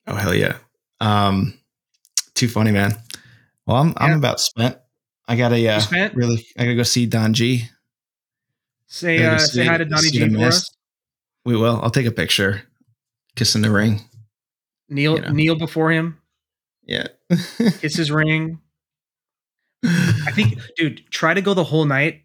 [0.08, 0.56] Oh hell yeah.
[1.00, 1.56] Um
[2.34, 2.96] too funny, man.
[3.66, 4.76] Well, I'm I'm about spent.
[5.28, 6.14] I gotta uh spent?
[6.16, 7.68] really I gotta go see Don G.
[8.88, 10.68] Say go uh, see- say hi to Donnie G for us.
[11.44, 11.78] We will.
[11.82, 12.62] I'll take a picture.
[13.36, 14.00] Kiss in the ring.
[14.90, 15.30] Kneel You know.
[15.30, 16.18] kneel before him.
[16.84, 17.06] Yeah.
[17.78, 18.58] Kiss his ring.
[19.84, 22.22] I think, dude, try to go the whole night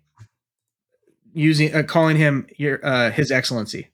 [1.34, 3.90] using uh, calling him your uh, his excellency.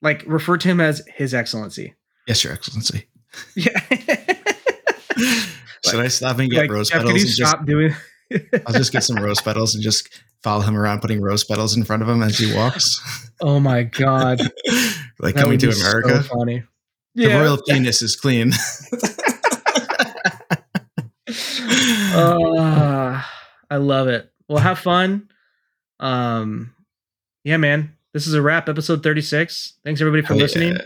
[0.00, 1.94] Like refer to him as his excellency.
[2.26, 3.06] yes, Your Excellency.
[3.54, 3.78] Yeah.
[5.86, 7.12] Should I stop and get rose Jeff, petals?
[7.12, 7.94] could you and just, stop doing?
[8.66, 11.84] I'll just get some rose petals and just follow him around, putting rose petals in
[11.84, 13.30] front of him as he walks.
[13.40, 14.40] Oh my god.
[15.18, 16.28] like That coming to be so America.
[17.16, 17.28] Funny.
[17.28, 18.52] the royal penis is clean.
[22.14, 23.22] Uh,
[23.70, 24.30] I love it.
[24.48, 25.28] Well, have fun.
[26.00, 26.74] Um,
[27.44, 27.96] yeah, man.
[28.12, 28.68] This is a wrap.
[28.68, 29.74] Episode thirty-six.
[29.84, 30.74] Thanks everybody for Hell listening.
[30.74, 30.82] yeah.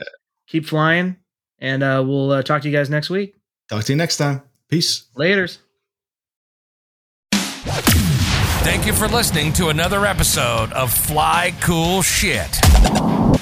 [0.47, 1.17] Keep flying,
[1.59, 3.35] and uh, we'll uh, talk to you guys next week.
[3.69, 4.43] Talk to you next time.
[4.69, 5.07] Peace.
[5.17, 5.59] Later's.
[7.33, 12.59] Thank you for listening to another episode of Fly Cool Shit.